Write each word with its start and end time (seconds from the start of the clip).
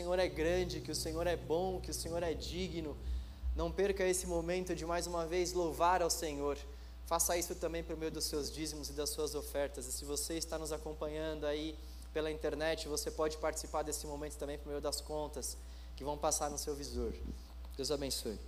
Senhor 0.00 0.18
é 0.18 0.28
grande, 0.28 0.80
que 0.80 0.90
o 0.90 0.94
Senhor 0.94 1.26
é 1.26 1.36
bom, 1.36 1.78
que 1.78 1.90
o 1.90 1.94
Senhor 1.94 2.22
é 2.22 2.32
digno. 2.32 2.96
Não 3.54 3.70
perca 3.70 4.02
esse 4.02 4.26
momento 4.26 4.74
de 4.74 4.86
mais 4.86 5.06
uma 5.06 5.26
vez 5.26 5.52
louvar 5.52 6.00
ao 6.00 6.08
Senhor. 6.08 6.56
Faça 7.04 7.36
isso 7.36 7.54
também 7.54 7.84
por 7.84 7.98
meio 7.98 8.10
dos 8.10 8.24
seus 8.24 8.50
dízimos 8.50 8.88
e 8.88 8.94
das 8.94 9.10
suas 9.10 9.34
ofertas. 9.34 9.86
E 9.86 9.92
se 9.92 10.06
você 10.06 10.38
está 10.38 10.58
nos 10.58 10.72
acompanhando 10.72 11.44
aí 11.44 11.78
pela 12.14 12.30
internet, 12.30 12.88
você 12.88 13.10
pode 13.10 13.36
participar 13.36 13.82
desse 13.82 14.06
momento 14.06 14.38
também 14.38 14.56
por 14.56 14.68
meio 14.68 14.80
das 14.80 15.02
contas 15.02 15.58
que 15.94 16.02
vão 16.02 16.16
passar 16.16 16.48
no 16.48 16.56
seu 16.56 16.74
visor. 16.74 17.12
Deus 17.76 17.90
abençoe. 17.90 18.38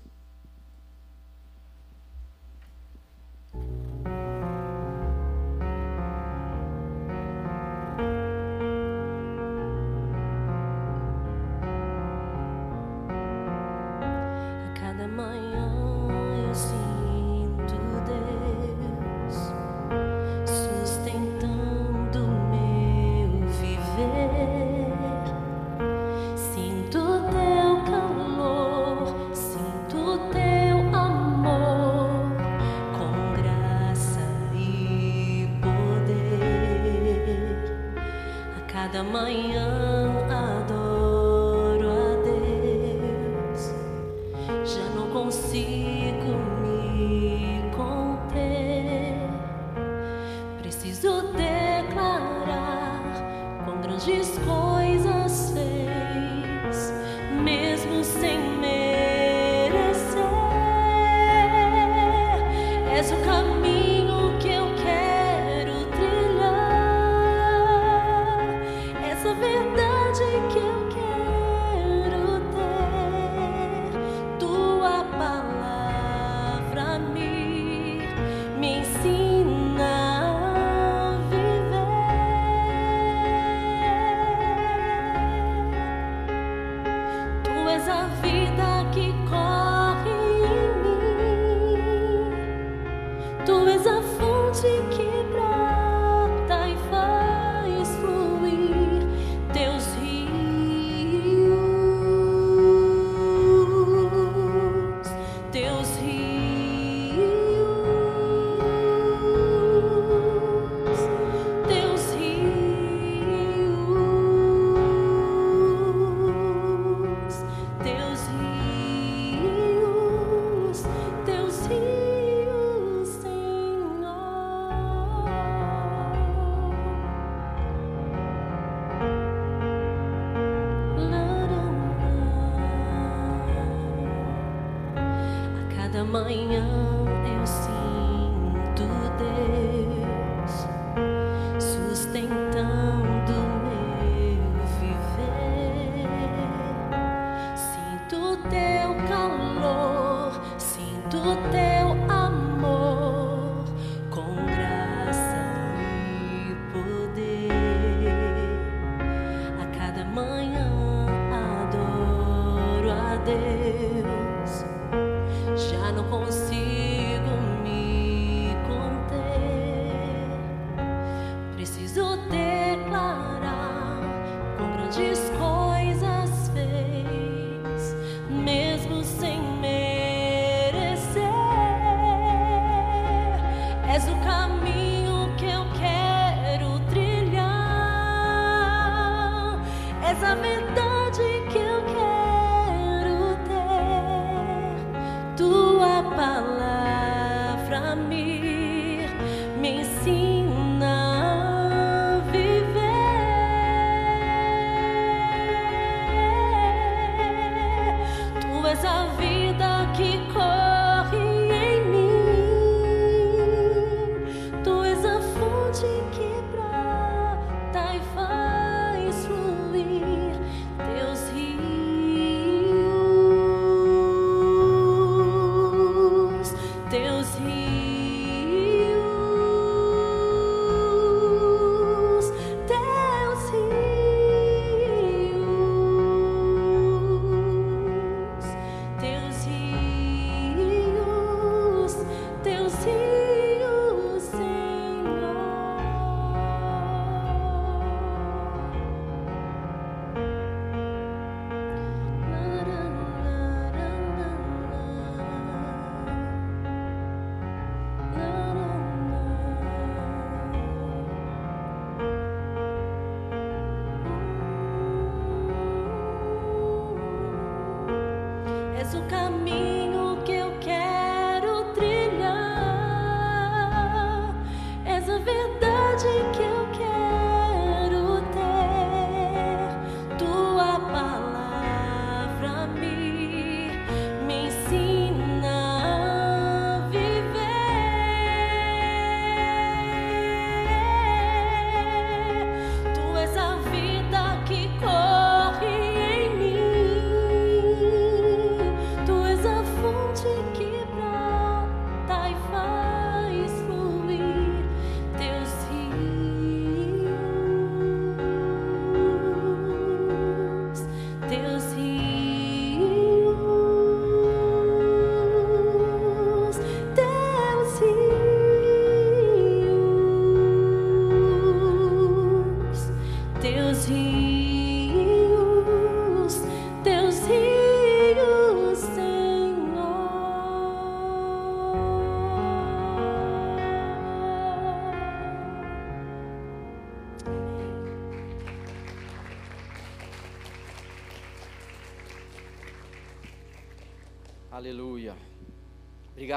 Que 136.12 136.41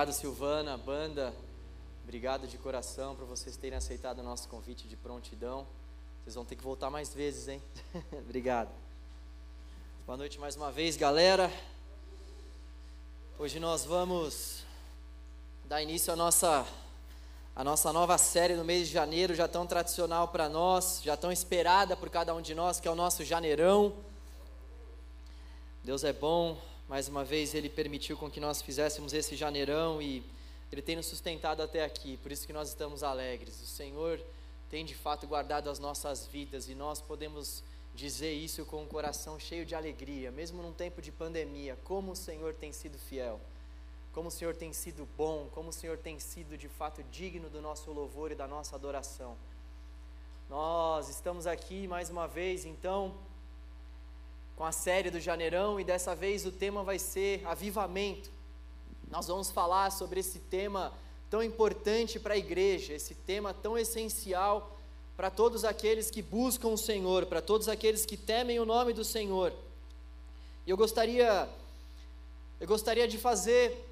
Obrigado, 0.05 0.21
Silvana, 0.21 0.77
banda. 0.77 1.33
Obrigado 2.03 2.47
de 2.47 2.59
coração 2.59 3.15
por 3.15 3.25
vocês 3.25 3.57
terem 3.57 3.75
aceitado 3.75 4.19
o 4.19 4.23
nosso 4.23 4.47
convite 4.47 4.87
de 4.87 4.95
prontidão. 4.95 5.65
Vocês 6.21 6.35
vão 6.35 6.45
ter 6.45 6.55
que 6.55 6.63
voltar 6.63 6.91
mais 6.91 7.11
vezes, 7.11 7.47
hein? 7.47 7.59
Obrigado. 8.13 8.69
Boa 10.05 10.15
noite 10.15 10.39
mais 10.39 10.55
uma 10.55 10.71
vez, 10.71 10.95
galera. 10.95 11.51
Hoje 13.39 13.59
nós 13.59 13.83
vamos 13.83 14.63
dar 15.63 15.81
início 15.81 16.13
à 16.13 16.15
nossa 16.15 16.67
a 17.55 17.63
nossa 17.63 17.91
nova 17.91 18.19
série 18.19 18.53
no 18.53 18.63
mês 18.63 18.87
de 18.87 18.93
janeiro, 18.93 19.33
já 19.33 19.47
tão 19.47 19.65
tradicional 19.65 20.27
para 20.27 20.47
nós, 20.47 21.01
já 21.01 21.17
tão 21.17 21.31
esperada 21.31 21.97
por 21.97 22.11
cada 22.11 22.35
um 22.35 22.43
de 22.43 22.53
nós, 22.53 22.79
que 22.79 22.87
é 22.87 22.91
o 22.91 22.95
nosso 22.95 23.23
janeirão. 23.23 23.91
Deus 25.83 26.03
é 26.03 26.13
bom, 26.13 26.61
mais 26.87 27.07
uma 27.07 27.23
vez 27.23 27.53
Ele 27.53 27.69
permitiu 27.69 28.17
com 28.17 28.29
que 28.29 28.39
nós 28.39 28.61
fizéssemos 28.61 29.13
esse 29.13 29.35
janeirão 29.35 30.01
e 30.01 30.23
Ele 30.71 30.81
tem 30.81 30.95
nos 30.95 31.05
sustentado 31.05 31.61
até 31.61 31.83
aqui, 31.83 32.17
por 32.17 32.31
isso 32.31 32.45
que 32.45 32.53
nós 32.53 32.69
estamos 32.69 33.03
alegres. 33.03 33.61
O 33.61 33.67
Senhor 33.67 34.19
tem 34.69 34.85
de 34.85 34.95
fato 34.95 35.27
guardado 35.27 35.69
as 35.69 35.79
nossas 35.79 36.25
vidas 36.27 36.69
e 36.69 36.75
nós 36.75 37.01
podemos 37.01 37.63
dizer 37.93 38.33
isso 38.33 38.65
com 38.65 38.83
um 38.83 38.87
coração 38.87 39.39
cheio 39.39 39.65
de 39.65 39.73
alegria, 39.73 40.31
mesmo 40.31 40.61
num 40.61 40.73
tempo 40.73 41.01
de 41.01 41.11
pandemia, 41.11 41.77
como 41.83 42.11
o 42.11 42.15
Senhor 42.15 42.53
tem 42.53 42.71
sido 42.71 42.97
fiel 42.97 43.39
como 44.15 44.29
o 44.29 44.31
Senhor 44.31 44.55
tem 44.55 44.71
sido 44.71 45.05
bom, 45.17 45.49
como 45.51 45.69
o 45.69 45.73
Senhor 45.73 45.97
tem 45.97 46.17
sido 46.19 46.57
de 46.57 46.69
fato 46.69 47.03
digno 47.11 47.49
do 47.49 47.61
nosso 47.61 47.91
louvor 47.91 48.31
e 48.31 48.35
da 48.35 48.47
nossa 48.47 48.73
adoração. 48.77 49.35
Nós 50.49 51.09
estamos 51.09 51.45
aqui 51.45 51.85
mais 51.85 52.09
uma 52.09 52.25
vez, 52.25 52.63
então, 52.63 53.13
com 54.55 54.63
a 54.63 54.71
série 54.71 55.09
do 55.09 55.19
Janeirão 55.19 55.79
e 55.79 55.83
dessa 55.83 56.15
vez 56.15 56.45
o 56.45 56.51
tema 56.51 56.83
vai 56.83 56.97
ser 56.97 57.45
avivamento. 57.45 58.29
Nós 59.09 59.27
vamos 59.27 59.51
falar 59.51 59.91
sobre 59.91 60.19
esse 60.19 60.39
tema 60.39 60.93
tão 61.29 61.43
importante 61.43 62.19
para 62.19 62.33
a 62.33 62.37
igreja, 62.37 62.93
esse 62.93 63.13
tema 63.13 63.53
tão 63.53 63.77
essencial 63.77 64.77
para 65.15 65.29
todos 65.29 65.63
aqueles 65.63 66.09
que 66.09 66.21
buscam 66.21 66.69
o 66.69 66.77
Senhor, 66.77 67.25
para 67.25 67.41
todos 67.41 67.69
aqueles 67.69 68.05
que 68.05 68.17
temem 68.17 68.59
o 68.59 68.65
nome 68.65 68.93
do 68.93 69.03
Senhor. 69.03 69.53
E 70.65 70.69
eu 70.69 70.77
gostaria 70.77 71.49
eu 72.59 72.67
gostaria 72.67 73.07
de 73.07 73.17
fazer 73.17 73.85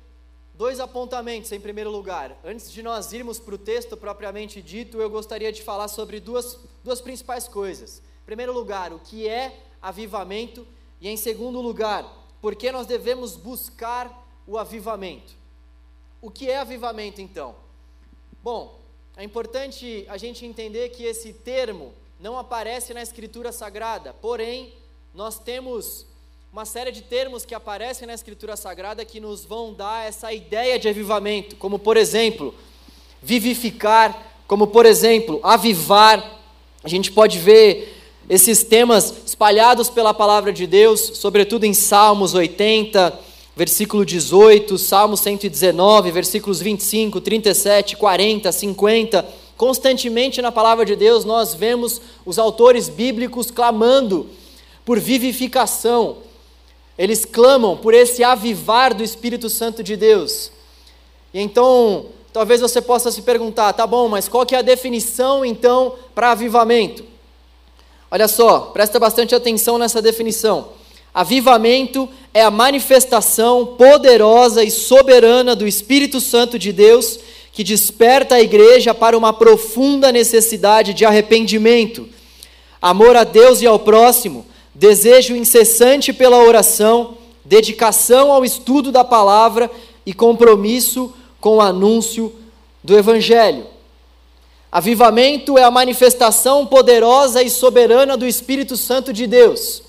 Dois 0.55 0.79
apontamentos 0.79 1.51
em 1.51 1.59
primeiro 1.59 1.89
lugar. 1.89 2.37
Antes 2.43 2.71
de 2.71 2.83
nós 2.83 3.11
irmos 3.11 3.39
para 3.39 3.55
o 3.55 3.57
texto 3.57 3.97
propriamente 3.97 4.61
dito, 4.61 5.01
eu 5.01 5.09
gostaria 5.09 5.51
de 5.51 5.63
falar 5.63 5.87
sobre 5.87 6.19
duas, 6.19 6.59
duas 6.83 7.01
principais 7.01 7.47
coisas. 7.47 8.03
Em 8.21 8.25
primeiro 8.25 8.53
lugar, 8.53 8.93
o 8.93 8.99
que 8.99 9.27
é 9.27 9.59
avivamento, 9.83 10.65
e 11.01 11.09
em 11.09 11.17
segundo 11.17 11.59
lugar, 11.59 12.09
por 12.41 12.55
que 12.55 12.71
nós 12.71 12.87
devemos 12.87 13.35
buscar 13.35 14.25
o 14.47 14.57
avivamento. 14.57 15.33
O 16.21 16.31
que 16.31 16.49
é 16.49 16.57
avivamento 16.57 17.21
então? 17.21 17.55
Bom, 18.41 18.79
é 19.15 19.23
importante 19.23 20.05
a 20.07 20.17
gente 20.17 20.45
entender 20.45 20.89
que 20.89 21.03
esse 21.03 21.33
termo 21.33 21.93
não 22.19 22.37
aparece 22.37 22.93
na 22.93 23.01
Escritura 23.01 23.51
Sagrada, 23.51 24.13
porém, 24.13 24.73
nós 25.13 25.37
temos 25.37 26.05
uma 26.51 26.65
série 26.65 26.91
de 26.91 27.01
termos 27.01 27.45
que 27.45 27.53
aparecem 27.53 28.07
na 28.07 28.13
Escritura 28.13 28.55
Sagrada 28.55 29.03
que 29.03 29.19
nos 29.19 29.43
vão 29.43 29.73
dar 29.73 30.07
essa 30.07 30.31
ideia 30.31 30.79
de 30.79 30.87
avivamento, 30.87 31.55
como 31.57 31.77
por 31.77 31.97
exemplo, 31.97 32.55
vivificar, 33.21 34.43
como 34.47 34.67
por 34.67 34.85
exemplo, 34.85 35.39
avivar. 35.43 36.39
A 36.83 36.87
gente 36.87 37.11
pode 37.11 37.39
ver 37.39 38.02
esses 38.29 38.63
temas 38.63 39.13
espalhados 39.25 39.89
pela 39.89 40.13
palavra 40.13 40.53
de 40.53 40.65
Deus, 40.65 41.11
sobretudo 41.15 41.65
em 41.65 41.73
Salmos 41.73 42.33
80, 42.33 43.19
versículo 43.55 44.05
18, 44.05 44.77
Salmo 44.77 45.15
119, 45.15 46.11
versículos 46.11 46.61
25, 46.61 47.21
37, 47.21 47.97
40, 47.97 48.51
50. 48.51 49.25
Constantemente 49.55 50.41
na 50.41 50.51
palavra 50.51 50.85
de 50.85 50.95
Deus 50.95 51.25
nós 51.25 51.53
vemos 51.53 52.01
os 52.25 52.39
autores 52.39 52.89
bíblicos 52.89 53.51
clamando 53.51 54.29
por 54.85 54.99
vivificação, 54.99 56.17
eles 56.97 57.25
clamam 57.25 57.77
por 57.77 57.93
esse 57.93 58.23
avivar 58.23 58.93
do 58.93 59.03
Espírito 59.03 59.49
Santo 59.49 59.81
de 59.81 59.95
Deus. 59.95 60.51
E 61.33 61.39
então, 61.39 62.07
talvez 62.31 62.61
você 62.61 62.81
possa 62.81 63.11
se 63.11 63.21
perguntar, 63.21 63.73
tá 63.73 63.87
bom, 63.87 64.07
mas 64.07 64.27
qual 64.27 64.45
que 64.45 64.55
é 64.55 64.59
a 64.59 64.61
definição 64.61 65.43
então 65.43 65.95
para 66.13 66.31
avivamento? 66.31 67.12
Olha 68.13 68.27
só, 68.27 68.59
presta 68.71 68.99
bastante 68.99 69.33
atenção 69.33 69.79
nessa 69.79 69.99
definição. 69.99 70.67
Avivamento 71.11 72.07
é 72.31 72.43
a 72.43 72.51
manifestação 72.51 73.65
poderosa 73.65 74.63
e 74.63 74.69
soberana 74.69 75.55
do 75.55 75.65
Espírito 75.65 76.21
Santo 76.21 76.59
de 76.59 76.71
Deus 76.71 77.19
que 77.51 77.63
desperta 77.63 78.35
a 78.35 78.39
igreja 78.39 78.93
para 78.93 79.17
uma 79.17 79.33
profunda 79.33 80.11
necessidade 80.11 80.93
de 80.93 81.03
arrependimento, 81.03 82.07
amor 82.79 83.15
a 83.15 83.23
Deus 83.23 83.63
e 83.63 83.65
ao 83.65 83.79
próximo, 83.79 84.45
desejo 84.75 85.35
incessante 85.35 86.13
pela 86.13 86.37
oração, 86.37 87.17
dedicação 87.43 88.31
ao 88.31 88.45
estudo 88.45 88.91
da 88.91 89.03
palavra 89.03 89.71
e 90.05 90.13
compromisso 90.13 91.11
com 91.41 91.55
o 91.55 91.61
anúncio 91.61 92.31
do 92.83 92.95
Evangelho. 92.95 93.72
Avivamento 94.73 95.55
é 95.55 95.63
a 95.63 95.69
manifestação 95.69 96.65
poderosa 96.65 97.43
e 97.43 97.49
soberana 97.51 98.17
do 98.17 98.25
Espírito 98.25 98.75
Santo 98.75 99.13
de 99.13 99.27
Deus. 99.27 99.83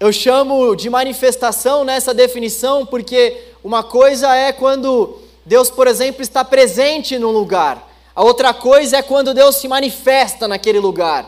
Eu 0.00 0.12
chamo 0.12 0.74
de 0.74 0.90
manifestação 0.90 1.84
nessa 1.84 2.12
definição 2.12 2.84
porque 2.84 3.52
uma 3.62 3.84
coisa 3.84 4.34
é 4.34 4.50
quando 4.50 5.20
Deus, 5.46 5.70
por 5.70 5.86
exemplo, 5.86 6.20
está 6.20 6.44
presente 6.44 7.16
num 7.16 7.30
lugar, 7.30 7.88
a 8.12 8.24
outra 8.24 8.52
coisa 8.52 8.96
é 8.96 9.02
quando 9.02 9.32
Deus 9.32 9.54
se 9.54 9.68
manifesta 9.68 10.48
naquele 10.48 10.80
lugar. 10.80 11.24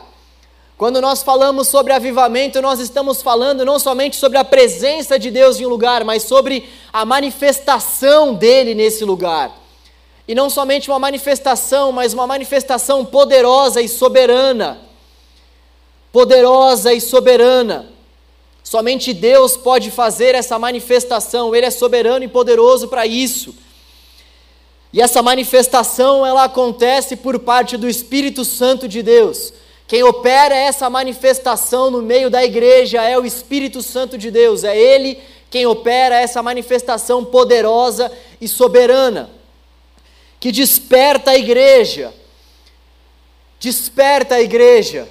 Quando 0.76 1.00
nós 1.00 1.22
falamos 1.22 1.68
sobre 1.68 1.92
avivamento, 1.92 2.60
nós 2.60 2.80
estamos 2.80 3.22
falando 3.22 3.64
não 3.64 3.78
somente 3.78 4.16
sobre 4.16 4.36
a 4.36 4.44
presença 4.44 5.16
de 5.16 5.30
Deus 5.30 5.60
em 5.60 5.66
um 5.66 5.68
lugar, 5.68 6.02
mas 6.02 6.24
sobre 6.24 6.68
a 6.92 7.04
manifestação 7.04 8.34
dele 8.34 8.74
nesse 8.74 9.04
lugar. 9.04 9.65
E 10.28 10.34
não 10.34 10.50
somente 10.50 10.90
uma 10.90 10.98
manifestação, 10.98 11.92
mas 11.92 12.12
uma 12.12 12.26
manifestação 12.26 13.04
poderosa 13.04 13.80
e 13.80 13.88
soberana. 13.88 14.78
Poderosa 16.12 16.92
e 16.92 17.00
soberana. 17.00 17.86
Somente 18.62 19.12
Deus 19.12 19.56
pode 19.56 19.90
fazer 19.90 20.34
essa 20.34 20.58
manifestação, 20.58 21.54
Ele 21.54 21.66
é 21.66 21.70
soberano 21.70 22.24
e 22.24 22.28
poderoso 22.28 22.88
para 22.88 23.06
isso. 23.06 23.54
E 24.92 25.00
essa 25.00 25.22
manifestação, 25.22 26.26
ela 26.26 26.44
acontece 26.44 27.16
por 27.16 27.38
parte 27.38 27.76
do 27.76 27.88
Espírito 27.88 28.44
Santo 28.44 28.88
de 28.88 29.02
Deus. 29.02 29.52
Quem 29.86 30.02
opera 30.02 30.56
essa 30.56 30.90
manifestação 30.90 31.90
no 31.90 32.02
meio 32.02 32.28
da 32.28 32.44
igreja 32.44 33.02
é 33.04 33.16
o 33.16 33.24
Espírito 33.24 33.82
Santo 33.82 34.18
de 34.18 34.32
Deus, 34.32 34.64
é 34.64 34.76
Ele 34.76 35.20
quem 35.48 35.64
opera 35.64 36.20
essa 36.20 36.42
manifestação 36.42 37.24
poderosa 37.24 38.10
e 38.40 38.48
soberana, 38.48 39.30
que 40.38 40.52
desperta 40.52 41.32
a 41.32 41.36
igreja, 41.36 42.12
desperta 43.58 44.36
a 44.36 44.42
igreja, 44.42 45.08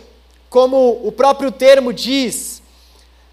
como 0.50 1.02
o 1.04 1.12
próprio 1.12 1.52
termo 1.52 1.92
diz, 1.92 2.62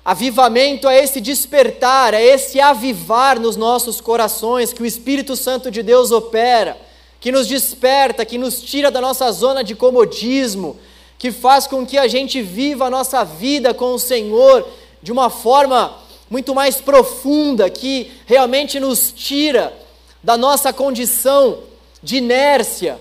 avivamento 0.04 0.88
é 0.88 1.02
esse 1.02 1.20
despertar, 1.20 2.14
é 2.14 2.22
esse 2.22 2.60
avivar 2.60 3.38
nos 3.38 3.56
nossos 3.56 4.00
corações 4.00 4.72
que 4.72 4.82
o 4.82 4.86
Espírito 4.86 5.36
Santo 5.36 5.70
de 5.70 5.82
Deus 5.82 6.10
opera, 6.10 6.76
que 7.20 7.30
nos 7.30 7.46
desperta, 7.46 8.24
que 8.24 8.38
nos 8.38 8.60
tira 8.60 8.90
da 8.90 9.00
nossa 9.00 9.30
zona 9.30 9.62
de 9.62 9.76
comodismo, 9.76 10.76
que 11.16 11.30
faz 11.30 11.68
com 11.68 11.86
que 11.86 11.96
a 11.96 12.08
gente 12.08 12.42
viva 12.42 12.86
a 12.86 12.90
nossa 12.90 13.22
vida 13.22 13.72
com 13.72 13.94
o 13.94 13.98
Senhor 13.98 14.66
de 15.00 15.12
uma 15.12 15.30
forma 15.30 15.96
muito 16.28 16.52
mais 16.54 16.80
profunda, 16.80 17.70
que 17.70 18.10
realmente 18.26 18.80
nos 18.80 19.12
tira 19.12 19.72
da 20.20 20.36
nossa 20.36 20.72
condição 20.72 21.58
de 22.02 22.16
inércia, 22.16 23.00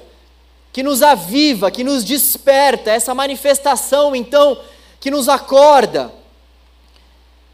que 0.72 0.84
nos 0.84 1.02
aviva, 1.02 1.72
que 1.72 1.84
nos 1.84 2.04
desperta, 2.04 2.92
essa 2.92 3.14
manifestação 3.14 4.16
então 4.16 4.58
que 5.00 5.12
nos 5.12 5.28
acorda. 5.28 6.14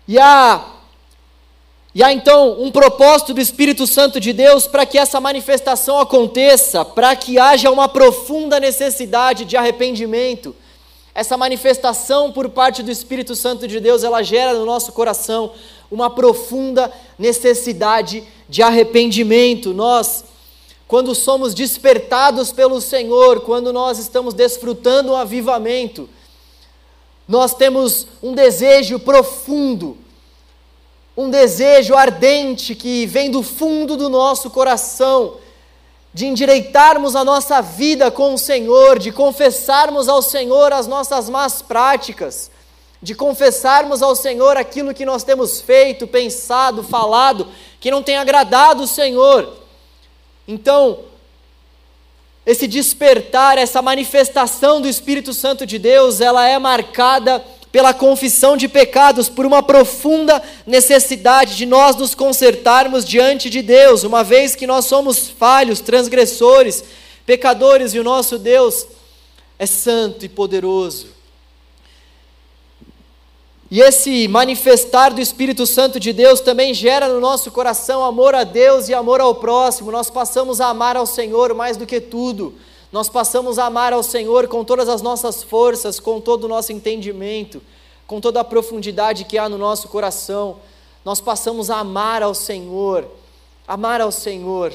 E 0.08 0.20
a 0.20 0.74
e 1.96 2.04
há 2.04 2.14
então 2.14 2.62
um 2.62 2.70
propósito 2.70 3.34
do 3.34 3.42
Espírito 3.42 3.88
Santo 3.88 4.20
de 4.20 4.32
Deus 4.32 4.68
para 4.68 4.86
que 4.86 5.00
essa 5.00 5.20
manifestação 5.20 6.00
aconteça, 6.00 6.86
para 6.86 7.16
que 7.16 7.40
haja 7.40 7.72
uma 7.72 7.90
profunda 7.90 8.60
necessidade 8.60 9.46
de 9.46 9.58
arrependimento. 9.58 10.56
Essa 11.16 11.36
manifestação 11.36 12.32
por 12.32 12.50
parte 12.50 12.84
do 12.84 12.92
Espírito 12.92 13.36
Santo 13.36 13.68
de 13.68 13.80
Deus, 13.80 14.04
ela 14.04 14.22
gera 14.22 14.54
no 14.54 14.64
nosso 14.64 14.92
coração 14.92 15.54
uma 15.90 16.08
profunda 16.08 16.94
necessidade 17.18 18.24
de 18.48 18.62
arrependimento. 18.62 19.74
Nós, 19.74 20.24
quando 20.88 21.14
somos 21.14 21.54
despertados 21.54 22.52
pelo 22.52 22.80
Senhor, 22.80 23.42
quando 23.42 23.74
nós 23.74 24.00
estamos 24.00 24.34
desfrutando 24.34 25.12
um 25.12 25.16
avivamento, 25.16 26.10
nós 27.28 27.54
temos 27.54 28.08
um 28.24 28.34
desejo 28.34 29.00
profundo 29.00 29.98
um 31.18 31.32
desejo 31.32 31.96
ardente 31.96 32.76
que 32.76 33.08
vem 33.08 33.32
do 33.32 33.42
fundo 33.42 33.98
do 33.98 34.08
nosso 34.08 34.52
coração 34.52 35.38
de 36.14 36.28
endireitarmos 36.28 37.16
a 37.16 37.24
nossa 37.24 37.60
vida 37.60 38.12
com 38.12 38.36
o 38.36 38.38
Senhor, 38.38 39.00
de 39.00 39.12
confessarmos 39.12 40.08
ao 40.08 40.22
Senhor 40.22 40.72
as 40.72 40.86
nossas 40.86 41.28
más 41.28 41.62
práticas, 41.62 42.52
de 43.02 43.16
confessarmos 43.16 44.04
ao 44.04 44.16
Senhor 44.16 44.58
aquilo 44.58 44.94
que 44.94 45.06
nós 45.06 45.24
temos 45.24 45.60
feito, 45.60 46.08
pensado, 46.08 46.84
falado, 46.84 47.48
que 47.80 47.92
não 47.92 48.04
tem 48.04 48.18
agradado 48.18 48.84
o 48.84 48.88
Senhor. 48.88 49.67
Então, 50.48 51.00
esse 52.46 52.66
despertar, 52.66 53.58
essa 53.58 53.82
manifestação 53.82 54.80
do 54.80 54.88
Espírito 54.88 55.34
Santo 55.34 55.66
de 55.66 55.78
Deus, 55.78 56.22
ela 56.22 56.48
é 56.48 56.58
marcada 56.58 57.44
pela 57.72 57.94
confissão 57.94 58.56
de 58.56 58.68
pecados, 58.70 59.28
por 59.28 59.46
uma 59.46 59.62
profunda 59.62 60.42
necessidade 60.66 61.58
de 61.58 61.66
nós 61.66 61.96
nos 61.98 62.16
consertarmos 62.16 63.04
diante 63.04 63.50
de 63.50 63.62
Deus, 63.62 64.04
uma 64.04 64.24
vez 64.24 64.56
que 64.56 64.66
nós 64.66 64.86
somos 64.86 65.28
falhos, 65.28 65.82
transgressores, 65.82 66.84
pecadores 67.26 67.94
e 67.94 68.00
o 68.00 68.04
nosso 68.04 68.40
Deus 68.40 68.88
é 69.60 69.66
santo 69.66 70.24
e 70.24 70.30
poderoso. 70.30 71.17
E 73.70 73.82
esse 73.82 74.30
manifestar 74.30 75.10
do 75.14 75.20
Espírito 75.20 75.66
Santo 75.66 76.00
de 76.00 76.14
Deus 76.14 76.40
também 76.40 76.74
gera 76.74 77.10
no 77.10 77.20
nosso 77.20 77.52
coração 77.52 78.02
amor 78.02 78.34
a 78.34 78.46
Deus 78.46 78.88
e 78.88 78.94
amor 78.94 79.20
ao 79.20 79.36
próximo. 79.36 79.92
Nós 79.92 80.10
passamos 80.10 80.62
a 80.62 80.68
amar 80.68 80.96
ao 80.96 81.06
Senhor 81.06 81.54
mais 81.54 81.76
do 81.76 81.86
que 81.86 82.00
tudo. 82.00 82.54
Nós 82.94 83.10
passamos 83.10 83.60
a 83.60 83.66
amar 83.66 83.92
ao 83.92 84.02
Senhor 84.02 84.48
com 84.48 84.64
todas 84.64 84.88
as 84.88 85.02
nossas 85.02 85.44
forças, 85.44 86.00
com 86.00 86.22
todo 86.22 86.46
o 86.46 86.48
nosso 86.48 86.72
entendimento, 86.72 87.62
com 88.06 88.22
toda 88.22 88.40
a 88.40 88.44
profundidade 88.46 89.26
que 89.26 89.38
há 89.38 89.50
no 89.50 89.58
nosso 89.58 89.90
coração. 89.90 90.60
Nós 91.04 91.20
passamos 91.20 91.70
a 91.70 91.80
amar 91.80 92.24
ao 92.24 92.34
Senhor, 92.34 93.06
amar 93.68 94.00
ao 94.00 94.14
Senhor, 94.14 94.72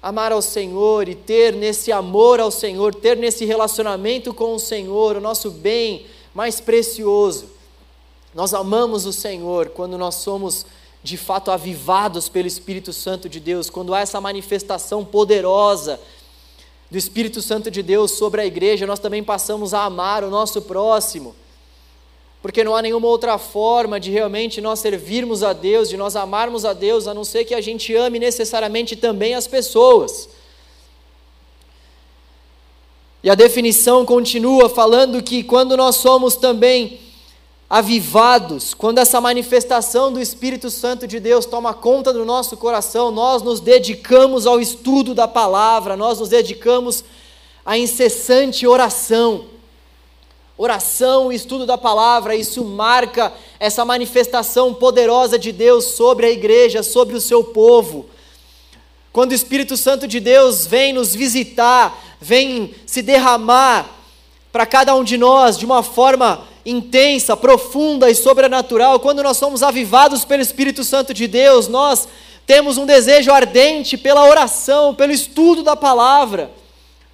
amar 0.00 0.30
ao 0.30 0.40
Senhor 0.40 1.08
e 1.08 1.16
ter 1.16 1.52
nesse 1.52 1.90
amor 1.90 2.38
ao 2.38 2.52
Senhor, 2.52 2.94
ter 2.94 3.16
nesse 3.16 3.44
relacionamento 3.44 4.32
com 4.32 4.54
o 4.54 4.60
Senhor 4.60 5.16
o 5.16 5.20
nosso 5.20 5.50
bem 5.50 6.06
mais 6.32 6.60
precioso 6.60 7.57
nós 8.34 8.52
amamos 8.52 9.06
o 9.06 9.12
Senhor 9.12 9.70
quando 9.70 9.96
nós 9.96 10.16
somos 10.16 10.66
de 11.02 11.16
fato 11.16 11.50
avivados 11.50 12.28
pelo 12.28 12.46
Espírito 12.46 12.92
Santo 12.92 13.28
de 13.28 13.40
Deus, 13.40 13.70
quando 13.70 13.94
há 13.94 14.00
essa 14.00 14.20
manifestação 14.20 15.04
poderosa 15.04 15.98
do 16.90 16.98
Espírito 16.98 17.40
Santo 17.40 17.70
de 17.70 17.82
Deus 17.82 18.12
sobre 18.12 18.40
a 18.40 18.46
igreja, 18.46 18.86
nós 18.86 18.98
também 18.98 19.22
passamos 19.22 19.72
a 19.72 19.84
amar 19.84 20.24
o 20.24 20.30
nosso 20.30 20.62
próximo. 20.62 21.34
Porque 22.40 22.62
não 22.62 22.74
há 22.74 22.82
nenhuma 22.82 23.08
outra 23.08 23.36
forma 23.36 23.98
de 23.98 24.10
realmente 24.10 24.60
nós 24.60 24.78
servirmos 24.78 25.42
a 25.42 25.52
Deus, 25.52 25.88
de 25.88 25.96
nós 25.96 26.14
amarmos 26.14 26.64
a 26.64 26.72
Deus, 26.72 27.06
a 27.06 27.14
não 27.14 27.24
ser 27.24 27.44
que 27.44 27.54
a 27.54 27.60
gente 27.60 27.94
ame 27.94 28.18
necessariamente 28.18 28.94
também 28.96 29.34
as 29.34 29.46
pessoas. 29.46 30.28
E 33.22 33.28
a 33.28 33.34
definição 33.34 34.06
continua 34.06 34.68
falando 34.68 35.22
que 35.22 35.42
quando 35.42 35.76
nós 35.76 35.96
somos 35.96 36.36
também 36.36 37.00
avivados, 37.68 38.72
quando 38.72 38.98
essa 38.98 39.20
manifestação 39.20 40.10
do 40.10 40.20
Espírito 40.20 40.70
Santo 40.70 41.06
de 41.06 41.20
Deus 41.20 41.44
toma 41.44 41.74
conta 41.74 42.12
do 42.12 42.24
nosso 42.24 42.56
coração, 42.56 43.10
nós 43.10 43.42
nos 43.42 43.60
dedicamos 43.60 44.46
ao 44.46 44.58
estudo 44.58 45.14
da 45.14 45.28
palavra, 45.28 45.94
nós 45.96 46.18
nos 46.18 46.30
dedicamos 46.30 47.04
à 47.66 47.76
incessante 47.76 48.66
oração. 48.66 49.44
Oração, 50.56 51.30
estudo 51.30 51.66
da 51.66 51.76
palavra, 51.76 52.34
isso 52.34 52.64
marca 52.64 53.32
essa 53.60 53.84
manifestação 53.84 54.72
poderosa 54.72 55.38
de 55.38 55.52
Deus 55.52 55.84
sobre 55.84 56.26
a 56.26 56.30
igreja, 56.30 56.82
sobre 56.82 57.14
o 57.14 57.20
seu 57.20 57.44
povo. 57.44 58.06
Quando 59.12 59.32
o 59.32 59.34
Espírito 59.34 59.76
Santo 59.76 60.08
de 60.08 60.20
Deus 60.20 60.66
vem 60.66 60.92
nos 60.92 61.14
visitar, 61.14 61.96
vem 62.20 62.74
se 62.86 63.02
derramar 63.02 63.88
para 64.50 64.66
cada 64.66 64.94
um 64.96 65.04
de 65.04 65.18
nós 65.18 65.58
de 65.58 65.66
uma 65.66 65.82
forma 65.82 66.44
intensa, 66.70 67.36
profunda 67.36 68.10
e 68.10 68.14
sobrenatural, 68.14 69.00
quando 69.00 69.22
nós 69.22 69.36
somos 69.36 69.62
avivados 69.62 70.24
pelo 70.24 70.42
Espírito 70.42 70.84
Santo 70.84 71.14
de 71.14 71.26
Deus, 71.26 71.66
nós 71.66 72.06
temos 72.46 72.76
um 72.76 72.84
desejo 72.84 73.32
ardente 73.32 73.96
pela 73.96 74.28
oração, 74.28 74.94
pelo 74.94 75.12
estudo 75.12 75.62
da 75.62 75.74
palavra. 75.74 76.50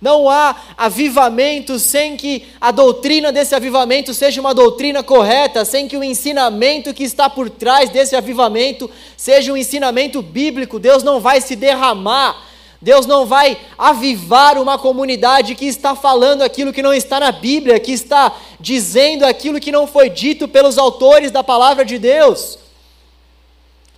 Não 0.00 0.28
há 0.28 0.56
avivamento 0.76 1.78
sem 1.78 2.16
que 2.16 2.46
a 2.60 2.70
doutrina 2.70 3.32
desse 3.32 3.54
avivamento 3.54 4.12
seja 4.12 4.40
uma 4.40 4.52
doutrina 4.52 5.02
correta, 5.02 5.64
sem 5.64 5.88
que 5.88 5.96
o 5.96 6.04
ensinamento 6.04 6.92
que 6.92 7.04
está 7.04 7.30
por 7.30 7.48
trás 7.48 7.88
desse 7.90 8.14
avivamento 8.14 8.90
seja 9.16 9.52
um 9.52 9.56
ensinamento 9.56 10.20
bíblico. 10.20 10.78
Deus 10.78 11.02
não 11.02 11.20
vai 11.20 11.40
se 11.40 11.56
derramar 11.56 12.36
Deus 12.84 13.06
não 13.06 13.24
vai 13.24 13.58
avivar 13.78 14.58
uma 14.58 14.78
comunidade 14.78 15.54
que 15.54 15.64
está 15.64 15.96
falando 15.96 16.42
aquilo 16.42 16.70
que 16.70 16.82
não 16.82 16.92
está 16.92 17.18
na 17.18 17.32
Bíblia, 17.32 17.80
que 17.80 17.92
está 17.92 18.30
dizendo 18.60 19.24
aquilo 19.24 19.58
que 19.58 19.72
não 19.72 19.86
foi 19.86 20.10
dito 20.10 20.46
pelos 20.46 20.76
autores 20.76 21.30
da 21.30 21.42
palavra 21.42 21.82
de 21.82 21.98
Deus. 21.98 22.58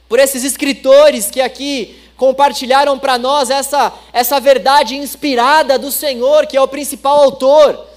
Por 0.08 0.20
esses 0.20 0.44
escritores 0.44 1.28
que 1.32 1.40
aqui 1.40 2.00
compartilharam 2.16 2.96
para 2.96 3.18
nós 3.18 3.50
essa, 3.50 3.92
essa 4.12 4.38
verdade 4.38 4.94
inspirada 4.94 5.76
do 5.76 5.90
Senhor, 5.90 6.46
que 6.46 6.56
é 6.56 6.62
o 6.62 6.68
principal 6.68 7.24
autor. 7.24 7.88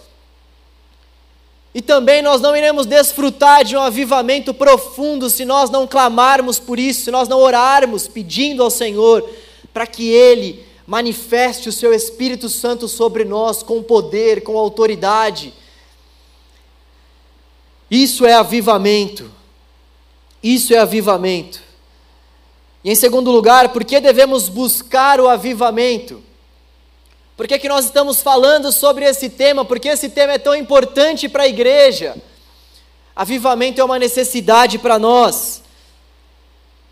E 1.72 1.84
também 1.84 2.24
nós 2.24 2.42
não 2.42 2.58
iremos 2.58 2.88
desfrutar 2.88 3.64
de 3.64 3.78
um 3.78 3.82
avivamento 3.82 4.56
profundo 4.56 5.30
se 5.30 5.46
nós 5.46 5.70
não 5.70 5.86
clamarmos 5.86 6.58
por 6.58 6.80
isso, 6.80 7.04
se 7.04 7.12
nós 7.12 7.28
não 7.30 7.38
orarmos 7.38 8.08
pedindo 8.08 8.64
ao 8.64 8.72
Senhor 8.72 9.24
para 9.72 9.86
que 9.86 10.10
Ele 10.10 10.68
manifeste 10.90 11.70
o 11.70 11.72
seu 11.72 11.94
Espírito 11.94 12.50
Santo 12.50 12.88
sobre 12.88 13.24
nós 13.24 13.62
com 13.62 13.84
poder, 13.84 14.42
com 14.42 14.58
autoridade. 14.58 15.54
Isso 17.92 18.26
é 18.26 18.34
avivamento. 18.34 19.32
Isso 20.42 20.74
é 20.74 20.80
avivamento. 20.80 21.62
E 22.84 22.90
em 22.90 22.96
segundo 22.96 23.30
lugar, 23.30 23.70
por 23.70 23.84
que 23.84 24.00
devemos 24.00 24.50
buscar 24.50 25.22
o 25.22 25.28
avivamento? 25.30 26.24
Por 27.38 27.48
que, 27.48 27.60
que 27.60 27.70
nós 27.70 27.86
estamos 27.86 28.20
falando 28.20 28.72
sobre 28.72 29.06
esse 29.06 29.30
tema? 29.30 29.64
Porque 29.64 29.90
esse 29.90 30.10
tema 30.10 30.34
é 30.34 30.40
tão 30.40 30.56
importante 30.56 31.30
para 31.30 31.44
a 31.44 31.48
igreja. 31.48 32.18
Avivamento 33.16 33.80
é 33.80 33.84
uma 33.84 34.00
necessidade 34.00 34.80
para 34.80 34.98
nós. 34.98 35.62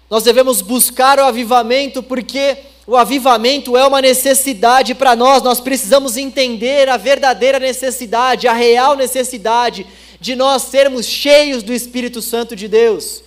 Nós 0.07 0.21
devemos 0.21 0.61
buscar 0.61 1.17
o 1.17 1.23
avivamento 1.23 2.03
porque 2.03 2.59
o 2.87 2.95
avivamento 2.95 3.75
é 3.75 3.85
uma 3.85 4.01
necessidade 4.01 4.95
para 4.95 5.13
nós, 5.13 5.43
nós 5.43 5.59
precisamos 5.59 6.15
entender 6.15 6.87
a 6.87 6.95
verdadeira 6.95 7.59
necessidade, 7.59 8.47
a 8.47 8.53
real 8.53 8.95
necessidade 8.95 9.85
de 10.21 10.37
nós 10.37 10.63
sermos 10.63 11.05
cheios 11.05 11.61
do 11.61 11.73
Espírito 11.73 12.21
Santo 12.21 12.55
de 12.55 12.69
Deus. 12.69 13.21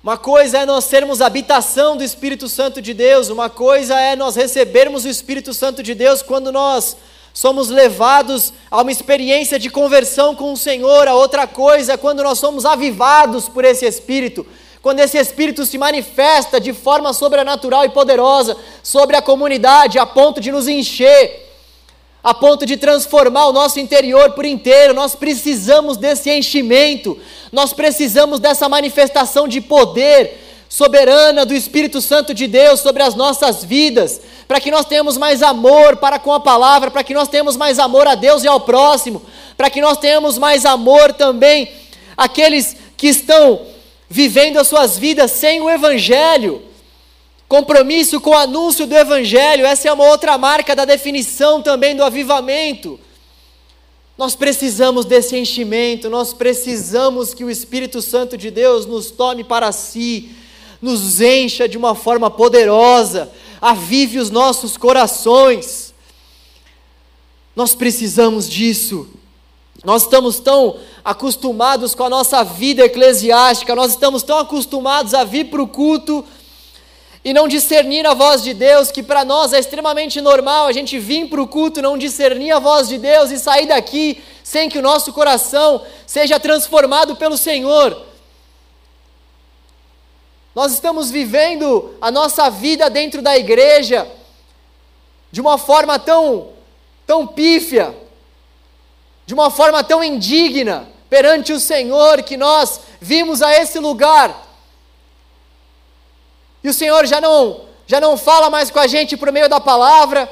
Uma 0.00 0.16
coisa 0.16 0.58
é 0.58 0.66
nós 0.66 0.84
sermos 0.84 1.20
habitação 1.20 1.96
do 1.96 2.04
Espírito 2.04 2.48
Santo 2.48 2.80
de 2.80 2.94
Deus, 2.94 3.28
uma 3.28 3.50
coisa 3.50 4.00
é 4.00 4.14
nós 4.14 4.36
recebermos 4.36 5.04
o 5.04 5.08
Espírito 5.08 5.52
Santo 5.52 5.82
de 5.82 5.96
Deus 5.96 6.22
quando 6.22 6.52
nós 6.52 6.96
somos 7.34 7.70
levados 7.70 8.52
a 8.70 8.80
uma 8.82 8.92
experiência 8.92 9.58
de 9.58 9.68
conversão 9.68 10.32
com 10.32 10.52
o 10.52 10.56
Senhor, 10.56 11.08
a 11.08 11.14
outra 11.14 11.44
coisa 11.44 11.94
é 11.94 11.96
quando 11.96 12.22
nós 12.22 12.38
somos 12.38 12.64
avivados 12.64 13.48
por 13.48 13.64
esse 13.64 13.84
Espírito 13.84 14.46
quando 14.80 15.00
esse 15.00 15.18
Espírito 15.18 15.66
se 15.66 15.76
manifesta 15.76 16.60
de 16.60 16.72
forma 16.72 17.12
sobrenatural 17.12 17.84
e 17.84 17.88
poderosa 17.88 18.56
sobre 18.82 19.16
a 19.16 19.22
comunidade, 19.22 19.98
a 19.98 20.06
ponto 20.06 20.40
de 20.40 20.52
nos 20.52 20.68
encher, 20.68 21.46
a 22.22 22.34
ponto 22.34 22.66
de 22.66 22.76
transformar 22.76 23.46
o 23.46 23.52
nosso 23.52 23.80
interior 23.80 24.32
por 24.32 24.44
inteiro, 24.44 24.94
nós 24.94 25.14
precisamos 25.14 25.96
desse 25.96 26.30
enchimento, 26.30 27.18
nós 27.50 27.72
precisamos 27.72 28.38
dessa 28.40 28.68
manifestação 28.68 29.48
de 29.48 29.60
poder 29.60 30.44
soberana 30.68 31.46
do 31.46 31.54
Espírito 31.54 32.00
Santo 32.00 32.34
de 32.34 32.46
Deus 32.46 32.80
sobre 32.80 33.02
as 33.02 33.14
nossas 33.14 33.64
vidas, 33.64 34.20
para 34.46 34.60
que 34.60 34.70
nós 34.70 34.84
tenhamos 34.84 35.16
mais 35.16 35.42
amor 35.42 35.96
para 35.96 36.18
com 36.18 36.32
a 36.32 36.40
palavra, 36.40 36.90
para 36.90 37.02
que 37.02 37.14
nós 37.14 37.28
tenhamos 37.28 37.56
mais 37.56 37.78
amor 37.78 38.06
a 38.06 38.14
Deus 38.14 38.44
e 38.44 38.48
ao 38.48 38.60
próximo, 38.60 39.22
para 39.56 39.70
que 39.70 39.80
nós 39.80 39.98
tenhamos 39.98 40.36
mais 40.38 40.66
amor 40.66 41.12
também 41.12 41.72
àqueles 42.16 42.76
que 42.96 43.08
estão 43.08 43.60
vivendo 44.08 44.58
as 44.58 44.68
suas 44.68 44.96
vidas 44.96 45.32
sem 45.32 45.60
o 45.60 45.68
Evangelho. 45.68 46.62
Compromisso 47.48 48.20
com 48.20 48.30
o 48.30 48.36
anúncio 48.36 48.86
do 48.86 48.94
Evangelho, 48.94 49.64
essa 49.64 49.88
é 49.88 49.92
uma 49.92 50.04
outra 50.04 50.36
marca 50.36 50.76
da 50.76 50.84
definição 50.84 51.62
também 51.62 51.96
do 51.96 52.04
avivamento. 52.04 53.00
Nós 54.18 54.34
precisamos 54.34 55.04
desse 55.04 55.36
enchimento, 55.36 56.10
nós 56.10 56.32
precisamos 56.32 57.32
que 57.32 57.44
o 57.44 57.50
Espírito 57.50 58.02
Santo 58.02 58.36
de 58.36 58.50
Deus 58.50 58.84
nos 58.84 59.10
tome 59.10 59.44
para 59.44 59.70
si, 59.72 60.30
nos 60.82 61.20
encha 61.20 61.68
de 61.68 61.78
uma 61.78 61.94
forma 61.94 62.30
poderosa, 62.30 63.30
avive 63.60 64.18
os 64.18 64.28
nossos 64.28 64.76
corações. 64.76 65.94
Nós 67.54 67.74
precisamos 67.74 68.48
disso. 68.48 69.08
Nós 69.84 70.02
estamos 70.02 70.40
tão 70.40 70.76
acostumados 71.04 71.94
com 71.94 72.02
a 72.02 72.10
nossa 72.10 72.42
vida 72.42 72.84
eclesiástica, 72.84 73.76
nós 73.76 73.92
estamos 73.92 74.24
tão 74.24 74.38
acostumados 74.38 75.14
a 75.14 75.22
vir 75.22 75.44
para 75.44 75.62
o 75.62 75.68
culto 75.68 76.24
e 77.24 77.32
não 77.32 77.46
discernir 77.46 78.04
a 78.04 78.12
voz 78.12 78.42
de 78.42 78.54
Deus, 78.54 78.90
que 78.90 79.02
para 79.02 79.24
nós 79.24 79.52
é 79.52 79.58
extremamente 79.58 80.20
normal 80.20 80.66
a 80.66 80.72
gente 80.72 80.98
vir 80.98 81.28
para 81.28 81.40
o 81.40 81.46
culto, 81.46 81.80
não 81.80 81.96
discernir 81.96 82.50
a 82.50 82.58
voz 82.58 82.88
de 82.88 82.98
Deus 82.98 83.30
e 83.30 83.38
sair 83.38 83.66
daqui 83.66 84.20
sem 84.42 84.68
que 84.68 84.78
o 84.78 84.82
nosso 84.82 85.12
coração 85.12 85.82
seja 86.06 86.40
transformado 86.40 87.14
pelo 87.14 87.36
Senhor. 87.36 88.04
Nós 90.54 90.72
estamos 90.72 91.08
vivendo 91.08 91.94
a 92.00 92.10
nossa 92.10 92.50
vida 92.50 92.90
dentro 92.90 93.22
da 93.22 93.38
igreja 93.38 94.10
de 95.30 95.40
uma 95.40 95.56
forma 95.56 95.98
tão, 96.00 96.48
tão 97.06 97.26
pífia, 97.26 97.94
de 99.28 99.34
uma 99.34 99.50
forma 99.50 99.84
tão 99.84 100.02
indigna 100.02 100.88
perante 101.10 101.52
o 101.52 101.60
Senhor 101.60 102.22
que 102.22 102.34
nós 102.34 102.80
vimos 102.98 103.42
a 103.42 103.52
esse 103.54 103.78
lugar 103.78 104.48
e 106.62 106.68
o 106.68 106.74
Senhor 106.74 107.06
já 107.06 107.20
não, 107.20 107.60
já 107.86 108.00
não 108.00 108.16
fala 108.16 108.50
mais 108.50 108.70
com 108.70 108.78
a 108.78 108.86
gente 108.86 109.16
por 109.16 109.30
meio 109.30 109.48
da 109.48 109.60
palavra, 109.60 110.30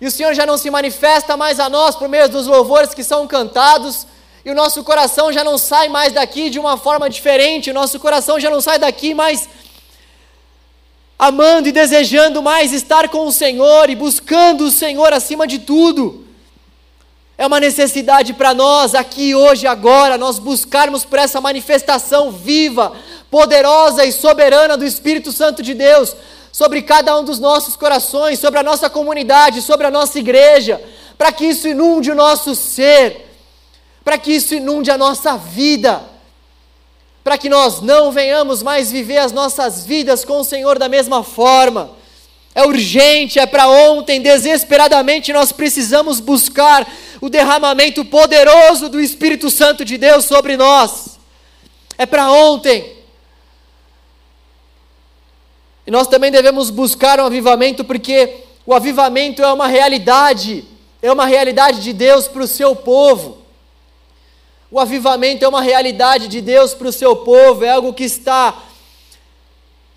e 0.00 0.06
o 0.06 0.10
Senhor 0.10 0.34
já 0.34 0.44
não 0.44 0.58
se 0.58 0.70
manifesta 0.70 1.36
mais 1.36 1.60
a 1.60 1.68
nós 1.68 1.94
por 1.94 2.08
meio 2.08 2.28
dos 2.28 2.46
louvores 2.46 2.92
que 2.92 3.04
são 3.04 3.26
cantados, 3.26 4.06
e 4.44 4.50
o 4.50 4.54
nosso 4.54 4.82
coração 4.82 5.32
já 5.32 5.44
não 5.44 5.56
sai 5.56 5.88
mais 5.88 6.12
daqui 6.12 6.50
de 6.50 6.58
uma 6.58 6.76
forma 6.76 7.08
diferente, 7.08 7.70
o 7.70 7.74
nosso 7.74 8.00
coração 8.00 8.40
já 8.40 8.50
não 8.50 8.60
sai 8.60 8.78
daqui 8.78 9.14
mais 9.14 9.48
amando 11.18 11.68
e 11.68 11.72
desejando 11.72 12.42
mais 12.42 12.72
estar 12.72 13.08
com 13.08 13.26
o 13.26 13.32
Senhor 13.32 13.88
e 13.88 13.94
buscando 13.94 14.64
o 14.64 14.70
Senhor 14.72 15.12
acima 15.12 15.46
de 15.46 15.60
tudo. 15.60 16.21
É 17.36 17.46
uma 17.46 17.58
necessidade 17.58 18.34
para 18.34 18.52
nós, 18.52 18.94
aqui, 18.94 19.34
hoje, 19.34 19.66
agora, 19.66 20.18
nós 20.18 20.38
buscarmos 20.38 21.04
por 21.04 21.18
essa 21.18 21.40
manifestação 21.40 22.30
viva, 22.30 22.92
poderosa 23.30 24.04
e 24.04 24.12
soberana 24.12 24.76
do 24.76 24.84
Espírito 24.84 25.32
Santo 25.32 25.62
de 25.62 25.72
Deus 25.72 26.14
sobre 26.52 26.82
cada 26.82 27.18
um 27.18 27.24
dos 27.24 27.38
nossos 27.38 27.74
corações, 27.74 28.38
sobre 28.38 28.60
a 28.60 28.62
nossa 28.62 28.90
comunidade, 28.90 29.62
sobre 29.62 29.86
a 29.86 29.90
nossa 29.90 30.18
igreja, 30.18 30.80
para 31.16 31.32
que 31.32 31.46
isso 31.46 31.66
inunde 31.66 32.10
o 32.10 32.14
nosso 32.14 32.54
ser, 32.54 33.34
para 34.04 34.18
que 34.18 34.32
isso 34.32 34.54
inunde 34.54 34.90
a 34.90 34.98
nossa 34.98 35.36
vida, 35.36 36.02
para 37.24 37.38
que 37.38 37.48
nós 37.48 37.80
não 37.80 38.12
venhamos 38.12 38.62
mais 38.62 38.92
viver 38.92 39.18
as 39.18 39.32
nossas 39.32 39.86
vidas 39.86 40.24
com 40.24 40.40
o 40.40 40.44
Senhor 40.44 40.78
da 40.78 40.88
mesma 40.88 41.24
forma. 41.24 42.01
É 42.54 42.64
urgente, 42.66 43.38
é 43.38 43.46
para 43.46 43.68
ontem, 43.68 44.20
desesperadamente 44.20 45.32
nós 45.32 45.52
precisamos 45.52 46.20
buscar 46.20 46.86
o 47.20 47.30
derramamento 47.30 48.04
poderoso 48.04 48.88
do 48.88 49.00
Espírito 49.00 49.48
Santo 49.48 49.84
de 49.84 49.96
Deus 49.96 50.26
sobre 50.26 50.56
nós. 50.56 51.18
É 51.96 52.04
para 52.04 52.30
ontem. 52.30 52.96
E 55.86 55.90
nós 55.90 56.06
também 56.06 56.30
devemos 56.30 56.68
buscar 56.68 57.18
um 57.20 57.26
avivamento, 57.26 57.84
porque 57.84 58.44
o 58.66 58.74
avivamento 58.74 59.42
é 59.42 59.52
uma 59.52 59.66
realidade, 59.66 60.64
é 61.00 61.10
uma 61.10 61.26
realidade 61.26 61.80
de 61.80 61.92
Deus 61.92 62.28
para 62.28 62.42
o 62.42 62.46
seu 62.46 62.76
povo. 62.76 63.38
O 64.70 64.78
avivamento 64.78 65.44
é 65.44 65.48
uma 65.48 65.60
realidade 65.60 66.28
de 66.28 66.40
Deus 66.40 66.72
para 66.74 66.88
o 66.88 66.92
seu 66.92 67.16
povo, 67.16 67.64
é 67.64 67.70
algo 67.70 67.92
que 67.92 68.04
está, 68.04 68.56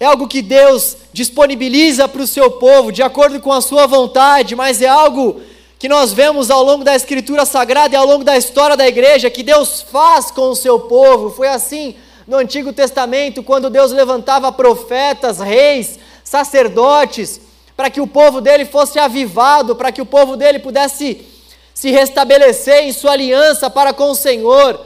é 0.05 0.07
algo 0.07 0.27
que 0.27 0.41
Deus 0.41 0.97
disponibiliza 1.11 2.07
para 2.07 2.21
o 2.21 2.27
seu 2.27 2.51
povo, 2.51 2.91
de 2.91 3.01
acordo 3.01 3.39
com 3.39 3.51
a 3.51 3.59
sua 3.59 3.87
vontade, 3.87 4.55
mas 4.55 4.79
é 4.79 4.87
algo 4.87 5.41
que 5.79 5.89
nós 5.89 6.13
vemos 6.13 6.51
ao 6.51 6.63
longo 6.63 6.83
da 6.83 6.95
Escritura 6.95 7.43
Sagrada 7.43 7.95
e 7.95 7.97
ao 7.97 8.05
longo 8.05 8.23
da 8.23 8.37
história 8.37 8.77
da 8.77 8.87
igreja, 8.87 9.31
que 9.31 9.41
Deus 9.41 9.81
faz 9.81 10.29
com 10.29 10.49
o 10.49 10.55
seu 10.55 10.81
povo. 10.81 11.31
Foi 11.31 11.47
assim 11.47 11.95
no 12.27 12.37
Antigo 12.37 12.71
Testamento, 12.71 13.41
quando 13.41 13.69
Deus 13.69 13.91
levantava 13.91 14.51
profetas, 14.51 15.39
reis, 15.39 15.97
sacerdotes, 16.23 17.41
para 17.75 17.89
que 17.89 17.99
o 17.99 18.07
povo 18.07 18.39
dele 18.39 18.65
fosse 18.65 18.99
avivado, 18.99 19.75
para 19.75 19.91
que 19.91 20.01
o 20.01 20.05
povo 20.05 20.37
dele 20.37 20.59
pudesse 20.59 21.25
se 21.73 21.89
restabelecer 21.89 22.83
em 22.83 22.93
sua 22.93 23.13
aliança 23.13 23.71
para 23.71 23.91
com 23.91 24.11
o 24.11 24.15
Senhor. 24.15 24.85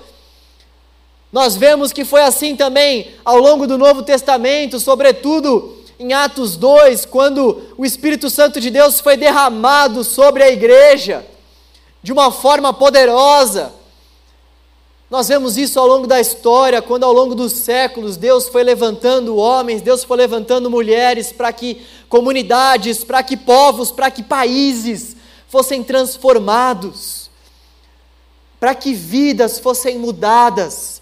Nós 1.32 1.56
vemos 1.56 1.94
que 1.94 2.04
foi 2.04 2.22
assim 2.22 2.56
também 2.56 3.12
ao 3.24 3.38
longo 3.38 3.68
do 3.68 3.78
Novo 3.78 4.02
Testamento, 4.02 4.80
sobretudo 4.80 5.78
em 6.00 6.14
Atos 6.14 6.56
2, 6.56 7.06
quando 7.06 7.62
o 7.78 7.86
Espírito 7.86 8.30
Santo 8.30 8.60
de 8.60 8.70
Deus 8.70 9.00
foi 9.00 9.18
derramado 9.18 10.04
sobre 10.04 10.42
a 10.42 10.50
igreja 10.50 11.26
de 12.02 12.12
uma 12.12 12.32
forma 12.32 12.74
poderosa. 12.74 13.74
Nós 15.10 15.28
vemos 15.28 15.58
isso 15.58 15.80
ao 15.80 15.88
longo 15.88 16.08
da 16.08 16.20
história, 16.20 16.82
quando 16.82 17.04
ao 17.04 17.12
longo 17.12 17.36
dos 17.36 17.52
séculos 17.52 18.16
Deus 18.16 18.48
foi 18.48 18.64
levantando 18.64 19.36
homens, 19.38 19.82
Deus 19.82 20.04
foi 20.04 20.18
levantando 20.18 20.70
mulheres 20.70 21.32
para 21.32 21.52
que 21.52 21.82
comunidades, 22.08 23.04
para 23.04 23.22
que 23.22 23.36
povos, 23.36 23.92
para 23.92 24.10
que 24.10 24.24
países 24.24 25.16
fossem 25.48 25.84
transformados, 25.84 27.30
para 28.60 28.76
que 28.76 28.94
vidas 28.94 29.60
fossem 29.60 29.98
mudadas. 29.98 30.99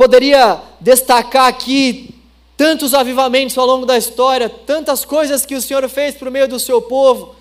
Poderia 0.00 0.58
destacar 0.80 1.46
aqui 1.46 2.14
tantos 2.56 2.94
avivamentos 2.94 3.58
ao 3.58 3.66
longo 3.66 3.84
da 3.84 3.98
história, 3.98 4.48
tantas 4.48 5.04
coisas 5.04 5.44
que 5.44 5.54
o 5.54 5.60
Senhor 5.60 5.86
fez 5.90 6.14
por 6.14 6.30
meio 6.30 6.48
do 6.48 6.58
seu 6.58 6.80
povo. 6.80 7.36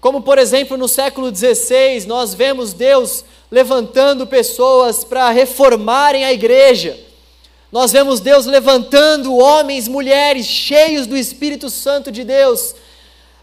Como, 0.00 0.22
por 0.22 0.38
exemplo, 0.38 0.76
no 0.76 0.88
século 0.88 1.32
XVI, 1.32 2.04
nós 2.08 2.34
vemos 2.34 2.72
Deus 2.72 3.24
levantando 3.48 4.26
pessoas 4.26 5.04
para 5.04 5.30
reformarem 5.30 6.24
a 6.24 6.32
igreja. 6.32 6.98
Nós 7.70 7.92
vemos 7.92 8.18
Deus 8.18 8.44
levantando 8.44 9.36
homens, 9.36 9.86
mulheres 9.86 10.46
cheios 10.46 11.06
do 11.06 11.16
Espírito 11.16 11.70
Santo 11.70 12.10
de 12.10 12.24
Deus, 12.24 12.74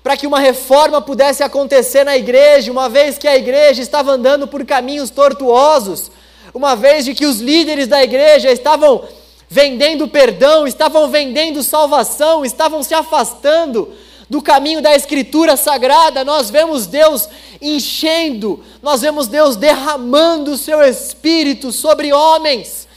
para 0.03 0.17
que 0.17 0.27
uma 0.27 0.41
reforma 0.41 1.01
pudesse 1.01 1.41
acontecer 1.41 2.03
na 2.03 2.17
igreja, 2.17 2.69
uma 2.69 2.89
vez 2.89 3.17
que 3.17 3.29
a 3.29 3.37
igreja 3.37 3.81
estava 3.81 4.11
andando 4.11 4.45
por 4.45 4.65
caminhos 4.65 5.09
tortuosos, 5.09 6.11
uma 6.53 6.75
vez 6.75 7.05
de 7.05 7.15
que 7.15 7.25
os 7.25 7.39
líderes 7.39 7.87
da 7.87 8.03
igreja 8.03 8.51
estavam 8.51 9.03
vendendo 9.49 10.07
perdão, 10.07 10.67
estavam 10.67 11.09
vendendo 11.09 11.63
salvação, 11.63 12.45
estavam 12.45 12.83
se 12.83 12.93
afastando 12.93 13.93
do 14.29 14.41
caminho 14.41 14.81
da 14.81 14.95
Escritura 14.95 15.55
Sagrada, 15.55 16.23
nós 16.23 16.49
vemos 16.49 16.87
Deus 16.87 17.29
enchendo, 17.61 18.63
nós 18.81 19.01
vemos 19.01 19.27
Deus 19.27 19.55
derramando 19.55 20.53
o 20.53 20.57
seu 20.57 20.81
Espírito 20.81 21.71
sobre 21.71 22.11
homens, 22.11 22.87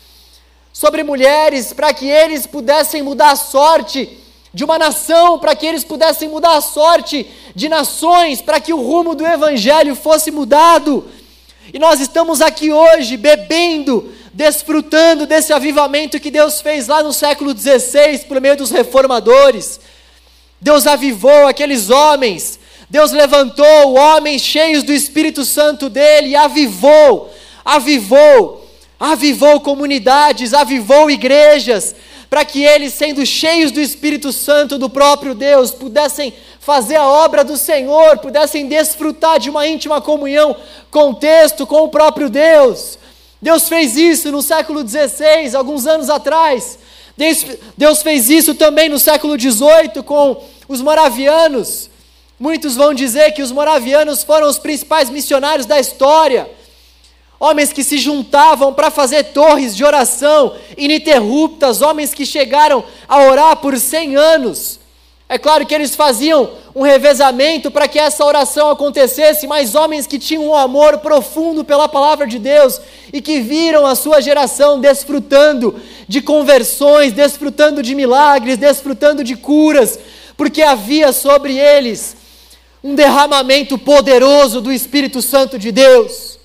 sobre 0.73 1.03
mulheres, 1.03 1.73
para 1.73 1.93
que 1.93 2.07
eles 2.07 2.47
pudessem 2.47 3.03
mudar 3.03 3.33
a 3.33 3.37
sorte 3.37 4.19
de 4.53 4.65
uma 4.65 4.79
nação, 4.79 5.39
para 5.39 5.55
que 5.55 5.67
eles 5.67 5.85
pudessem 5.85 6.29
mudar 6.29 6.57
a 6.57 6.63
sorte 6.63 7.27
de 7.55 7.69
nações, 7.69 8.41
para 8.41 8.59
que 8.59 8.73
o 8.73 8.81
rumo 8.81 9.15
do 9.15 9.27
Evangelho 9.27 9.95
fosse 9.95 10.31
mudado. 10.31 11.05
E 11.73 11.79
nós 11.79 12.01
estamos 12.01 12.41
aqui 12.41 12.71
hoje 12.71 13.17
bebendo, 13.17 14.13
desfrutando 14.33 15.27
desse 15.27 15.53
avivamento 15.53 16.21
que 16.21 16.31
Deus 16.31 16.61
fez 16.61 16.87
lá 16.87 17.03
no 17.03 17.13
século 17.13 17.57
XVI 17.57 18.19
por 18.29 18.41
meio 18.41 18.57
dos 18.57 18.71
reformadores. 18.71 19.81
Deus 20.61 20.87
avivou 20.87 21.47
aqueles 21.47 21.91
homens, 21.91 22.59
Deus 22.89 23.11
levantou 23.11 23.95
homens 23.95 24.43
cheios 24.43 24.85
do 24.85 24.93
Espírito 24.93 25.45
Santo 25.45 25.89
dele 25.89 26.29
e 26.29 26.37
avivou, 26.37 27.33
avivou, 27.65 28.65
avivou 28.99 29.61
comunidades, 29.61 30.55
avivou 30.55 31.11
igrejas, 31.11 31.95
para 32.31 32.45
que 32.45 32.63
eles, 32.63 32.93
sendo 32.95 33.25
cheios 33.27 33.73
do 33.73 33.81
Espírito 33.81 34.33
Santo 34.33 34.79
do 34.79 34.89
próprio 34.89 35.35
Deus, 35.35 35.73
pudessem 35.73 36.33
fazer 36.67 36.97
a 36.97 37.07
obra 37.07 37.45
do 37.45 37.57
Senhor, 37.57 38.19
pudessem 38.19 38.67
desfrutar 38.67 39.39
de 39.39 39.49
uma 39.49 39.69
íntima 39.69 40.01
comunhão 40.01 40.57
com 40.91 41.11
o 41.11 41.15
texto, 41.15 41.65
com 41.65 41.85
o 41.85 41.89
próprio 41.89 42.29
Deus. 42.29 42.99
Deus 43.41 43.69
fez 43.69 43.97
isso 43.97 44.33
no 44.33 44.43
século 44.43 44.81
XVI, 44.81 45.55
alguns 45.55 45.87
anos 45.87 46.11
atrás. 46.11 46.77
Deus 47.77 48.03
fez 48.03 48.29
isso 48.29 48.53
também 48.53 48.89
no 48.89 48.99
século 48.99 49.39
XVIII 49.39 50.03
com 50.05 50.43
os 50.67 50.81
moravianos. 50.81 51.89
Muitos 52.37 52.75
vão 52.75 52.93
dizer 52.93 53.31
que 53.31 53.43
os 53.43 53.53
moravianos 53.53 54.25
foram 54.25 54.49
os 54.49 54.59
principais 54.59 55.09
missionários 55.09 55.67
da 55.67 55.79
história. 55.79 56.51
Homens 57.39 57.73
que 57.73 57.85
se 57.85 57.97
juntavam 57.97 58.75
para 58.75 58.91
fazer 58.91 59.23
torres 59.27 59.77
de 59.77 59.85
oração 59.85 60.57
ininterruptas, 60.77 61.81
homens 61.81 62.13
que 62.13 62.27
chegaram 62.27 62.83
a 63.07 63.23
orar 63.23 63.57
por 63.59 63.79
100 63.79 64.17
anos. 64.17 64.81
É 65.29 65.39
claro 65.39 65.67
que 65.67 65.75
eles 65.75 65.97
faziam 65.97 66.51
um 66.73 66.83
revezamento 66.83 67.69
para 67.69 67.89
que 67.89 67.99
essa 67.99 68.25
oração 68.25 68.71
acontecesse, 68.71 69.47
mas 69.47 69.75
homens 69.75 70.07
que 70.07 70.21
tinham 70.21 70.47
um 70.47 70.55
amor 70.55 70.99
profundo 70.99 71.65
pela 71.65 71.89
palavra 71.89 72.29
de 72.29 72.39
Deus 72.39 72.81
e 73.13 73.21
que 73.21 73.41
viram 73.41 73.85
a 73.85 73.97
sua 73.97 74.21
geração 74.21 74.81
desfrutando 74.81 75.81
de 76.07 76.21
conversões, 76.21 77.13
desfrutando 77.13 77.83
de 77.83 77.95
milagres, 77.95 78.57
desfrutando 78.57 79.25
de 79.25 79.35
curas, 79.35 79.99
porque 80.37 80.63
havia 80.63 81.13
sobre 81.13 81.59
eles 81.59 82.17
um 82.85 82.95
derramamento 82.95 83.77
poderoso 83.77 84.61
do 84.61 84.73
Espírito 84.73 85.21
Santo 85.21 85.59
de 85.59 85.73
Deus. 85.73 86.39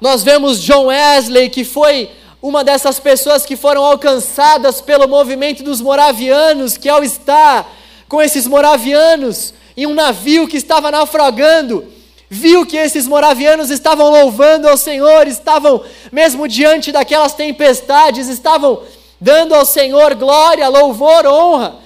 Nós 0.00 0.22
vemos 0.22 0.62
John 0.62 0.86
Wesley, 0.86 1.48
que 1.48 1.64
foi 1.64 2.10
uma 2.40 2.62
dessas 2.62 3.00
pessoas 3.00 3.44
que 3.44 3.56
foram 3.56 3.84
alcançadas 3.84 4.80
pelo 4.80 5.08
movimento 5.08 5.62
dos 5.62 5.80
moravianos, 5.80 6.76
que 6.76 6.88
ao 6.88 7.02
estar 7.02 7.68
com 8.08 8.22
esses 8.22 8.46
moravianos 8.46 9.52
em 9.76 9.86
um 9.86 9.94
navio 9.94 10.46
que 10.46 10.56
estava 10.56 10.90
naufragando, 10.90 11.84
viu 12.30 12.64
que 12.66 12.76
esses 12.76 13.06
moravianos 13.06 13.70
estavam 13.70 14.10
louvando 14.10 14.68
ao 14.68 14.76
Senhor, 14.76 15.26
estavam, 15.26 15.82
mesmo 16.12 16.46
diante 16.46 16.92
daquelas 16.92 17.34
tempestades, 17.34 18.28
estavam 18.28 18.82
dando 19.20 19.54
ao 19.54 19.64
Senhor 19.64 20.14
glória, 20.14 20.68
louvor, 20.68 21.26
honra. 21.26 21.76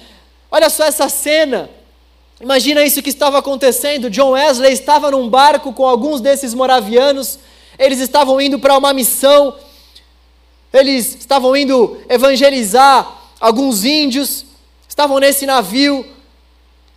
Olha 0.51 0.69
só 0.69 0.85
essa 0.85 1.09
cena. 1.09 1.69
Imagina 2.39 2.83
isso 2.83 3.01
que 3.01 3.09
estava 3.09 3.39
acontecendo. 3.39 4.09
John 4.09 4.31
Wesley 4.31 4.73
estava 4.73 5.09
num 5.09 5.29
barco 5.29 5.73
com 5.73 5.87
alguns 5.87 6.21
desses 6.21 6.53
moravianos, 6.53 7.39
eles 7.79 7.99
estavam 7.99 8.39
indo 8.39 8.59
para 8.59 8.77
uma 8.77 8.93
missão, 8.93 9.55
eles 10.73 11.15
estavam 11.15 11.55
indo 11.55 11.97
evangelizar 12.09 13.21
alguns 13.39 13.85
índios, 13.85 14.45
estavam 14.89 15.19
nesse 15.19 15.45
navio, 15.45 16.03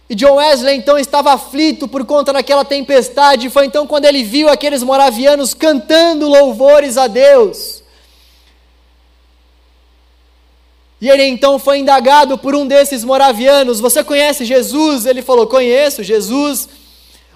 e 0.09 0.15
John 0.15 0.37
Wesley 0.37 0.77
então 0.77 0.97
estava 0.97 1.33
aflito 1.33 1.89
por 1.89 2.05
conta 2.05 2.33
daquela 2.33 2.65
tempestade. 2.65 3.51
Foi 3.51 3.67
então 3.67 3.87
quando 3.87 4.05
ele 4.05 4.23
viu 4.23 4.49
aqueles 4.49 4.83
moravianos 4.83 5.53
cantando 5.53 6.29
louvores 6.29 6.97
a 6.97 7.09
Deus. 7.09 7.83
E 11.01 11.11
ele 11.11 11.25
então 11.25 11.59
foi 11.59 11.79
indagado 11.79 12.39
por 12.39 12.55
um 12.55 12.67
desses 12.67 13.03
moravianos: 13.03 13.81
Você 13.81 14.05
conhece 14.05 14.45
Jesus? 14.45 15.07
Ele 15.07 15.23
falou: 15.23 15.47
Conheço 15.47 16.05
Jesus, 16.05 16.69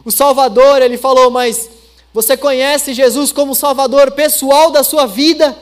o 0.04 0.10
Salvador. 0.12 0.80
Ele 0.80 0.96
falou: 0.96 1.28
Mas 1.28 1.68
você 2.14 2.36
conhece 2.36 2.94
Jesus 2.94 3.32
como 3.32 3.54
Salvador 3.54 4.12
pessoal 4.12 4.70
da 4.70 4.84
sua 4.84 5.06
vida? 5.06 5.56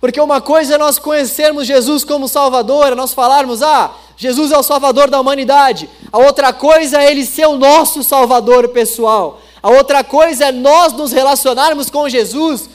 Porque 0.00 0.20
uma 0.20 0.40
coisa 0.40 0.74
é 0.74 0.78
nós 0.78 0.98
conhecermos 0.98 1.66
Jesus 1.66 2.04
como 2.04 2.28
Salvador, 2.28 2.92
é 2.92 2.94
nós 2.94 3.12
falarmos, 3.12 3.62
ah, 3.62 3.90
Jesus 4.16 4.52
é 4.52 4.58
o 4.58 4.62
Salvador 4.62 5.10
da 5.10 5.20
humanidade. 5.20 5.88
A 6.12 6.18
outra 6.18 6.52
coisa 6.52 7.02
é 7.02 7.10
Ele 7.10 7.26
ser 7.26 7.46
o 7.46 7.56
nosso 7.56 8.04
Salvador 8.04 8.68
pessoal. 8.68 9.40
A 9.62 9.70
outra 9.70 10.04
coisa 10.04 10.46
é 10.46 10.52
nós 10.52 10.92
nos 10.92 11.12
relacionarmos 11.12 11.90
com 11.90 12.08
Jesus 12.08 12.70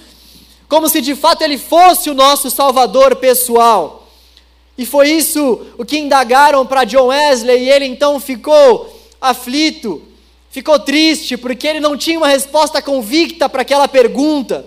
como 0.68 0.90
se 0.90 1.02
de 1.02 1.16
fato 1.16 1.44
Ele 1.44 1.58
fosse 1.58 2.10
o 2.10 2.16
nosso 2.16 2.50
Salvador 2.50 3.18
pessoal. 3.18 4.08
E 4.78 4.86
foi 4.86 5.12
isso 5.12 5.62
o 5.78 5.86
que 5.86 6.00
indagaram 6.00 6.66
para 6.66 6.84
John 6.84 7.08
Wesley, 7.08 7.64
e 7.64 7.70
ele 7.70 7.86
então 7.86 8.20
ficou 8.20 8.92
aflito, 9.22 10.02
ficou 10.50 10.80
triste, 10.80 11.38
porque 11.38 11.68
ele 11.68 11.80
não 11.80 11.96
tinha 11.96 12.18
uma 12.18 12.28
resposta 12.28 12.82
convicta 12.82 13.48
para 13.48 13.62
aquela 13.62 13.88
pergunta. 13.88 14.66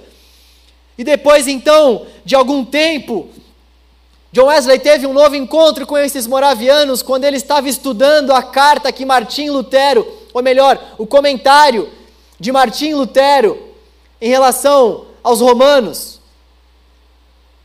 E 0.98 1.04
depois 1.04 1.46
então 1.46 2.06
de 2.24 2.35
algum 2.35 2.64
tempo, 2.64 3.28
John 4.32 4.46
Wesley 4.46 4.78
teve 4.78 5.06
um 5.06 5.12
novo 5.12 5.35
encontro 5.35 5.87
com 5.87 5.96
esses 5.96 6.26
moravianos 6.26 7.02
quando 7.02 7.24
ele 7.24 7.37
estava 7.37 7.68
estudando 7.68 8.32
a 8.32 8.42
carta 8.42 8.92
que 8.92 9.04
Martim 9.04 9.50
Lutero, 9.50 10.06
ou 10.35 10.42
melhor, 10.42 10.78
o 10.98 11.06
comentário 11.06 11.90
de 12.38 12.52
Martim 12.52 12.94
Lutero 12.94 13.59
em 14.20 14.28
relação 14.28 15.06
aos 15.22 15.40
romanos. 15.40 16.20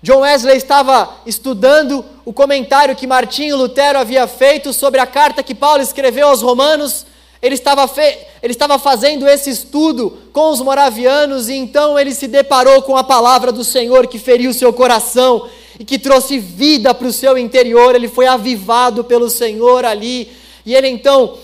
John 0.02 0.22
Wesley 0.22 0.58
estava 0.58 1.18
estudando 1.26 2.04
o 2.26 2.34
comentário 2.34 2.96
que 2.96 3.06
Martinho 3.06 3.56
Lutero 3.56 4.00
havia 4.00 4.26
feito 4.26 4.74
sobre 4.74 5.00
a 5.00 5.06
carta 5.06 5.44
que 5.44 5.54
Paulo 5.54 5.84
escreveu 5.84 6.30
aos 6.30 6.42
romanos. 6.42 7.06
Ele 7.42 7.56
estava, 7.56 7.88
fe... 7.88 8.20
ele 8.44 8.54
estava 8.54 8.78
fazendo 8.78 9.28
esse 9.28 9.50
estudo 9.50 10.18
com 10.32 10.52
os 10.52 10.62
moravianos 10.62 11.50
e 11.50 11.54
então 11.56 11.98
ele 11.98 12.14
se 12.14 12.28
deparou 12.28 12.82
com 12.84 12.96
a 12.96 13.04
palavra 13.04 13.52
do 13.52 13.64
Senhor 13.64 14.06
que 14.08 14.20
feriu 14.20 14.54
seu 14.54 14.72
coração 14.72 15.50
e 15.80 15.84
que 15.84 15.98
trouxe 15.98 16.38
vida 16.38 16.94
para 16.94 17.08
o 17.08 17.14
seu 17.14 17.38
interior. 17.38 17.96
Ele 17.96 18.08
foi 18.08 18.28
avivado 18.28 19.04
pelo 19.04 19.30
Senhor 19.30 19.86
ali 19.86 20.32
e 20.66 20.76
ele 20.76 20.88
então 20.88 21.36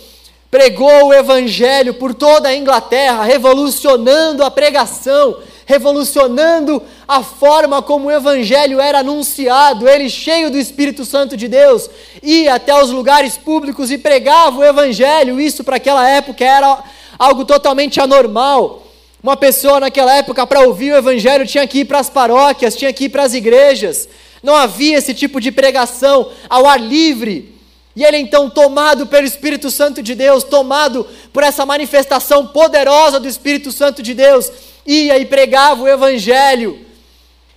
pregou 0.50 1.08
o 1.08 1.14
evangelho 1.14 1.94
por 1.94 2.14
toda 2.14 2.50
a 2.50 2.56
Inglaterra, 2.56 3.24
revolucionando 3.24 4.44
a 4.44 4.52
pregação, 4.52 5.38
revolucionando 5.66 6.82
a 7.08 7.22
forma 7.22 7.82
como 7.82 8.08
o 8.08 8.12
evangelho 8.12 8.80
era 8.80 9.00
anunciado. 9.00 9.88
Ele, 9.88 10.10
cheio 10.10 10.50
do 10.50 10.58
Espírito 10.58 11.04
Santo 11.04 11.36
de 11.36 11.48
Deus, 11.48 11.90
ia 12.24 12.56
até 12.56 12.74
os 12.82 12.90
lugares 12.90 13.38
públicos 13.38 13.92
e 13.92 13.98
pregava 13.98 14.60
o 14.60 14.64
evangelho. 14.64 15.40
Isso 15.40 15.64
para 15.64 15.76
aquela 15.76 16.08
época 16.10 16.46
era 16.46 16.84
algo 17.20 17.44
totalmente 17.44 18.00
anormal. 18.00 18.84
Uma 19.22 19.36
pessoa 19.36 19.80
naquela 19.80 20.16
época, 20.16 20.48
para 20.48 20.62
ouvir 20.62 20.94
o 20.94 20.98
evangelho, 20.98 21.46
tinha 21.46 21.68
que 21.68 21.80
ir 21.80 21.86
para 21.86 22.00
as 22.00 22.10
paróquias, 22.10 22.76
tinha 22.76 22.94
que 22.94 23.06
ir 23.06 23.10
para 23.10 23.24
as 23.24 23.34
igrejas. 23.34 24.08
Não 24.42 24.56
havia 24.56 24.98
esse 24.98 25.14
tipo 25.14 25.42
de 25.42 25.52
pregação 25.52 26.30
ao 26.50 26.66
ar 26.66 26.80
livre. 26.80 27.57
E 27.98 28.04
ele 28.04 28.18
então, 28.18 28.48
tomado 28.48 29.08
pelo 29.08 29.26
Espírito 29.26 29.72
Santo 29.72 30.04
de 30.04 30.14
Deus, 30.14 30.44
tomado 30.44 31.04
por 31.34 31.42
essa 31.42 31.66
manifestação 31.66 32.46
poderosa 32.46 33.20
do 33.20 33.28
Espírito 33.28 33.72
Santo 33.72 34.04
de 34.04 34.14
Deus, 34.14 34.52
ia 34.86 35.18
e 35.18 35.26
pregava 35.26 35.82
o 35.82 35.88
Evangelho, 35.88 36.80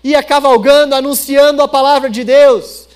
ia 0.02 0.22
cavalgando, 0.22 0.94
anunciando 0.94 1.60
a 1.60 1.68
palavra 1.68 2.08
de 2.08 2.24
Deus. 2.24 2.88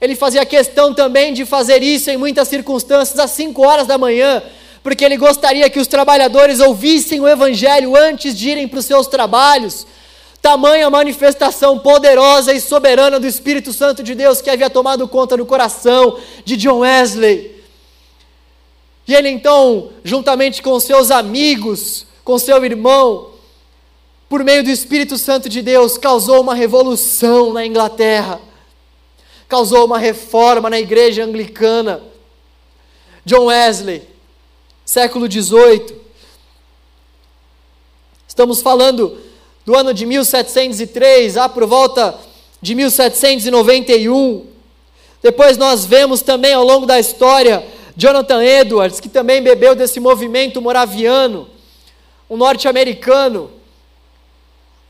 Ele 0.00 0.14
fazia 0.14 0.46
questão 0.46 0.94
também 0.94 1.34
de 1.34 1.44
fazer 1.44 1.82
isso 1.82 2.08
em 2.08 2.16
muitas 2.16 2.46
circunstâncias, 2.46 3.18
às 3.18 3.32
5 3.32 3.60
horas 3.66 3.88
da 3.88 3.98
manhã, 3.98 4.40
porque 4.80 5.04
ele 5.04 5.16
gostaria 5.16 5.68
que 5.68 5.80
os 5.80 5.88
trabalhadores 5.88 6.60
ouvissem 6.60 7.20
o 7.20 7.26
Evangelho 7.26 7.96
antes 7.96 8.38
de 8.38 8.48
irem 8.48 8.68
para 8.68 8.78
os 8.78 8.86
seus 8.86 9.08
trabalhos. 9.08 9.88
Tamanha 10.42 10.90
manifestação 10.90 11.78
poderosa 11.78 12.52
e 12.52 12.60
soberana 12.60 13.20
do 13.20 13.28
Espírito 13.28 13.72
Santo 13.72 14.02
de 14.02 14.12
Deus 14.12 14.42
que 14.42 14.50
havia 14.50 14.68
tomado 14.68 15.06
conta 15.06 15.36
do 15.36 15.46
coração 15.46 16.18
de 16.44 16.56
John 16.56 16.80
Wesley. 16.80 17.62
E 19.06 19.14
ele 19.14 19.28
então, 19.28 19.90
juntamente 20.02 20.60
com 20.60 20.80
seus 20.80 21.12
amigos, 21.12 22.08
com 22.24 22.40
seu 22.40 22.64
irmão, 22.64 23.30
por 24.28 24.42
meio 24.42 24.64
do 24.64 24.70
Espírito 24.70 25.16
Santo 25.16 25.48
de 25.48 25.62
Deus, 25.62 25.96
causou 25.96 26.40
uma 26.40 26.56
revolução 26.56 27.52
na 27.52 27.64
Inglaterra, 27.64 28.40
causou 29.48 29.84
uma 29.84 29.98
reforma 29.98 30.68
na 30.68 30.80
igreja 30.80 31.22
anglicana. 31.24 32.02
John 33.24 33.44
Wesley, 33.44 34.02
século 34.84 35.30
XVIII. 35.30 36.02
Estamos 38.26 38.60
falando 38.60 39.30
do 39.64 39.76
ano 39.76 39.94
de 39.94 40.04
1703, 40.06 41.36
lá 41.36 41.48
por 41.48 41.66
volta 41.66 42.18
de 42.60 42.74
1791. 42.74 44.46
Depois 45.22 45.56
nós 45.56 45.84
vemos 45.84 46.22
também 46.22 46.52
ao 46.52 46.64
longo 46.64 46.86
da 46.86 46.98
história 46.98 47.64
Jonathan 47.96 48.42
Edwards, 48.42 49.00
que 49.00 49.08
também 49.08 49.42
bebeu 49.42 49.74
desse 49.74 50.00
movimento 50.00 50.60
moraviano, 50.60 51.48
um 52.28 52.36
norte-americano 52.36 53.50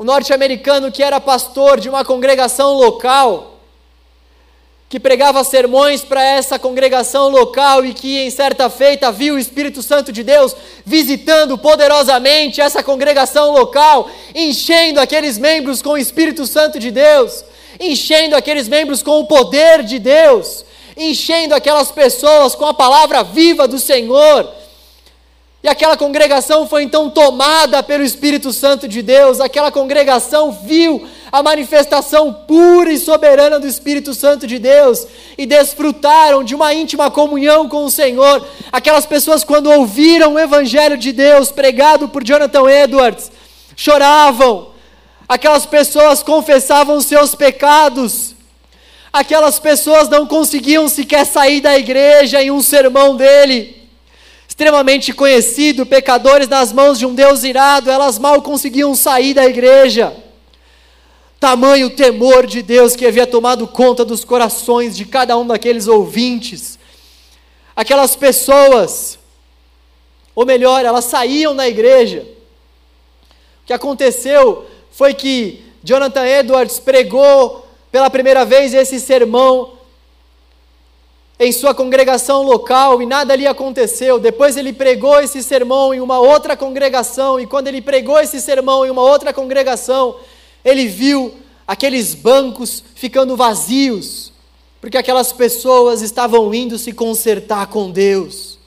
um 0.03 0.05
norte-americano 0.05 0.91
que 0.91 1.01
era 1.01 1.21
pastor 1.21 1.79
de 1.79 1.89
uma 1.89 2.05
congregação 2.05 2.75
local, 2.75 3.52
que 4.93 5.01
pregava 5.01 5.43
sermões 5.43 6.05
para 6.05 6.23
essa 6.23 6.59
congregação 6.59 7.31
local 7.31 7.83
e 7.83 7.95
que 7.95 8.19
em 8.19 8.29
certa 8.29 8.69
feita 8.69 9.11
viu 9.11 9.37
o 9.37 9.39
Espírito 9.39 9.83
Santo 9.83 10.13
de 10.13 10.23
Deus 10.23 10.55
visitando 10.85 11.57
poderosamente 11.57 12.61
essa 12.61 12.83
congregação 12.83 13.53
local, 13.53 14.11
enchendo 14.35 15.01
aqueles 15.01 15.39
membros 15.39 15.81
com 15.81 15.93
o 15.93 15.97
Espírito 15.97 16.47
Santo 16.47 16.79
de 16.79 16.91
Deus, 16.91 17.43
enchendo 17.81 18.37
aqueles 18.37 18.69
membros 18.69 19.03
com 19.03 19.19
o 19.21 19.25
poder 19.25 19.83
de 19.83 19.99
Deus, 19.99 20.63
enchendo 20.95 21.55
aquelas 21.55 21.91
pessoas 21.91 22.55
com 22.55 22.67
a 22.67 22.75
palavra 22.75 23.23
viva 23.23 23.67
do 23.67 23.79
Senhor. 23.79 24.47
E 25.63 25.69
aquela 25.69 25.97
congregação 25.97 26.69
foi 26.69 26.83
então 26.83 27.09
tomada 27.09 27.83
pelo 27.83 28.05
Espírito 28.05 28.53
Santo 28.53 28.87
de 28.87 29.01
Deus, 29.01 29.41
aquela 29.41 29.73
congregação 29.73 30.53
viu 30.53 31.09
a 31.33 31.43
manifestação 31.43 32.31
pura 32.31 32.93
e 32.93 32.99
soberana 32.99 33.59
do 33.59 33.67
Espírito 33.67 34.13
Santo 34.13 34.47
de 34.47 34.59
Deus 34.59 35.07
e 35.39 35.47
desfrutaram 35.47 36.45
de 36.45 36.55
uma 36.55 36.75
íntima 36.75 37.11
comunhão 37.11 37.67
com 37.71 37.87
o 37.87 37.91
Senhor. 37.91 38.47
Aquelas 38.71 39.07
pessoas, 39.07 39.43
quando 39.43 39.71
ouviram 39.71 40.35
o 40.35 40.39
Evangelho 40.39 40.99
de 40.99 41.11
Deus 41.11 41.51
pregado 41.51 42.07
por 42.07 42.23
Jonathan 42.23 42.71
Edwards, 42.71 43.33
choravam, 43.75 44.73
aquelas 45.27 45.65
pessoas 45.65 46.23
confessavam 46.23 47.01
seus 47.01 47.35
pecados, 47.35 48.35
aquelas 49.11 49.59
pessoas 49.59 50.11
não 50.11 50.27
conseguiam 50.27 50.87
sequer 50.87 51.25
sair 51.25 51.63
da 51.63 51.79
igreja 51.79 52.43
em 52.43 52.51
um 52.51 52.61
sermão 52.61 53.17
dele 53.17 53.81
extremamente 54.47 55.15
conhecido, 55.15 55.87
pecadores 55.87 56.47
nas 56.47 56.75
mãos 56.75 56.99
de 56.99 57.07
um 57.07 57.15
Deus 57.15 57.43
irado, 57.43 57.91
elas 57.91 58.19
mal 58.19 58.43
conseguiam 58.43 58.95
sair 58.95 59.33
da 59.33 59.47
igreja. 59.47 60.15
Tamanho 61.43 61.91
temor 61.91 62.47
de 62.47 62.63
Deus 62.63 62.95
que 62.95 63.05
havia 63.05 63.27
tomado 63.27 63.67
conta 63.67 64.05
dos 64.05 64.25
corações 64.25 64.97
de 64.97 65.05
cada 65.05 65.37
um 65.37 65.45
daqueles 65.45 65.89
ouvintes. 65.89 66.79
aquelas 67.75 68.15
pessoas, 68.15 69.19
ou 70.37 70.47
melhor, 70.47 70.85
elas 70.85 71.05
saíam 71.07 71.57
da 71.57 71.67
igreja. 71.67 72.25
O 73.65 73.67
que 73.67 73.73
aconteceu 73.73 74.67
foi 74.93 75.15
que 75.15 75.65
Jonathan 75.83 76.25
Edwards 76.25 76.79
pregou 76.79 77.67
pela 77.91 78.09
primeira 78.09 78.45
vez 78.45 78.73
esse 78.73 79.01
sermão 79.01 79.73
em 81.41 81.51
sua 81.51 81.75
congregação 81.75 82.45
local 82.45 83.03
e 83.03 83.07
nada 83.07 83.33
ali 83.33 83.49
aconteceu. 83.49 84.21
Depois 84.21 84.57
ele 84.57 84.73
pregou 84.73 85.19
esse 85.19 85.43
sermão 85.43 85.93
em 85.93 86.01
uma 86.01 86.21
outra 86.21 86.57
congregação, 86.57 87.41
e 87.41 87.49
quando 87.49 87.67
ele 87.67 87.83
pregou 87.83 88.21
esse 88.21 88.41
sermão 88.41 88.87
em 88.87 88.91
uma 88.91 89.03
outra 89.03 89.33
congregação, 89.33 90.15
ele 90.65 90.87
viu 90.87 91.35
aqueles 91.67 92.15
bancos 92.15 92.83
ficando 92.95 93.37
vazios, 93.37 94.33
porque 94.81 94.99
aquelas 94.99 95.33
pessoas 95.33 96.03
estavam 96.03 96.53
indo 96.53 96.79
se 96.79 96.93
consertar 96.93 97.67
com 97.69 97.91
Deus. 97.91 98.59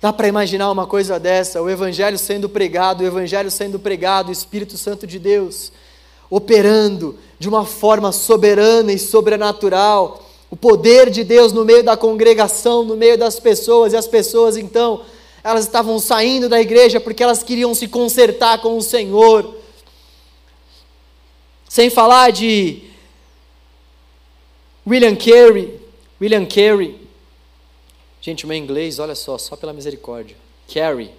Dá 0.00 0.12
para 0.12 0.28
imaginar 0.28 0.70
uma 0.70 0.86
coisa 0.86 1.18
dessa, 1.18 1.62
o 1.62 1.70
Evangelho 1.70 2.18
sendo 2.18 2.48
pregado, 2.48 3.02
o 3.02 3.06
Evangelho 3.06 3.50
sendo 3.50 3.78
pregado, 3.78 4.28
o 4.28 4.32
Espírito 4.32 4.76
Santo 4.76 5.06
de 5.06 5.18
Deus 5.18 5.72
operando 6.30 7.16
de 7.38 7.48
uma 7.48 7.64
forma 7.64 8.10
soberana 8.10 8.92
e 8.92 8.98
sobrenatural, 8.98 10.20
o 10.50 10.56
poder 10.56 11.10
de 11.10 11.24
Deus 11.24 11.52
no 11.52 11.64
meio 11.64 11.82
da 11.82 11.96
congregação, 11.96 12.84
no 12.84 12.96
meio 12.96 13.16
das 13.16 13.38
pessoas, 13.38 13.92
e 13.92 13.96
as 13.96 14.06
pessoas 14.06 14.56
então, 14.56 15.02
elas 15.42 15.64
estavam 15.64 15.98
saindo 15.98 16.48
da 16.48 16.60
igreja 16.60 16.98
porque 16.98 17.22
elas 17.22 17.42
queriam 17.42 17.74
se 17.74 17.86
consertar 17.86 18.60
com 18.60 18.76
o 18.76 18.82
Senhor. 18.82 19.54
Sem 21.74 21.90
falar 21.90 22.30
de 22.30 22.84
William 24.86 25.16
Carey, 25.16 25.80
William 26.20 26.46
Carey, 26.46 26.96
gente, 28.20 28.44
o 28.44 28.46
meu 28.46 28.56
inglês, 28.56 29.00
olha 29.00 29.16
só, 29.16 29.36
só 29.38 29.56
pela 29.56 29.72
misericórdia, 29.72 30.36
Carey, 30.72 31.10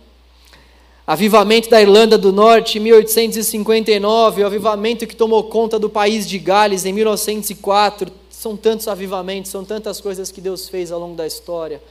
Avivamento 1.05 1.69
da 1.69 1.81
Irlanda 1.81 2.17
do 2.17 2.31
Norte 2.31 2.77
em 2.77 2.81
1859, 2.83 4.43
o 4.43 4.45
avivamento 4.45 5.05
que 5.05 5.13
tomou 5.13 5.43
conta 5.43 5.77
do 5.77 5.89
país 5.89 6.25
de 6.25 6.39
Gales 6.39 6.85
em 6.85 6.93
1904. 6.93 8.09
São 8.29 8.55
tantos 8.55 8.87
avivamentos, 8.87 9.51
são 9.51 9.65
tantas 9.65 9.99
coisas 9.99 10.31
que 10.31 10.39
Deus 10.39 10.69
fez 10.69 10.89
ao 10.89 11.01
longo 11.01 11.17
da 11.17 11.27
história. 11.27 11.83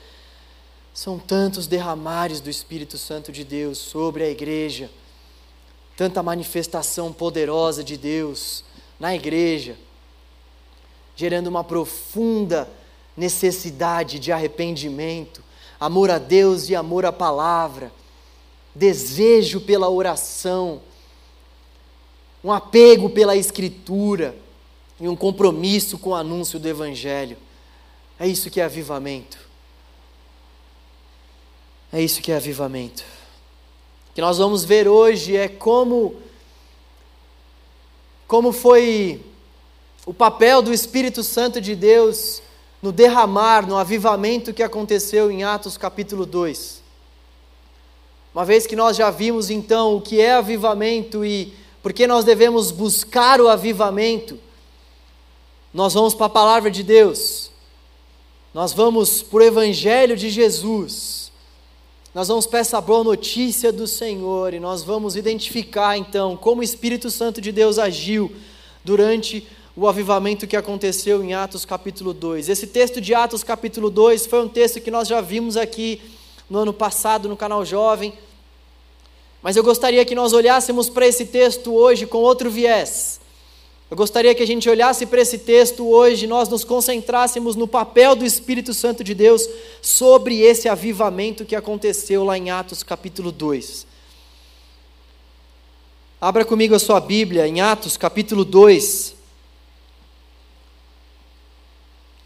São 0.94 1.18
tantos 1.18 1.66
derramares 1.66 2.40
do 2.40 2.48
Espírito 2.48 2.96
Santo 2.96 3.31
de 3.31 3.44
Deus 3.44 3.77
sobre 3.77 4.24
a 4.24 4.31
igreja. 4.31 4.88
Tanta 5.96 6.22
manifestação 6.22 7.12
poderosa 7.12 7.85
de 7.85 7.96
Deus 7.96 8.64
na 8.98 9.14
igreja, 9.14 9.76
gerando 11.14 11.46
uma 11.46 11.62
profunda 11.62 12.68
necessidade 13.16 14.18
de 14.18 14.33
arrependimento, 14.33 15.42
amor 15.78 16.11
a 16.11 16.18
Deus 16.18 16.68
e 16.68 16.74
amor 16.74 17.04
à 17.04 17.12
palavra 17.12 17.92
desejo 18.74 19.61
pela 19.61 19.88
oração, 19.88 20.83
um 22.42 22.50
apego 22.50 23.09
pela 23.09 23.37
Escritura 23.37 24.37
e 25.00 25.09
um 25.09 25.14
compromisso 25.14 25.98
com 25.98 26.11
o 26.11 26.14
anúncio 26.14 26.59
do 26.59 26.68
Evangelho. 26.68 27.38
É 28.18 28.26
isso 28.26 28.50
que 28.50 28.61
é 28.61 28.64
avivamento. 28.64 29.38
É 31.92 32.02
isso 32.02 32.20
que 32.20 32.33
é 32.33 32.37
avivamento. 32.37 33.04
Que 34.14 34.20
nós 34.20 34.38
vamos 34.38 34.64
ver 34.64 34.87
hoje 34.87 35.37
é 35.37 35.48
como 35.48 36.14
como 38.29 38.53
foi 38.53 39.20
o 40.07 40.14
papel 40.14 40.62
do 40.62 40.72
Espírito 40.72 41.22
Santo 41.22 41.61
de 41.61 41.74
Deus 41.74 42.40
no 42.81 42.92
derramar, 42.92 43.66
no 43.66 43.77
avivamento 43.77 44.55
que 44.55 44.62
aconteceu 44.62 45.31
em 45.31 45.42
Atos 45.42 45.77
capítulo 45.77 46.24
2. 46.24 46.83
Uma 48.35 48.44
vez 48.44 48.66
que 48.66 48.77
nós 48.77 48.96
já 48.96 49.11
vimos 49.11 49.50
então 49.50 49.96
o 49.96 50.00
que 50.00 50.20
é 50.20 50.35
avivamento 50.35 51.24
e 51.24 51.53
por 51.83 51.92
que 51.92 52.07
nós 52.07 52.24
devemos 52.24 52.70
buscar 52.70 53.40
o 53.40 53.48
avivamento, 53.48 54.38
nós 55.72 55.92
vamos 55.92 56.14
para 56.14 56.27
a 56.27 56.31
palavra 56.31 56.70
de 56.70 56.83
Deus, 56.83 57.50
nós 58.53 58.72
vamos 58.72 59.22
para 59.22 59.38
o 59.38 59.42
Evangelho 59.42 60.16
de 60.16 60.31
Jesus, 60.31 61.23
nós 62.14 62.29
vamos 62.29 62.46
para 62.46 62.61
essa 62.61 62.81
boa 62.81 63.03
notícia 63.03 63.72
do 63.72 63.88
Senhor 63.88 64.55
e 64.55 64.61
nós 64.61 64.85
vamos 64.85 65.16
identificar 65.16 65.98
então 65.98 66.37
como 66.37 66.61
o 66.61 66.64
Espírito 66.64 67.11
Santo 67.11 67.40
de 67.40 67.50
Deus 67.50 67.77
agiu 67.77 68.31
durante 68.85 69.44
o 69.74 69.88
avivamento 69.88 70.46
que 70.46 70.57
aconteceu 70.57 71.24
em 71.24 71.35
Atos 71.35 71.64
capítulo 71.64 72.14
2. 72.14 72.48
Esse 72.48 72.68
texto 72.68 73.00
de 73.00 73.12
Atos 73.16 73.42
capítulo 73.42 73.90
2 73.90 74.27
foi 74.27 74.44
um 74.44 74.48
texto 74.48 74.81
que 74.81 74.92
nós 74.92 75.09
já 75.09 75.20
vimos 75.20 75.57
aqui 75.57 76.00
no 76.48 76.61
ano 76.61 76.72
passado 76.72 77.29
no 77.29 77.37
canal 77.37 77.64
Jovem. 77.64 78.14
Mas 79.42 79.57
eu 79.57 79.64
gostaria 79.64 80.05
que 80.05 80.14
nós 80.14 80.33
olhássemos 80.33 80.88
para 80.88 81.09
esse 81.09 81.27
texto 81.27 81.74
hoje 81.74 82.07
com 82.07 82.18
outro 82.18 82.48
viés. 82.48 83.20
Eu 83.94 83.96
gostaria 83.96 84.35
que 84.35 84.42
a 84.42 84.46
gente 84.46 84.68
olhasse 84.68 85.07
para 85.07 85.20
esse 85.20 85.38
texto 85.38 85.88
hoje, 85.88 86.26
nós 86.26 86.48
nos 86.48 86.64
concentrássemos 86.64 87.54
no 87.54 87.68
papel 87.68 88.16
do 88.16 88.24
Espírito 88.24 88.74
Santo 88.74 89.04
de 89.04 89.14
Deus 89.14 89.48
sobre 89.80 90.40
esse 90.40 90.68
avivamento 90.68 91.44
que 91.44 91.54
aconteceu 91.54 92.24
lá 92.24 92.37
em 92.37 92.50
Atos 92.50 92.83
capítulo 92.83 93.30
2. 93.30 93.87
Abra 96.20 96.44
comigo 96.44 96.74
a 96.74 96.80
sua 96.80 96.98
Bíblia 96.98 97.46
em 97.46 97.61
Atos 97.61 97.96
capítulo 97.96 98.44
2. 98.44 99.14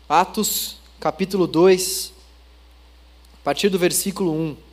Atos 0.09 0.78
capítulo 0.98 1.46
2 1.46 2.14
partir 3.44 3.68
do 3.68 3.78
versículo 3.78 4.33
1. 4.33 4.67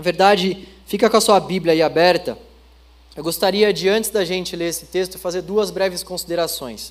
Na 0.00 0.02
verdade, 0.02 0.66
fica 0.86 1.10
com 1.10 1.16
a 1.18 1.20
sua 1.20 1.38
Bíblia 1.38 1.74
aí 1.74 1.82
aberta. 1.82 2.38
Eu 3.14 3.22
gostaria 3.22 3.70
de, 3.70 3.86
antes 3.86 4.08
da 4.08 4.24
gente 4.24 4.56
ler 4.56 4.68
esse 4.68 4.86
texto, 4.86 5.18
fazer 5.18 5.42
duas 5.42 5.70
breves 5.70 6.02
considerações, 6.02 6.90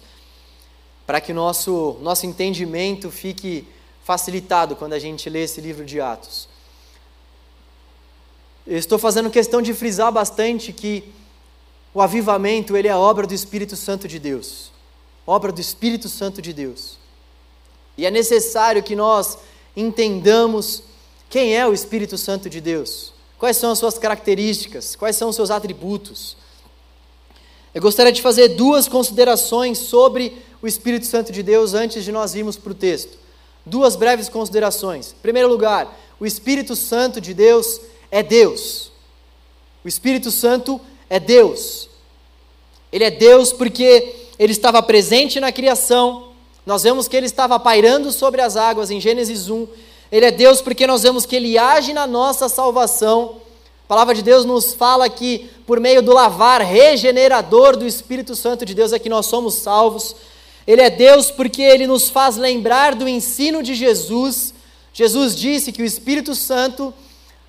para 1.07 1.19
que 1.19 1.31
o 1.31 1.35
nosso, 1.35 1.97
nosso 2.03 2.27
entendimento 2.27 3.09
fique 3.09 3.67
facilitado 4.03 4.75
quando 4.75 4.93
a 4.93 4.99
gente 4.99 5.27
lê 5.27 5.41
esse 5.41 5.59
livro 5.59 5.83
de 5.83 5.99
Atos. 5.99 6.47
Eu 8.67 8.77
estou 8.77 8.99
fazendo 8.99 9.31
questão 9.31 9.59
de 9.59 9.73
frisar 9.73 10.11
bastante 10.11 10.71
que 10.71 11.11
o 11.95 12.03
avivamento 12.03 12.77
ele 12.77 12.89
é 12.89 12.95
obra 12.95 13.25
do 13.25 13.33
Espírito 13.33 13.75
Santo 13.75 14.07
de 14.07 14.19
Deus, 14.19 14.71
obra 15.25 15.51
do 15.51 15.59
Espírito 15.59 16.07
Santo 16.07 16.43
de 16.43 16.53
Deus. 16.53 16.99
E 17.97 18.05
é 18.05 18.11
necessário 18.11 18.83
que 18.83 18.95
nós 18.95 19.39
entendamos 19.75 20.83
quem 21.29 21.55
é 21.55 21.65
o 21.67 21.73
Espírito 21.73 22.17
Santo 22.17 22.49
de 22.49 22.59
Deus, 22.59 23.13
quais 23.37 23.55
são 23.57 23.71
as 23.71 23.79
suas 23.79 23.97
características, 23.97 24.95
quais 24.95 25.15
são 25.15 25.29
os 25.29 25.35
seus 25.35 25.51
atributos. 25.51 26.35
Eu 27.73 27.81
gostaria 27.81 28.11
de 28.11 28.21
fazer 28.21 28.49
duas 28.49 28.87
considerações 28.87 29.77
sobre 29.77 30.35
o 30.61 30.67
Espírito 30.67 31.05
Santo 31.05 31.31
de 31.31 31.43
Deus 31.43 31.73
antes 31.73 32.03
de 32.03 32.11
nós 32.11 32.33
irmos 32.33 32.57
para 32.57 32.71
o 32.71 32.75
texto. 32.75 33.17
Duas 33.65 33.95
breves 33.95 34.27
considerações. 34.27 35.13
Em 35.17 35.21
primeiro 35.21 35.47
lugar, 35.47 35.97
o 36.19 36.25
Espírito 36.25 36.75
Santo 36.75 37.21
de 37.21 37.33
Deus 37.33 37.79
é 38.09 38.23
Deus. 38.23 38.91
O 39.85 39.87
Espírito 39.87 40.31
Santo 40.31 40.81
é 41.09 41.19
Deus. 41.19 41.89
Ele 42.91 43.03
é 43.03 43.11
Deus 43.11 43.53
porque 43.53 44.15
ele 44.39 44.51
estava 44.51 44.81
presente 44.81 45.39
na 45.39 45.51
criação. 45.51 46.29
Nós 46.65 46.83
vemos 46.83 47.07
que 47.07 47.15
ele 47.15 47.27
estava 47.27 47.59
pairando 47.59 48.11
sobre 48.11 48.41
as 48.41 48.57
águas 48.57 48.89
em 48.89 48.99
Gênesis 48.99 49.47
1. 49.47 49.67
Ele 50.11 50.25
é 50.25 50.31
Deus 50.31 50.61
porque 50.61 50.87
nós 50.87 51.03
vemos 51.03 51.25
que 51.25 51.35
ele 51.35 51.57
age 51.57 51.93
na 51.93 52.07
nossa 52.07 52.49
salvação. 52.49 53.41
A 53.85 53.87
palavra 53.87 54.15
de 54.15 54.21
Deus 54.21 54.45
nos 54.45 54.73
fala 54.73 55.09
que 55.09 55.49
por 55.65 55.79
meio 55.79 56.01
do 56.01 56.13
lavar 56.13 56.61
regenerador 56.61 57.77
do 57.77 57.85
Espírito 57.85 58.35
Santo 58.35 58.65
de 58.65 58.73
Deus 58.73 58.91
é 58.91 58.99
que 58.99 59.09
nós 59.09 59.27
somos 59.27 59.55
salvos. 59.55 60.15
Ele 60.65 60.81
é 60.81 60.89
Deus 60.89 61.31
porque 61.31 61.61
ele 61.61 61.87
nos 61.87 62.09
faz 62.09 62.37
lembrar 62.37 62.95
do 62.95 63.07
ensino 63.07 63.61
de 63.63 63.73
Jesus. 63.73 64.53
Jesus 64.93 65.35
disse 65.35 65.71
que 65.71 65.81
o 65.81 65.85
Espírito 65.85 66.35
Santo 66.35 66.93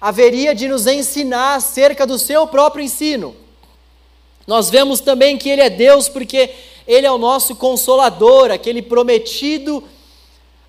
haveria 0.01 0.55
de 0.55 0.69
nos 0.69 0.87
ensinar 0.87 1.57
acerca 1.57 2.07
do 2.07 2.19
seu 2.19 2.47
próprio 2.47 2.85
ensino. 2.85 3.35
Nós 4.47 4.71
vemos 4.71 5.01
também 5.01 5.37
que 5.37 5.49
ele 5.49 5.61
é 5.61 5.71
Deus 5.71 6.09
porque 6.09 6.51
ele 6.87 7.07
é 7.07 7.13
o 7.13 7.19
nosso 7.19 7.55
consolador, 7.55 8.51
aquele 8.51 8.83
prometido, 8.83 9.85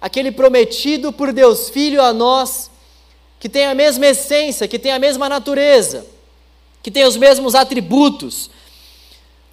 aquele 0.01 0.31
prometido 0.31 1.13
por 1.13 1.31
Deus 1.31 1.69
Filho 1.69 2.01
a 2.01 2.11
nós, 2.11 2.71
que 3.39 3.47
tem 3.47 3.67
a 3.67 3.75
mesma 3.75 4.07
essência, 4.07 4.67
que 4.67 4.79
tem 4.79 4.91
a 4.91 4.99
mesma 4.99 5.29
natureza, 5.29 6.05
que 6.81 6.89
tem 6.89 7.05
os 7.05 7.15
mesmos 7.15 7.53
atributos. 7.53 8.49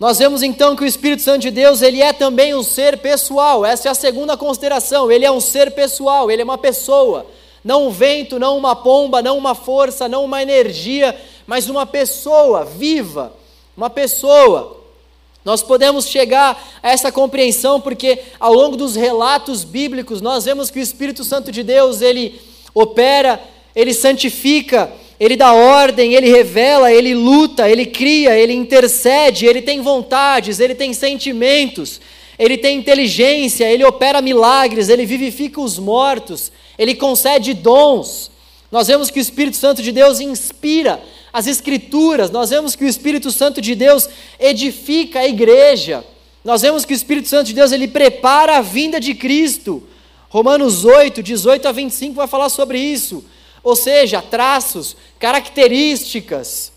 Nós 0.00 0.18
vemos 0.18 0.42
então 0.42 0.74
que 0.74 0.84
o 0.84 0.86
Espírito 0.86 1.22
Santo 1.22 1.42
de 1.42 1.50
Deus, 1.50 1.82
ele 1.82 2.00
é 2.00 2.12
também 2.12 2.54
um 2.54 2.62
ser 2.62 2.98
pessoal. 2.98 3.66
Essa 3.66 3.88
é 3.88 3.90
a 3.90 3.94
segunda 3.94 4.36
consideração. 4.36 5.10
Ele 5.10 5.24
é 5.24 5.30
um 5.30 5.40
ser 5.40 5.72
pessoal, 5.72 6.30
ele 6.30 6.40
é 6.40 6.44
uma 6.44 6.56
pessoa. 6.56 7.26
Não 7.64 7.88
um 7.88 7.90
vento, 7.90 8.38
não 8.38 8.56
uma 8.56 8.76
pomba, 8.76 9.20
não 9.20 9.36
uma 9.36 9.54
força, 9.54 10.08
não 10.08 10.24
uma 10.24 10.40
energia, 10.40 11.20
mas 11.46 11.68
uma 11.68 11.84
pessoa 11.84 12.64
viva, 12.64 13.32
uma 13.76 13.90
pessoa. 13.90 14.77
Nós 15.48 15.62
podemos 15.62 16.06
chegar 16.06 16.62
a 16.82 16.90
essa 16.90 17.10
compreensão 17.10 17.80
porque 17.80 18.18
ao 18.38 18.52
longo 18.52 18.76
dos 18.76 18.94
relatos 18.94 19.64
bíblicos 19.64 20.20
nós 20.20 20.44
vemos 20.44 20.68
que 20.68 20.78
o 20.78 20.82
Espírito 20.82 21.24
Santo 21.24 21.50
de 21.50 21.62
Deus, 21.62 22.02
ele 22.02 22.38
opera, 22.74 23.42
ele 23.74 23.94
santifica, 23.94 24.92
ele 25.18 25.36
dá 25.36 25.54
ordem, 25.54 26.12
ele 26.12 26.28
revela, 26.28 26.92
ele 26.92 27.14
luta, 27.14 27.66
ele 27.66 27.86
cria, 27.86 28.36
ele 28.36 28.52
intercede, 28.52 29.46
ele 29.46 29.62
tem 29.62 29.80
vontades, 29.80 30.60
ele 30.60 30.74
tem 30.74 30.92
sentimentos, 30.92 31.98
ele 32.38 32.58
tem 32.58 32.76
inteligência, 32.76 33.72
ele 33.72 33.86
opera 33.86 34.20
milagres, 34.20 34.90
ele 34.90 35.06
vivifica 35.06 35.62
os 35.62 35.78
mortos, 35.78 36.52
ele 36.78 36.94
concede 36.94 37.54
dons. 37.54 38.30
Nós 38.70 38.86
vemos 38.86 39.10
que 39.10 39.18
o 39.18 39.22
Espírito 39.22 39.56
Santo 39.56 39.82
de 39.82 39.92
Deus 39.92 40.20
inspira 40.20 41.00
as 41.32 41.46
Escrituras, 41.46 42.30
nós 42.30 42.50
vemos 42.50 42.74
que 42.74 42.84
o 42.84 42.88
Espírito 42.88 43.30
Santo 43.30 43.60
de 43.60 43.74
Deus 43.74 44.08
edifica 44.38 45.20
a 45.20 45.28
igreja, 45.28 46.04
nós 46.44 46.62
vemos 46.62 46.84
que 46.84 46.92
o 46.92 46.96
Espírito 46.96 47.28
Santo 47.28 47.48
de 47.48 47.54
Deus 47.54 47.72
ele 47.72 47.88
prepara 47.88 48.56
a 48.56 48.62
vinda 48.62 48.98
de 48.98 49.14
Cristo. 49.14 49.82
Romanos 50.30 50.84
8, 50.84 51.22
18 51.22 51.68
a 51.68 51.72
25 51.72 52.14
vai 52.14 52.26
falar 52.26 52.48
sobre 52.48 52.78
isso. 52.78 53.24
Ou 53.62 53.74
seja, 53.74 54.22
traços, 54.22 54.96
características, 55.18 56.72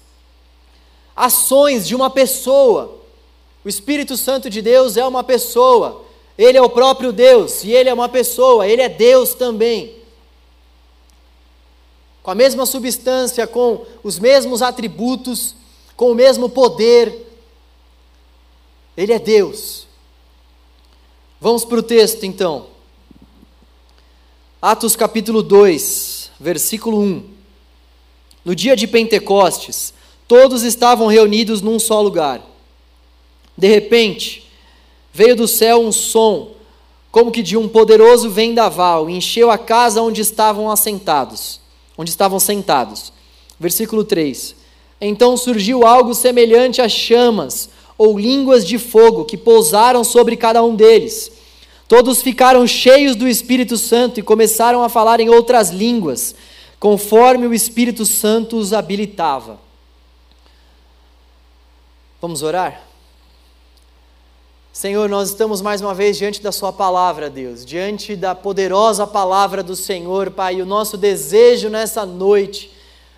ações 1.16 1.88
de 1.88 1.96
uma 1.96 2.10
pessoa. 2.10 3.00
O 3.64 3.70
Espírito 3.70 4.18
Santo 4.18 4.50
de 4.50 4.62
Deus 4.62 4.98
é 4.98 5.06
uma 5.06 5.24
pessoa, 5.24 6.04
ele 6.38 6.58
é 6.58 6.62
o 6.62 6.70
próprio 6.70 7.14
Deus 7.14 7.64
e 7.64 7.72
ele 7.72 7.90
é 7.90 7.94
uma 7.94 8.10
pessoa, 8.10 8.68
ele 8.68 8.82
é 8.82 8.90
Deus 8.90 9.36
também. 9.36 10.01
Com 12.24 12.32
a 12.32 12.36
mesma 12.36 12.66
substância, 12.66 13.48
com 13.48 13.86
os 14.04 14.20
mesmos 14.20 14.62
atributos, 14.62 15.56
com 15.96 16.12
o 16.12 16.16
mesmo 16.16 16.50
poder, 16.50 17.28
ele 18.98 19.14
é 19.14 19.20
Deus. 19.20 19.88
Vamos 21.40 21.64
para 21.66 21.80
o 21.80 21.84
texto 21.84 22.24
então. 22.26 22.68
Atos 24.62 24.96
capítulo 24.96 25.42
2, 25.42 26.32
versículo 26.40 27.00
1. 27.00 27.24
No 28.44 28.56
dia 28.56 28.76
de 28.76 28.88
Pentecostes, 28.88 29.94
todos 30.28 30.64
estavam 30.64 31.08
reunidos 31.08 31.62
num 31.62 31.80
só 31.80 32.02
lugar. 32.02 32.42
De 33.58 33.68
repente, 33.68 34.52
veio 35.14 35.36
do 35.36 35.48
céu 35.48 35.82
um 35.82 35.92
som, 35.92 36.52
como 37.12 37.32
que 37.32 37.44
de 37.44 37.58
um 37.58 37.68
poderoso 37.68 38.30
vendaval, 38.30 39.10
e 39.10 39.14
encheu 39.14 39.52
a 39.52 39.58
casa 39.58 40.02
onde 40.02 40.22
estavam 40.22 40.70
assentados, 40.70 41.61
onde 42.02 42.10
estavam 42.10 42.40
sentados. 42.40 43.14
Versículo 43.60 44.04
3. 44.04 44.56
Então 45.00 45.38
surgiu 45.38 45.86
algo 45.86 46.14
semelhante 46.14 46.82
a 46.82 46.90
chamas 46.90 47.70
ou 47.98 48.20
línguas 48.20 48.68
de 48.68 48.78
fogo 48.78 49.26
que 49.26 49.38
pousaram 49.38 50.04
sobre 50.04 50.36
cada 50.36 50.64
um 50.64 50.76
deles 50.76 51.32
Todos 51.92 52.22
ficaram 52.22 52.66
cheios 52.66 53.18
do 53.18 53.28
Espírito 53.28 53.76
Santo 53.76 54.18
e 54.18 54.24
começaram 54.24 54.82
a 54.82 54.88
falar 54.88 55.20
em 55.20 55.28
outras 55.28 55.72
línguas, 55.72 56.34
conforme 56.80 57.46
o 57.46 57.54
Espírito 57.54 58.06
Santo 58.06 58.56
os 58.56 58.72
habilitava. 58.72 59.60
Vamos 62.22 62.44
orar? 62.44 62.82
Senhor, 64.74 65.10
nós 65.10 65.30
estamos 65.30 65.62
mais 65.62 65.82
uma 65.82 65.94
vez 65.94 66.18
diante 66.18 66.42
da 66.42 66.52
Sua 66.52 66.72
palavra, 66.72 67.30
Deus, 67.30 67.66
diante 67.66 68.16
da 68.16 68.34
poderosa 68.34 69.06
palavra 69.06 69.62
do 69.62 69.76
Senhor, 69.76 70.32
Pai, 70.32 70.62
o 70.62 70.66
nosso 70.66 70.98
desejo 70.98 71.70
nessa 71.70 72.06
noite 72.06 72.72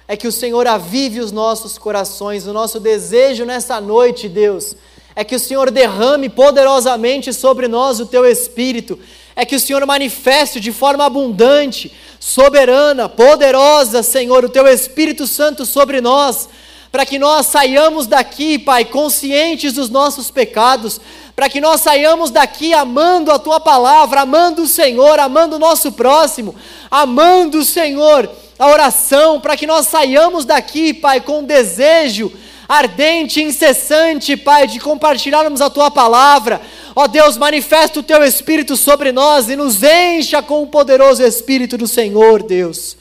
é 0.08 0.18
que 0.18 0.28
o 0.28 0.32
Senhor 0.32 0.66
avive 0.66 1.20
os 1.20 1.32
nossos 1.32 1.78
corações, 1.78 2.48
o 2.48 2.54
nosso 2.54 2.80
desejo 2.80 3.46
nessa 3.46 3.80
noite, 3.80 4.28
Deus 4.28 4.76
é 5.16 5.24
que 5.24 5.36
o 5.36 5.40
Senhor 5.40 5.70
derrame 5.70 6.30
poderosamente 6.30 7.32
sobre 7.34 7.68
nós 7.68 8.00
o 8.00 8.06
teu 8.06 8.26
Espírito, 8.26 8.98
é 9.36 9.46
que 9.46 9.56
o 9.56 9.60
Senhor 9.60 9.86
manifeste 9.86 10.60
de 10.60 10.72
forma 10.72 11.06
abundante, 11.06 11.92
soberana, 12.20 13.08
poderosa, 13.10 14.02
Senhor, 14.02 14.44
o 14.44 14.50
teu 14.50 14.68
Espírito 14.68 15.28
Santo 15.28 15.66
sobre 15.66 16.02
nós, 16.02 16.50
para 16.94 17.08
que 17.08 17.18
nós 17.18 17.48
saiamos 17.48 18.06
daqui, 18.06 18.60
Pai, 18.60 18.86
conscientes 18.86 19.74
dos 19.74 19.90
nossos 19.90 20.30
pecados, 20.30 21.02
para 21.36 21.50
que 21.50 21.60
nós 21.60 21.82
saiamos 21.82 22.30
daqui 22.30 22.72
amando 22.72 23.32
a 23.32 23.40
tua 23.40 23.60
palavra, 23.60 24.22
amando 24.22 24.62
o 24.62 24.68
Senhor, 24.68 25.20
amando 25.20 25.56
o 25.56 25.60
nosso 25.60 25.94
próximo, 25.94 26.54
amando 26.92 27.58
o 27.58 27.66
Senhor, 27.66 28.30
a 28.60 28.68
oração, 28.68 29.42
para 29.42 29.58
que 29.58 29.66
nós 29.66 29.88
saiamos 29.88 30.46
daqui, 30.46 30.94
Pai, 30.94 31.20
com 31.20 31.44
desejo 31.44 32.32
ardente 32.70 33.42
incessante, 33.42 34.38
Pai, 34.38 34.68
de 34.68 34.80
compartilharmos 34.80 35.62
a 35.62 35.72
tua 35.72 35.90
palavra. 35.90 36.62
Ó 36.96 37.08
Deus, 37.08 37.38
manifesta 37.38 38.02
o 38.02 38.04
teu 38.04 38.24
Espírito 38.24 38.78
sobre 38.78 39.12
nós 39.12 39.50
e 39.50 39.56
nos 39.56 39.82
encha 39.82 40.44
com 40.44 40.62
o 40.62 40.68
poderoso 40.68 41.24
Espírito 41.24 41.76
do 41.76 41.88
Senhor, 41.88 42.44
Deus. 42.44 42.96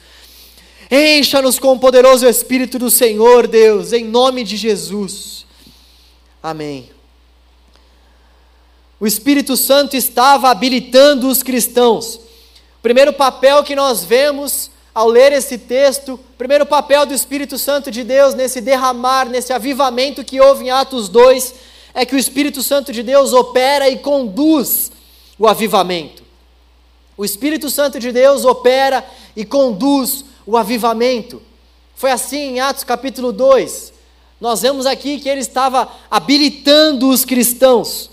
Encha-nos 0.94 1.58
com 1.58 1.72
o 1.72 1.78
poderoso 1.78 2.28
Espírito 2.28 2.78
do 2.78 2.90
Senhor, 2.90 3.46
Deus, 3.46 3.94
em 3.94 4.04
nome 4.04 4.44
de 4.44 4.58
Jesus. 4.58 5.46
Amém. 6.42 6.90
O 9.00 9.06
Espírito 9.06 9.56
Santo 9.56 9.96
estava 9.96 10.50
habilitando 10.50 11.28
os 11.28 11.42
cristãos. 11.42 12.16
O 12.16 12.82
primeiro 12.82 13.10
papel 13.14 13.64
que 13.64 13.74
nós 13.74 14.04
vemos 14.04 14.70
ao 14.94 15.08
ler 15.08 15.32
esse 15.32 15.56
texto, 15.56 16.12
o 16.12 16.18
primeiro 16.36 16.66
papel 16.66 17.06
do 17.06 17.14
Espírito 17.14 17.56
Santo 17.56 17.90
de 17.90 18.04
Deus 18.04 18.34
nesse 18.34 18.60
derramar, 18.60 19.30
nesse 19.30 19.50
avivamento 19.50 20.22
que 20.22 20.42
houve 20.42 20.66
em 20.66 20.70
Atos 20.70 21.08
2, 21.08 21.54
é 21.94 22.04
que 22.04 22.14
o 22.14 22.18
Espírito 22.18 22.62
Santo 22.62 22.92
de 22.92 23.02
Deus 23.02 23.32
opera 23.32 23.88
e 23.88 23.96
conduz 23.98 24.92
o 25.38 25.48
avivamento. 25.48 26.22
O 27.16 27.24
Espírito 27.24 27.70
Santo 27.70 27.98
de 27.98 28.12
Deus 28.12 28.44
opera 28.44 29.02
e 29.34 29.42
conduz 29.42 30.26
o 30.46 30.56
avivamento. 30.56 31.42
Foi 31.94 32.10
assim 32.10 32.54
em 32.54 32.60
Atos 32.60 32.84
capítulo 32.84 33.32
2. 33.32 33.92
Nós 34.40 34.62
vemos 34.62 34.86
aqui 34.86 35.20
que 35.20 35.28
ele 35.28 35.40
estava 35.40 35.88
habilitando 36.10 37.08
os 37.08 37.24
cristãos. 37.24 38.10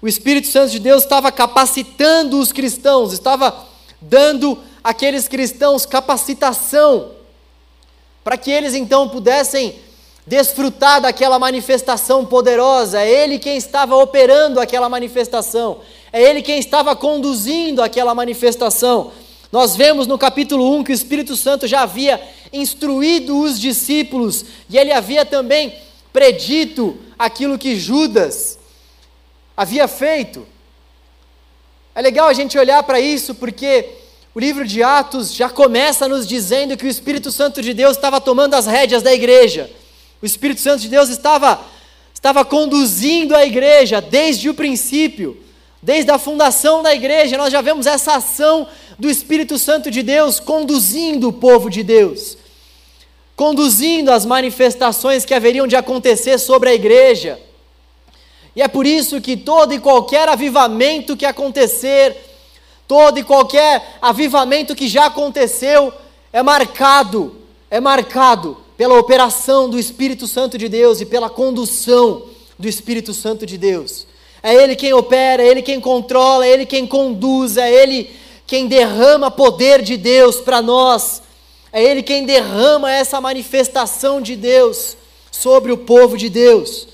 O 0.00 0.06
Espírito 0.06 0.48
Santo 0.48 0.70
de 0.70 0.78
Deus 0.78 1.02
estava 1.02 1.32
capacitando 1.32 2.38
os 2.38 2.52
cristãos, 2.52 3.12
estava 3.12 3.66
dando 4.00 4.58
aqueles 4.84 5.26
cristãos 5.26 5.86
capacitação, 5.86 7.12
para 8.22 8.36
que 8.36 8.50
eles 8.50 8.74
então 8.74 9.08
pudessem 9.08 9.74
desfrutar 10.26 11.00
daquela 11.00 11.38
manifestação 11.38 12.24
poderosa. 12.24 13.00
É 13.00 13.10
Ele 13.10 13.38
quem 13.38 13.56
estava 13.56 13.96
operando 13.96 14.60
aquela 14.60 14.88
manifestação, 14.88 15.80
é 16.12 16.22
Ele 16.22 16.42
quem 16.42 16.58
estava 16.58 16.94
conduzindo 16.94 17.82
aquela 17.82 18.14
manifestação. 18.14 19.10
Nós 19.54 19.76
vemos 19.76 20.08
no 20.08 20.18
capítulo 20.18 20.74
1 20.78 20.82
que 20.82 20.90
o 20.90 20.92
Espírito 20.92 21.36
Santo 21.36 21.68
já 21.68 21.82
havia 21.82 22.20
instruído 22.52 23.38
os 23.38 23.60
discípulos 23.60 24.44
e 24.68 24.76
ele 24.76 24.90
havia 24.90 25.24
também 25.24 25.78
predito 26.12 26.98
aquilo 27.16 27.56
que 27.56 27.76
Judas 27.76 28.58
havia 29.56 29.86
feito. 29.86 30.44
É 31.94 32.02
legal 32.02 32.26
a 32.26 32.32
gente 32.32 32.58
olhar 32.58 32.82
para 32.82 32.98
isso 32.98 33.32
porque 33.32 33.90
o 34.34 34.40
livro 34.40 34.66
de 34.66 34.82
Atos 34.82 35.32
já 35.32 35.48
começa 35.48 36.08
nos 36.08 36.26
dizendo 36.26 36.76
que 36.76 36.86
o 36.86 36.90
Espírito 36.90 37.30
Santo 37.30 37.62
de 37.62 37.72
Deus 37.72 37.96
estava 37.96 38.20
tomando 38.20 38.54
as 38.54 38.66
rédeas 38.66 39.04
da 39.04 39.14
igreja. 39.14 39.70
O 40.20 40.26
Espírito 40.26 40.62
Santo 40.62 40.80
de 40.80 40.88
Deus 40.88 41.08
estava, 41.08 41.64
estava 42.12 42.44
conduzindo 42.44 43.36
a 43.36 43.46
igreja 43.46 44.00
desde 44.00 44.48
o 44.48 44.54
princípio, 44.54 45.43
desde 45.84 46.10
a 46.10 46.18
fundação 46.18 46.82
da 46.82 46.92
igreja. 46.92 47.36
Nós 47.36 47.52
já 47.52 47.60
vemos 47.60 47.86
essa 47.86 48.16
ação 48.16 48.66
do 48.98 49.08
Espírito 49.08 49.58
Santo 49.58 49.90
de 49.90 50.02
Deus 50.02 50.40
conduzindo 50.40 51.28
o 51.28 51.32
povo 51.32 51.70
de 51.70 51.84
Deus, 51.84 52.36
conduzindo 53.36 54.10
as 54.10 54.26
manifestações 54.26 55.24
que 55.24 55.34
haveriam 55.34 55.68
de 55.68 55.76
acontecer 55.76 56.38
sobre 56.38 56.70
a 56.70 56.74
igreja. 56.74 57.38
E 58.56 58.62
é 58.62 58.66
por 58.66 58.86
isso 58.86 59.20
que 59.20 59.36
todo 59.36 59.72
e 59.72 59.78
qualquer 59.78 60.28
avivamento 60.28 61.16
que 61.16 61.26
acontecer, 61.26 62.16
Todo 62.86 63.18
e 63.18 63.24
qualquer 63.24 63.98
avivamento 64.00 64.74
que 64.74 64.86
já 64.88 65.06
aconteceu 65.06 65.92
é 66.32 66.42
marcado, 66.42 67.36
é 67.70 67.80
marcado 67.80 68.58
pela 68.76 68.98
operação 68.98 69.70
do 69.70 69.78
Espírito 69.78 70.26
Santo 70.26 70.58
de 70.58 70.68
Deus 70.68 71.00
e 71.00 71.06
pela 71.06 71.30
condução 71.30 72.24
do 72.58 72.68
Espírito 72.68 73.14
Santo 73.14 73.46
de 73.46 73.56
Deus. 73.56 74.06
É 74.44 74.54
Ele 74.54 74.76
quem 74.76 74.92
opera, 74.92 75.42
é 75.42 75.48
Ele 75.48 75.62
quem 75.62 75.80
controla, 75.80 76.46
é 76.46 76.50
Ele 76.50 76.66
quem 76.66 76.86
conduz, 76.86 77.56
é 77.56 77.72
Ele 77.72 78.14
quem 78.46 78.66
derrama 78.66 79.30
poder 79.30 79.80
de 79.80 79.96
Deus 79.96 80.36
para 80.36 80.60
nós, 80.60 81.22
é 81.72 81.82
Ele 81.82 82.02
quem 82.02 82.26
derrama 82.26 82.92
essa 82.92 83.22
manifestação 83.22 84.20
de 84.20 84.36
Deus 84.36 84.98
sobre 85.30 85.72
o 85.72 85.78
povo 85.78 86.18
de 86.18 86.28
Deus. 86.28 86.86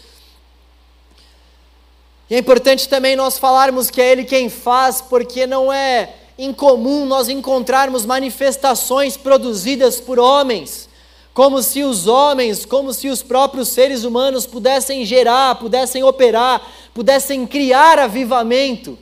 E 2.30 2.36
é 2.36 2.38
importante 2.38 2.88
também 2.88 3.16
nós 3.16 3.36
falarmos 3.36 3.90
que 3.90 4.00
é 4.00 4.12
Ele 4.12 4.22
quem 4.22 4.48
faz, 4.48 5.00
porque 5.00 5.44
não 5.44 5.72
é 5.72 6.14
incomum 6.38 7.04
nós 7.04 7.28
encontrarmos 7.28 8.06
manifestações 8.06 9.16
produzidas 9.16 10.00
por 10.00 10.20
homens, 10.20 10.88
como 11.40 11.62
se 11.62 11.82
os 11.82 12.06
homens, 12.06 12.66
como 12.66 12.92
se 12.92 13.08
os 13.08 13.22
próprios 13.22 13.68
seres 13.68 14.04
humanos 14.04 14.44
pudessem 14.44 15.06
gerar, 15.06 15.54
pudessem 15.54 16.04
operar, 16.04 16.60
pudessem 16.92 17.46
criar 17.46 17.98
avivamento. 17.98 18.98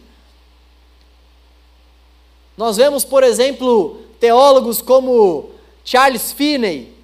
Nós 2.57 2.76
vemos, 2.76 3.05
por 3.05 3.24
exemplo, 3.24 4.01
teólogos 4.20 4.80
como 4.80 5.51
Charles 5.84 6.30
Finney, 6.30 6.95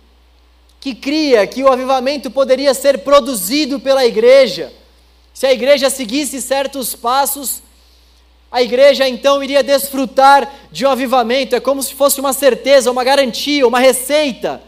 que 0.78 0.94
cria 0.94 1.44
que 1.48 1.64
o 1.64 1.68
avivamento 1.68 2.30
poderia 2.30 2.72
ser 2.72 2.98
produzido 2.98 3.80
pela 3.80 4.06
igreja. 4.06 4.72
Se 5.32 5.48
a 5.48 5.52
igreja 5.52 5.90
seguisse 5.90 6.40
certos 6.40 6.94
passos, 6.94 7.60
a 8.52 8.62
igreja 8.62 9.08
então 9.08 9.42
iria 9.42 9.64
desfrutar 9.64 10.48
de 10.70 10.86
um 10.86 10.90
avivamento. 10.90 11.56
É 11.56 11.60
como 11.60 11.82
se 11.82 11.92
fosse 11.92 12.20
uma 12.20 12.32
certeza, 12.32 12.88
uma 12.88 13.02
garantia, 13.02 13.66
uma 13.66 13.80
receita. 13.80 14.62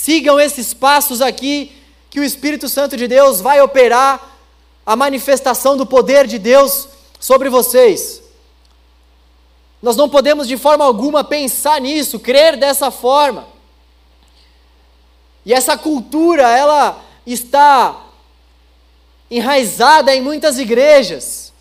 Sigam 0.00 0.38
esses 0.38 0.72
passos 0.72 1.20
aqui, 1.20 1.72
que 2.08 2.20
o 2.20 2.24
Espírito 2.24 2.68
Santo 2.68 2.96
de 2.96 3.08
Deus 3.08 3.40
vai 3.40 3.60
operar 3.60 4.38
a 4.86 4.94
manifestação 4.94 5.76
do 5.76 5.84
poder 5.84 6.24
de 6.24 6.38
Deus 6.38 6.86
sobre 7.18 7.50
vocês. 7.50 8.22
Nós 9.82 9.96
não 9.96 10.08
podemos 10.08 10.46
de 10.46 10.56
forma 10.56 10.84
alguma 10.84 11.24
pensar 11.24 11.80
nisso, 11.80 12.20
crer 12.20 12.56
dessa 12.56 12.92
forma. 12.92 13.48
E 15.44 15.52
essa 15.52 15.76
cultura, 15.76 16.48
ela 16.48 17.04
está 17.26 18.00
enraizada 19.28 20.14
em 20.14 20.20
muitas 20.20 20.60
igrejas. 20.60 21.52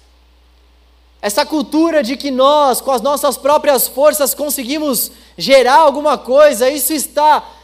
Essa 1.23 1.43
cultura 1.43 2.03
de 2.03 2.15
que 2.15 2.29
nós, 2.29 2.81
com 2.81 2.91
as 2.91 3.01
nossas 3.01 3.35
próprias 3.35 3.87
forças, 3.87 4.35
conseguimos 4.35 5.11
gerar 5.35 5.77
alguma 5.77 6.19
coisa, 6.19 6.69
isso 6.69 6.93
está 6.93 7.56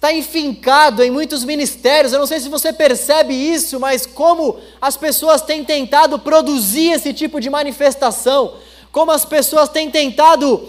está 0.00 0.10
enfincado 0.14 1.02
em 1.02 1.10
muitos 1.10 1.44
ministérios. 1.44 2.14
Eu 2.14 2.18
não 2.18 2.26
sei 2.26 2.40
se 2.40 2.48
você 2.48 2.72
percebe 2.72 3.34
isso, 3.34 3.78
mas 3.78 4.06
como 4.06 4.58
as 4.80 4.96
pessoas 4.96 5.42
têm 5.42 5.62
tentado 5.62 6.18
produzir 6.18 6.92
esse 6.92 7.12
tipo 7.12 7.38
de 7.38 7.50
manifestação, 7.50 8.54
como 8.90 9.12
as 9.12 9.26
pessoas 9.26 9.68
têm 9.68 9.90
tentado 9.90 10.66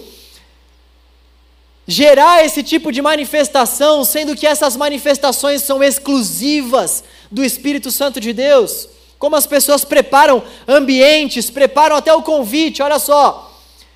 gerar 1.87 2.43
esse 2.43 2.61
tipo 2.61 2.91
de 2.91 3.01
manifestação, 3.01 4.03
sendo 4.03 4.35
que 4.35 4.45
essas 4.45 4.75
manifestações 4.75 5.63
são 5.63 5.81
exclusivas 5.81 7.01
do 7.31 7.41
Espírito 7.41 7.89
Santo 7.89 8.19
de 8.19 8.33
Deus. 8.33 8.89
Como 9.17 9.37
as 9.37 9.47
pessoas 9.47 9.85
preparam 9.85 10.43
ambientes, 10.67 11.49
preparam 11.49 11.95
até 11.95 12.13
o 12.13 12.21
convite. 12.21 12.83
Olha 12.83 12.99
só, 12.99 13.49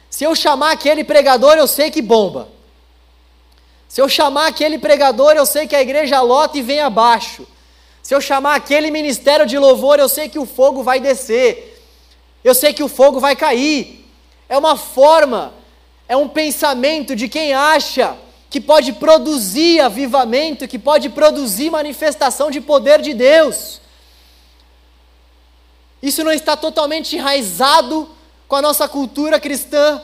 se 0.09 0.23
eu 0.23 0.33
chamar 0.33 0.71
aquele 0.71 1.03
pregador, 1.03 1.55
eu 1.57 1.67
sei 1.67 1.91
que 1.91 2.01
bomba. 2.01 2.54
Se 3.95 4.01
eu 4.01 4.09
chamar 4.09 4.47
aquele 4.47 4.77
pregador, 4.77 5.35
eu 5.37 5.45
sei 5.45 5.65
que 5.67 5.73
a 5.73 5.81
igreja 5.81 6.19
lota 6.19 6.57
e 6.57 6.61
vem 6.61 6.81
abaixo. 6.81 7.47
Se 8.03 8.13
eu 8.13 8.19
chamar 8.19 8.55
aquele 8.55 8.91
ministério 8.91 9.45
de 9.45 9.57
louvor, 9.57 9.99
eu 9.99 10.09
sei 10.09 10.27
que 10.27 10.37
o 10.37 10.45
fogo 10.45 10.83
vai 10.83 10.99
descer. 10.99 11.81
Eu 12.43 12.53
sei 12.53 12.73
que 12.73 12.83
o 12.83 12.89
fogo 12.89 13.21
vai 13.21 13.37
cair. 13.37 14.05
É 14.49 14.57
uma 14.57 14.75
forma, 14.75 15.53
é 16.09 16.17
um 16.17 16.27
pensamento 16.27 17.15
de 17.15 17.29
quem 17.29 17.53
acha 17.53 18.17
que 18.49 18.59
pode 18.59 18.91
produzir 18.91 19.79
avivamento, 19.79 20.67
que 20.67 20.77
pode 20.77 21.07
produzir 21.07 21.69
manifestação 21.69 22.51
de 22.51 22.59
poder 22.59 23.01
de 23.01 23.13
Deus. 23.13 23.79
Isso 26.01 26.21
não 26.21 26.33
está 26.33 26.57
totalmente 26.57 27.15
enraizado 27.15 28.09
com 28.45 28.57
a 28.57 28.61
nossa 28.61 28.89
cultura 28.89 29.39
cristã. 29.39 30.01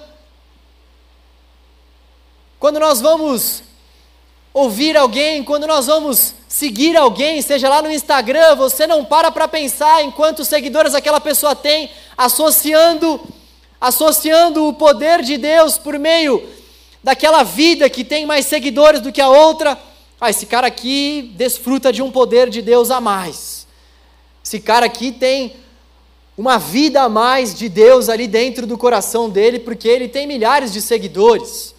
Quando 2.57 2.79
nós 2.79 3.01
vamos 3.01 3.69
ouvir 4.53 4.97
alguém, 4.97 5.43
quando 5.43 5.67
nós 5.67 5.87
vamos 5.87 6.33
seguir 6.47 6.97
alguém, 6.97 7.41
seja 7.41 7.69
lá 7.69 7.81
no 7.81 7.91
Instagram, 7.91 8.55
você 8.55 8.85
não 8.85 9.05
para 9.05 9.31
para 9.31 9.47
pensar 9.47 10.03
em 10.03 10.11
quantos 10.11 10.47
seguidores 10.47 10.93
aquela 10.93 11.21
pessoa 11.21 11.55
tem, 11.55 11.89
associando 12.17 13.19
associando 13.81 14.67
o 14.67 14.73
poder 14.73 15.23
de 15.23 15.39
Deus 15.39 15.79
por 15.79 15.97
meio 15.97 16.47
daquela 17.03 17.41
vida 17.41 17.89
que 17.89 18.03
tem 18.03 18.27
mais 18.27 18.45
seguidores 18.45 19.01
do 19.01 19.11
que 19.11 19.19
a 19.19 19.27
outra. 19.27 19.75
Ah, 20.19 20.29
esse 20.29 20.45
cara 20.45 20.67
aqui 20.67 21.33
desfruta 21.35 21.91
de 21.91 21.99
um 22.03 22.11
poder 22.11 22.47
de 22.47 22.61
Deus 22.61 22.91
a 22.91 23.01
mais. 23.01 23.65
Esse 24.45 24.59
cara 24.59 24.85
aqui 24.85 25.11
tem 25.11 25.55
uma 26.37 26.59
vida 26.59 27.01
a 27.01 27.09
mais 27.09 27.55
de 27.55 27.67
Deus 27.67 28.07
ali 28.07 28.27
dentro 28.27 28.67
do 28.67 28.77
coração 28.77 29.27
dele, 29.27 29.57
porque 29.57 29.87
ele 29.87 30.07
tem 30.07 30.27
milhares 30.27 30.71
de 30.71 30.79
seguidores. 30.79 31.73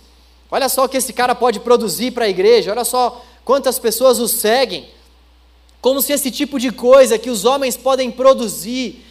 Olha 0.52 0.68
só 0.68 0.84
o 0.84 0.88
que 0.88 0.98
esse 0.98 1.14
cara 1.14 1.34
pode 1.34 1.60
produzir 1.60 2.10
para 2.10 2.26
a 2.26 2.28
igreja, 2.28 2.70
olha 2.70 2.84
só 2.84 3.24
quantas 3.42 3.78
pessoas 3.78 4.18
o 4.18 4.28
seguem. 4.28 4.86
Como 5.80 6.02
se 6.02 6.12
esse 6.12 6.30
tipo 6.30 6.60
de 6.60 6.70
coisa 6.70 7.18
que 7.18 7.30
os 7.30 7.46
homens 7.46 7.74
podem 7.74 8.10
produzir 8.10 9.02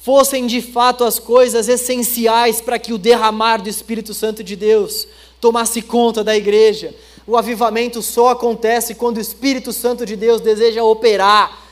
fossem 0.00 0.44
de 0.44 0.60
fato 0.60 1.04
as 1.04 1.20
coisas 1.20 1.68
essenciais 1.68 2.60
para 2.60 2.80
que 2.80 2.92
o 2.92 2.98
derramar 2.98 3.62
do 3.62 3.68
Espírito 3.68 4.12
Santo 4.12 4.42
de 4.42 4.56
Deus 4.56 5.06
tomasse 5.40 5.80
conta 5.82 6.24
da 6.24 6.36
igreja. 6.36 6.92
O 7.28 7.36
avivamento 7.36 8.02
só 8.02 8.30
acontece 8.30 8.96
quando 8.96 9.18
o 9.18 9.20
Espírito 9.20 9.72
Santo 9.72 10.04
de 10.04 10.16
Deus 10.16 10.40
deseja 10.40 10.82
operar, 10.82 11.62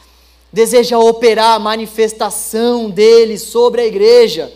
deseja 0.53 1.01
operar 1.01 1.57
a 1.57 1.59
manifestação 1.59 2.89
dele 2.89 3.37
sobre 3.39 3.81
a 3.81 3.87
igreja. 3.87 4.53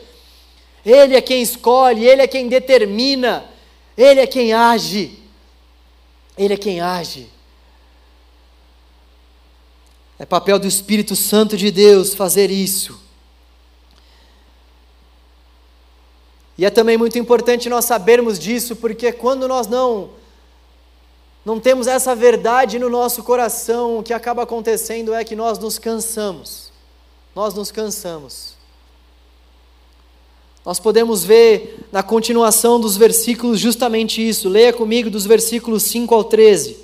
Ele 0.86 1.16
é 1.16 1.20
quem 1.20 1.42
escolhe, 1.42 2.07
ele 2.07 2.22
é 2.22 2.28
quem 2.28 2.46
determina 2.46 3.52
ele 3.97 4.20
é 4.20 4.26
quem 4.26 4.53
age. 4.53 5.18
Ele 6.36 6.55
é 6.55 6.57
quem 6.57 6.80
age. 6.80 7.30
É 10.18 10.24
papel 10.24 10.59
do 10.59 10.66
Espírito 10.66 11.14
Santo 11.14 11.57
de 11.57 11.70
Deus 11.70 12.14
fazer 12.14 12.51
isso. 12.51 13.01
E 16.57 16.64
é 16.64 16.70
também 16.70 16.97
muito 16.97 17.18
importante 17.18 17.68
nós 17.68 17.84
sabermos 17.84 18.38
disso, 18.38 18.76
porque 18.76 19.12
quando 19.12 19.49
nós 19.49 19.66
não 19.66 20.11
não 21.45 21.61
temos 21.61 21.86
essa 21.86 22.14
verdade 22.14 22.78
no 22.78 22.88
nosso 22.88 23.22
coração, 23.22 23.99
o 23.99 24.03
que 24.03 24.14
acaba 24.14 24.45
acontecendo 24.45 25.12
é 25.12 25.22
que 25.22 25.36
nós 25.36 25.59
nos 25.59 25.78
cansamos. 25.78 26.72
Nós 27.34 27.53
nos 27.53 27.70
cansamos. 27.70 28.53
Nós 30.65 30.81
podemos 30.81 31.23
ver 31.23 31.87
na 31.93 32.03
continuação 32.03 32.81
dos 32.81 32.97
versículos 32.97 33.61
justamente 33.61 34.27
isso. 34.27 34.49
Leia 34.49 34.73
comigo 34.73 35.11
dos 35.11 35.27
versículos 35.27 35.83
5 35.83 36.15
ao 36.15 36.25
13. 36.25 36.79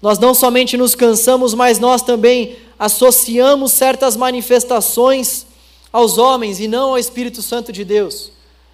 Nós 0.00 0.18
não 0.18 0.34
somente 0.34 0.76
nos 0.76 0.94
cansamos, 0.94 1.52
mas 1.54 1.78
nós 1.78 2.02
também 2.02 2.56
associamos 2.78 3.72
certas 3.72 4.16
manifestações 4.16 5.46
aos 5.92 6.16
homens 6.16 6.58
e 6.58 6.66
não 6.66 6.90
ao 6.90 6.98
Espírito 6.98 7.42
Santo 7.42 7.70
de 7.70 7.84
Deus. 7.84 8.32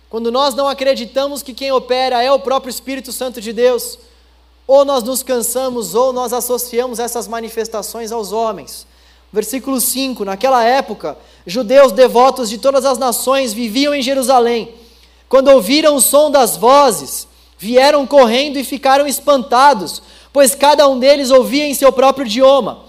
Quando 0.09 0.31
nós 0.31 0.55
não 0.55 0.69
acreditamos 0.69 1.43
que 1.43 1.53
quem 1.53 1.73
opera 1.73 2.23
é 2.23 2.33
o 2.33 2.39
próprio 2.39 2.71
Espírito 2.71 3.13
Santo 3.13 3.41
de 3.41 3.53
Deus, 3.53 3.99
ou 4.67 4.85
nós 4.85 5.03
nos 5.03 5.23
cansamos, 5.23 5.95
ou 5.95 6.13
nós 6.13 6.33
associamos 6.33 6.99
essas 6.99 7.27
manifestações 7.27 8.13
aos 8.13 8.33
homens. 8.33 8.87
Versículo 9.33 9.81
5: 9.81 10.25
Naquela 10.25 10.65
época, 10.65 11.17
judeus 11.47 11.93
devotos 11.93 12.49
de 12.49 12.59
todas 12.59 12.85
as 12.85 12.99
nações 12.99 13.53
viviam 13.53 13.95
em 13.95 14.03
Jerusalém. 14.03 14.75
Quando 15.29 15.49
ouviram 15.49 15.95
o 15.97 16.01
som 16.01 16.31
das 16.31 16.57
vozes, 16.57 17.29
vieram 17.59 18.07
correndo 18.07 18.59
e 18.59 18.65
ficaram 18.65 19.07
espantados, 19.07 20.03
pois 20.33 20.55
cada 20.55 20.89
um 20.89 20.99
deles 20.99 21.31
ouvia 21.31 21.67
em 21.67 21.75
seu 21.75 21.93
próprio 21.93 22.27
idioma. 22.27 22.85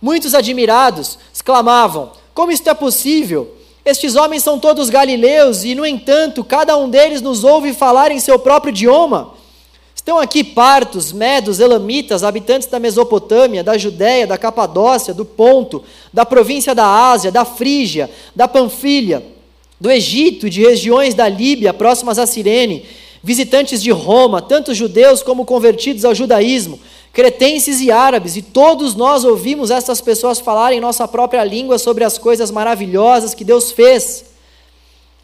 Muitos 0.00 0.34
admirados 0.34 1.18
exclamavam: 1.32 2.12
Como 2.32 2.52
isto 2.52 2.68
é 2.68 2.74
possível? 2.74 3.56
Estes 3.84 4.14
homens 4.14 4.44
são 4.44 4.58
todos 4.58 4.88
galileus 4.88 5.64
e, 5.64 5.74
no 5.74 5.84
entanto, 5.84 6.44
cada 6.44 6.76
um 6.76 6.88
deles 6.88 7.20
nos 7.20 7.42
ouve 7.42 7.74
falar 7.74 8.12
em 8.12 8.20
seu 8.20 8.38
próprio 8.38 8.70
idioma. 8.70 9.34
Estão 10.02 10.18
aqui 10.18 10.42
partos, 10.42 11.12
medos, 11.12 11.60
elamitas, 11.60 12.24
habitantes 12.24 12.66
da 12.66 12.80
Mesopotâmia, 12.80 13.62
da 13.62 13.78
Judéia, 13.78 14.26
da 14.26 14.36
Capadócia, 14.36 15.14
do 15.14 15.24
Ponto, 15.24 15.84
da 16.12 16.26
província 16.26 16.74
da 16.74 16.84
Ásia, 16.84 17.30
da 17.30 17.44
Frígia, 17.44 18.10
da 18.34 18.48
Panfilha, 18.48 19.22
do 19.80 19.88
Egito 19.88 20.50
de 20.50 20.60
regiões 20.60 21.14
da 21.14 21.28
Líbia 21.28 21.72
próximas 21.72 22.18
a 22.18 22.26
Cirene, 22.26 22.84
visitantes 23.22 23.80
de 23.80 23.92
Roma, 23.92 24.42
tanto 24.42 24.74
judeus 24.74 25.22
como 25.22 25.44
convertidos 25.44 26.04
ao 26.04 26.16
judaísmo, 26.16 26.80
cretenses 27.12 27.80
e 27.80 27.92
árabes, 27.92 28.36
e 28.36 28.42
todos 28.42 28.96
nós 28.96 29.22
ouvimos 29.22 29.70
essas 29.70 30.00
pessoas 30.00 30.40
falarem 30.40 30.78
em 30.78 30.80
nossa 30.80 31.06
própria 31.06 31.44
língua 31.44 31.78
sobre 31.78 32.02
as 32.02 32.18
coisas 32.18 32.50
maravilhosas 32.50 33.34
que 33.34 33.44
Deus 33.44 33.70
fez. 33.70 34.24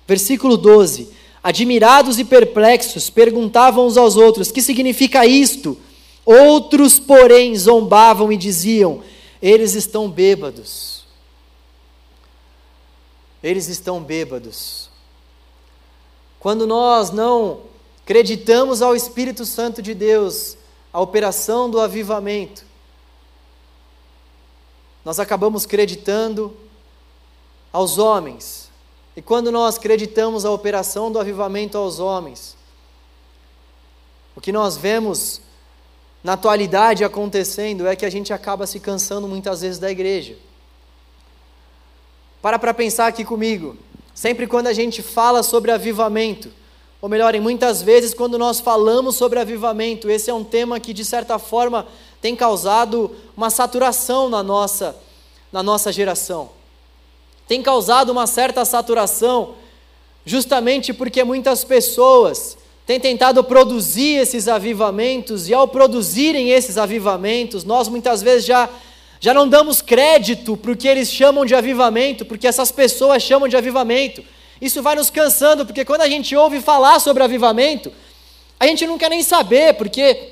Versículo 0.07 0.57
12. 0.57 1.18
Admirados 1.49 2.19
e 2.19 2.27
perplexos, 2.27 3.09
perguntavam 3.09 3.87
uns 3.87 3.97
aos 3.97 4.17
outros: 4.17 4.53
Que 4.53 4.61
significa 4.61 5.25
isto? 5.25 5.79
Outros, 6.23 6.99
porém, 7.01 7.57
zombavam 7.57 8.31
e 8.31 8.37
diziam: 8.37 9.03
Eles 9.41 9.73
estão 9.73 10.11
bêbados. 10.11 11.07
eles 13.43 13.67
estão 13.69 14.03
bêbados. 14.03 14.91
Quando 16.39 16.67
nós 16.67 17.11
não 17.11 17.61
acreditamos 18.03 18.83
ao 18.83 18.95
Espírito 18.95 19.47
Santo 19.47 19.81
de 19.81 19.95
Deus, 19.95 20.55
a 20.93 21.01
operação 21.01 21.71
do 21.71 21.81
avivamento, 21.81 22.63
nós 25.03 25.19
acabamos 25.19 25.65
acreditando 25.65 26.55
aos 27.73 27.97
homens. 27.97 28.68
E 29.19 29.21
quando 29.21 29.51
nós 29.51 29.79
acreditamos 29.79 30.45
a 30.45 30.51
operação 30.53 31.11
do 31.11 31.19
avivamento 31.19 31.77
aos 31.77 31.99
homens, 31.99 32.57
o 34.37 34.41
que 34.41 34.53
nós 34.53 34.77
vemos 34.77 35.41
na 36.23 36.35
atualidade 36.35 37.03
acontecendo 37.03 37.89
é 37.89 37.97
que 37.97 38.07
a 38.07 38.11
gente 38.11 38.33
acaba 38.33 38.65
se 38.65 38.79
cansando 38.79 39.27
muitas 39.27 39.63
vezes 39.63 39.81
da 39.81 39.91
igreja. 39.91 40.37
Para 42.41 42.61
para 42.61 42.73
pensar 42.73 43.09
aqui 43.09 43.25
comigo. 43.25 43.77
Sempre 44.15 44.47
quando 44.47 44.69
a 44.69 44.73
gente 44.73 45.03
fala 45.03 45.43
sobre 45.43 45.73
avivamento, 45.73 46.53
ou 47.03 47.09
melhor, 47.09 47.35
em 47.35 47.41
muitas 47.41 47.83
vezes 47.83 48.15
quando 48.15 48.39
nós 48.39 48.61
falamos 48.61 49.17
sobre 49.17 49.41
avivamento, 49.41 50.09
esse 50.09 50.31
é 50.31 50.35
um 50.35 50.45
tema 50.45 50.79
que 50.79 50.93
de 50.93 51.05
certa 51.05 51.41
forma 51.41 51.89
tem 52.21 52.37
causado 52.37 53.11
uma 53.37 53.51
saturação 53.51 54.29
na 54.29 54.45
nossa 54.45 54.95
na 55.51 55.61
nossa 55.61 55.91
geração. 55.91 56.58
Tem 57.49 57.63
causado 57.63 58.11
uma 58.11 58.27
certa 58.27 58.65
saturação 58.65 59.55
justamente 60.25 60.93
porque 60.93 61.25
muitas 61.25 61.65
pessoas 61.65 62.59
têm 62.87 63.01
tentado 63.01 63.43
produzir 63.43 64.21
esses 64.21 64.47
avivamentos 64.47 65.49
e 65.49 65.55
ao 65.55 65.67
produzirem 65.67 66.51
esses 66.51 66.77
avivamentos, 66.77 67.65
nós 67.65 67.89
muitas 67.89 68.23
vezes 68.23 68.47
já 68.47 68.69
já 69.21 69.35
não 69.35 69.49
damos 69.49 69.83
crédito 69.83 70.57
para 70.57 70.71
o 70.71 70.77
que 70.77 70.87
eles 70.87 71.11
chamam 71.11 71.45
de 71.45 71.55
avivamento, 71.55 72.25
porque 72.25 72.47
essas 72.47 72.71
pessoas 72.71 73.21
chamam 73.23 73.49
de 73.49 73.57
avivamento. 73.57 74.23
Isso 74.61 74.83
vai 74.83 74.95
nos 74.95 75.11
cansando, 75.11 75.67
porque 75.67 75.85
quando 75.85 76.03
a 76.03 76.09
gente 76.09 76.37
ouve 76.37 76.61
falar 76.61 77.01
sobre 77.01 77.23
avivamento, 77.23 77.93
a 78.61 78.67
gente 78.67 78.87
não 78.87 78.97
quer 78.97 79.11
nem 79.11 79.23
saber, 79.23 79.75
porque 79.75 80.31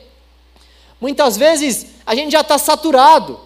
muitas 1.00 1.36
vezes 1.36 1.86
a 2.04 2.14
gente 2.14 2.30
já 2.30 2.42
está 2.42 2.58
saturado. 2.58 3.40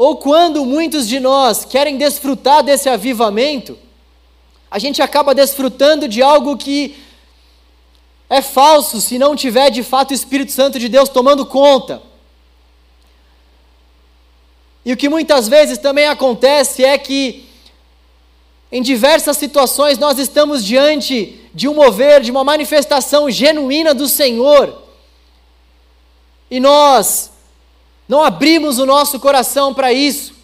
Ou 0.00 0.16
quando 0.16 0.64
muitos 0.64 1.06
de 1.06 1.20
nós 1.20 1.62
querem 1.66 1.98
desfrutar 1.98 2.62
desse 2.62 2.88
avivamento, 2.88 3.76
a 4.70 4.78
gente 4.78 5.02
acaba 5.02 5.34
desfrutando 5.34 6.08
de 6.08 6.22
algo 6.22 6.56
que 6.56 6.96
é 8.26 8.40
falso 8.40 8.98
se 8.98 9.18
não 9.18 9.36
tiver 9.36 9.68
de 9.68 9.82
fato 9.82 10.12
o 10.12 10.14
Espírito 10.14 10.52
Santo 10.52 10.78
de 10.78 10.88
Deus 10.88 11.10
tomando 11.10 11.44
conta. 11.44 12.00
E 14.86 14.90
o 14.94 14.96
que 14.96 15.06
muitas 15.06 15.48
vezes 15.48 15.76
também 15.76 16.06
acontece 16.06 16.82
é 16.82 16.96
que, 16.96 17.46
em 18.72 18.80
diversas 18.80 19.36
situações, 19.36 19.98
nós 19.98 20.18
estamos 20.18 20.64
diante 20.64 21.38
de 21.52 21.68
um 21.68 21.74
mover, 21.74 22.22
de 22.22 22.30
uma 22.30 22.42
manifestação 22.42 23.30
genuína 23.30 23.92
do 23.92 24.08
Senhor, 24.08 24.82
e 26.50 26.58
nós 26.58 27.30
não 28.10 28.24
abrimos 28.24 28.80
o 28.80 28.84
nosso 28.84 29.20
coração 29.20 29.72
para 29.72 29.92
isso. 29.92 30.34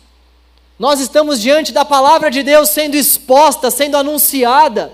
Nós 0.78 1.00
estamos 1.00 1.42
diante 1.42 1.72
da 1.72 1.84
palavra 1.84 2.30
de 2.30 2.44
Deus 2.44 2.68
sendo 2.68 2.94
exposta, 2.94 3.72
sendo 3.72 3.96
anunciada. 3.96 4.92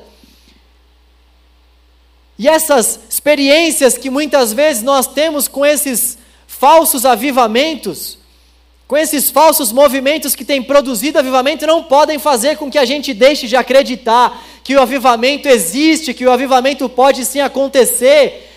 E 2.38 2.48
essas 2.48 2.98
experiências 3.10 3.98
que 3.98 4.08
muitas 4.08 4.54
vezes 4.54 4.82
nós 4.82 5.06
temos 5.06 5.48
com 5.48 5.66
esses 5.66 6.16
falsos 6.46 7.04
avivamentos, 7.04 8.16
com 8.88 8.96
esses 8.96 9.30
falsos 9.30 9.70
movimentos 9.70 10.34
que 10.34 10.42
têm 10.42 10.62
produzido 10.62 11.18
avivamento, 11.18 11.66
não 11.66 11.82
podem 11.82 12.18
fazer 12.18 12.56
com 12.56 12.70
que 12.70 12.78
a 12.78 12.86
gente 12.86 13.12
deixe 13.12 13.46
de 13.46 13.54
acreditar 13.54 14.42
que 14.64 14.74
o 14.74 14.80
avivamento 14.80 15.46
existe, 15.46 16.14
que 16.14 16.24
o 16.24 16.32
avivamento 16.32 16.88
pode 16.88 17.26
sim 17.26 17.40
acontecer, 17.40 18.50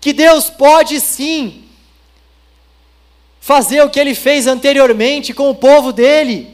que 0.00 0.14
Deus 0.14 0.48
pode 0.48 0.98
sim 0.98 1.67
fazer 3.48 3.80
o 3.80 3.88
que 3.88 3.98
ele 3.98 4.14
fez 4.14 4.46
anteriormente 4.46 5.32
com 5.32 5.48
o 5.48 5.54
povo 5.54 5.90
dele. 5.90 6.50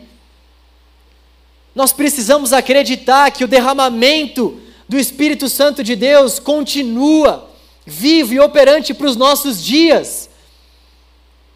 Nós 1.75 1.93
precisamos 1.93 2.53
acreditar 2.53 3.33
que 3.33 3.43
o 3.43 3.49
derramamento 3.49 4.61
do 4.89 4.97
Espírito 4.97 5.49
Santo 5.49 5.83
de 5.83 5.97
Deus 5.97 6.39
continua 6.39 7.51
vivo 7.85 8.33
e 8.33 8.39
operante 8.39 8.95
para 8.95 9.09
os 9.09 9.17
nossos 9.17 9.61
dias. 9.61 10.31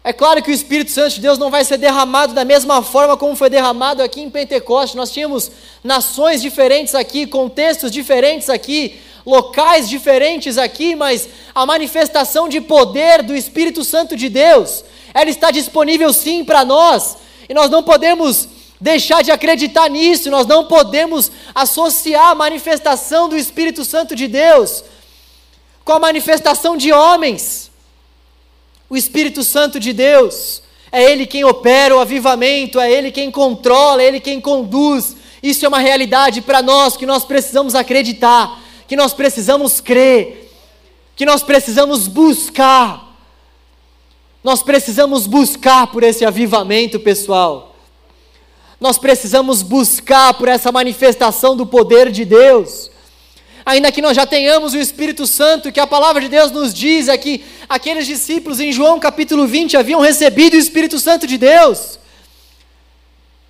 É 0.03 0.11
claro 0.11 0.43
que 0.43 0.51
o 0.51 0.53
Espírito 0.53 0.91
Santo 0.91 1.13
de 1.13 1.21
Deus 1.21 1.39
não 1.39 1.49
vai 1.49 1.63
ser 1.63 1.77
derramado 1.77 2.33
da 2.33 2.43
mesma 2.43 2.83
forma 2.83 3.15
como 3.15 3.33
foi 3.33 3.49
derramado 3.49 4.03
aqui 4.03 4.19
em 4.19 4.29
Pentecoste. 4.29 4.97
Nós 4.97 5.09
tínhamos 5.09 5.49
nações 5.81 6.41
diferentes 6.41 6.93
aqui, 6.93 7.25
contextos 7.25 7.91
diferentes 7.91 8.49
aqui, 8.49 8.99
locais 9.25 9.87
diferentes 9.87 10.57
aqui, 10.57 10.97
mas 10.97 11.29
a 11.55 11.65
manifestação 11.65 12.49
de 12.49 12.59
poder 12.59 13.23
do 13.23 13.33
Espírito 13.33 13.85
Santo 13.85 14.17
de 14.17 14.27
Deus, 14.27 14.83
ela 15.13 15.29
está 15.29 15.51
disponível 15.51 16.11
sim 16.13 16.43
para 16.43 16.63
nós, 16.63 17.17
e 17.47 17.53
nós 17.53 17.69
não 17.69 17.83
podemos 17.83 18.47
deixar 18.79 19.21
de 19.21 19.31
acreditar 19.31 19.89
nisso, 19.89 20.29
nós 20.29 20.47
não 20.47 20.65
podemos 20.65 21.31
associar 21.53 22.29
a 22.29 22.35
manifestação 22.35 23.27
do 23.27 23.37
Espírito 23.37 23.83
Santo 23.83 24.15
de 24.15 24.27
Deus 24.27 24.83
com 25.83 25.93
a 25.93 25.99
manifestação 25.99 26.77
de 26.77 26.91
homens. 26.91 27.71
O 28.89 28.95
Espírito 28.95 29.43
Santo 29.43 29.79
de 29.79 29.91
Deus, 29.91 30.61
é 30.91 31.03
Ele 31.03 31.25
quem 31.25 31.43
opera 31.43 31.95
o 31.95 31.99
avivamento, 31.99 32.79
é 32.79 32.91
Ele 32.91 33.11
quem 33.11 33.29
controla, 33.29 34.01
é 34.01 34.05
Ele 34.05 34.19
quem 34.19 34.39
conduz. 34.39 35.15
Isso 35.41 35.65
é 35.65 35.67
uma 35.67 35.79
realidade 35.79 36.41
para 36.41 36.61
nós 36.61 36.95
que 36.95 37.05
nós 37.05 37.25
precisamos 37.25 37.75
acreditar, 37.75 38.59
que 38.87 38.95
nós 38.95 39.13
precisamos 39.13 39.79
crer, 39.81 40.51
que 41.15 41.25
nós 41.25 41.43
precisamos 41.43 42.07
buscar. 42.07 43.08
Nós 44.43 44.63
precisamos 44.63 45.27
buscar 45.27 45.87
por 45.87 46.03
esse 46.03 46.25
avivamento, 46.25 46.99
pessoal. 46.99 47.75
Nós 48.79 48.97
precisamos 48.97 49.61
buscar 49.61 50.33
por 50.35 50.47
essa 50.47 50.71
manifestação 50.71 51.55
do 51.55 51.65
poder 51.65 52.11
de 52.11 52.23
Deus 52.23 52.89
ainda 53.69 53.91
que 53.91 54.01
nós 54.01 54.15
já 54.15 54.25
tenhamos 54.25 54.73
o 54.73 54.77
Espírito 54.77 55.27
Santo, 55.27 55.71
que 55.71 55.79
a 55.79 55.85
palavra 55.85 56.21
de 56.21 56.27
Deus 56.27 56.51
nos 56.51 56.73
diz 56.73 57.07
é 57.07 57.15
que 57.17 57.43
aqueles 57.67 58.07
discípulos 58.07 58.59
em 58.59 58.71
João 58.71 58.99
capítulo 58.99 59.45
20 59.45 59.77
haviam 59.77 59.99
recebido 60.01 60.55
o 60.55 60.59
Espírito 60.59 60.97
Santo 60.99 61.27
de 61.27 61.37
Deus. 61.37 61.99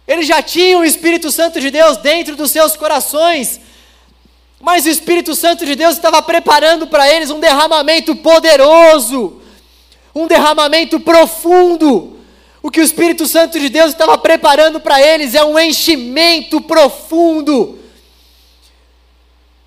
Eles 0.05 0.27
já 0.27 0.41
tinham 0.41 0.81
o 0.81 0.85
Espírito 0.85 1.31
Santo 1.31 1.61
de 1.61 1.71
Deus 1.71 1.97
dentro 1.97 2.35
dos 2.35 2.51
seus 2.51 2.75
corações, 2.75 3.61
mas 4.59 4.85
o 4.85 4.89
Espírito 4.89 5.33
Santo 5.35 5.65
de 5.65 5.73
Deus 5.73 5.95
estava 5.95 6.21
preparando 6.21 6.85
para 6.87 7.09
eles 7.13 7.29
um 7.29 7.39
derramamento 7.39 8.13
poderoso, 8.15 9.38
um 10.13 10.27
derramamento 10.27 10.99
profundo. 10.99 12.17
O 12.61 12.69
que 12.69 12.81
o 12.81 12.83
Espírito 12.83 13.25
Santo 13.25 13.59
de 13.59 13.69
Deus 13.69 13.91
estava 13.91 14.17
preparando 14.17 14.79
para 14.79 15.01
eles 15.01 15.33
é 15.33 15.43
um 15.43 15.57
enchimento 15.57 16.59
profundo 16.59 17.79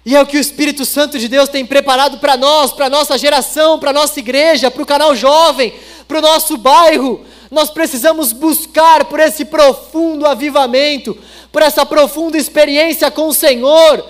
e 0.04 0.16
é 0.16 0.20
o 0.20 0.26
que 0.26 0.36
o 0.36 0.40
Espírito 0.40 0.84
Santo 0.84 1.16
de 1.16 1.28
Deus 1.28 1.48
tem 1.48 1.64
preparado 1.64 2.18
para 2.18 2.36
nós, 2.36 2.72
para 2.72 2.86
a 2.86 2.90
nossa 2.90 3.16
geração, 3.16 3.78
para 3.78 3.90
a 3.90 3.92
nossa 3.92 4.18
igreja, 4.18 4.70
para 4.70 4.82
o 4.82 4.86
canal 4.86 5.14
jovem, 5.14 5.72
para 6.08 6.18
o 6.18 6.22
nosso 6.22 6.56
bairro. 6.56 7.24
Nós 7.50 7.70
precisamos 7.70 8.32
buscar 8.32 9.04
por 9.04 9.20
esse 9.20 9.44
profundo 9.44 10.26
avivamento, 10.26 11.16
por 11.52 11.62
essa 11.62 11.86
profunda 11.86 12.36
experiência 12.36 13.12
com 13.12 13.28
o 13.28 13.34
Senhor, 13.34 14.04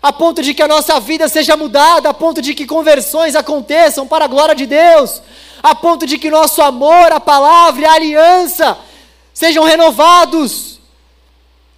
a 0.00 0.12
ponto 0.12 0.42
de 0.42 0.54
que 0.54 0.62
a 0.62 0.68
nossa 0.68 0.98
vida 0.98 1.28
seja 1.28 1.56
mudada, 1.56 2.08
a 2.08 2.14
ponto 2.14 2.40
de 2.40 2.54
que 2.54 2.64
conversões 2.64 3.36
aconteçam 3.36 4.06
para 4.06 4.24
a 4.24 4.28
glória 4.28 4.54
de 4.54 4.64
Deus, 4.64 5.20
a 5.62 5.74
ponto 5.74 6.06
de 6.06 6.18
que 6.18 6.30
nosso 6.30 6.62
amor, 6.62 7.12
a 7.12 7.20
palavra 7.20 7.82
e 7.82 7.84
a 7.84 7.92
aliança 7.92 8.78
sejam 9.32 9.64
renovados 9.64 10.78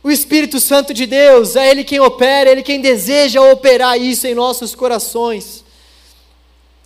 o 0.02 0.10
Espírito 0.10 0.58
Santo 0.58 0.94
de 0.94 1.04
Deus, 1.04 1.56
é 1.56 1.70
Ele 1.70 1.84
quem 1.84 2.00
opera, 2.00 2.48
é 2.48 2.52
Ele 2.52 2.62
quem 2.62 2.80
deseja 2.80 3.40
operar 3.42 4.00
isso 4.00 4.26
em 4.26 4.34
nossos 4.34 4.74
corações. 4.74 5.62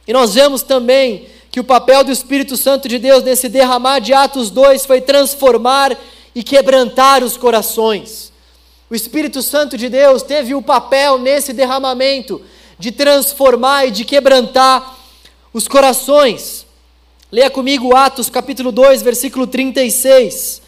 E 0.07 0.13
nós 0.13 0.35
vemos 0.35 0.63
também 0.63 1.29
que 1.51 1.61
o 1.61 1.65
papel 1.65 2.03
do 2.03 2.11
Espírito 2.11 2.57
Santo 2.57 2.89
de 2.89 2.99
Deus 2.99 3.23
nesse 3.23 3.49
derramar 3.49 4.01
de 4.01 4.13
Atos 4.13 4.51
2 4.51 4.85
foi 4.85 5.01
transformar 5.01 5.97
e 6.35 6.43
quebrantar 6.43 7.23
os 7.23 7.37
corações. 7.37 8.33
O 8.91 8.95
Espírito 8.95 9.41
Santo 9.41 9.79
de 9.79 9.89
Deus 9.89 10.23
teve 10.23 10.55
o 10.55 10.61
papel 10.61 11.17
nesse 11.19 11.53
derramamento 11.53 12.43
de 12.77 12.91
transformar 12.91 13.87
e 13.87 13.93
de 13.93 14.05
quebrantar 14.05 14.99
os 15.53 15.69
corações. 15.69 16.64
Leia 17.35 17.51
comigo 17.51 17.97
Atos 17.97 18.31
capítulo 18.31 18.71
2, 18.71 19.03
versículo 19.03 19.45
36. 19.45 20.63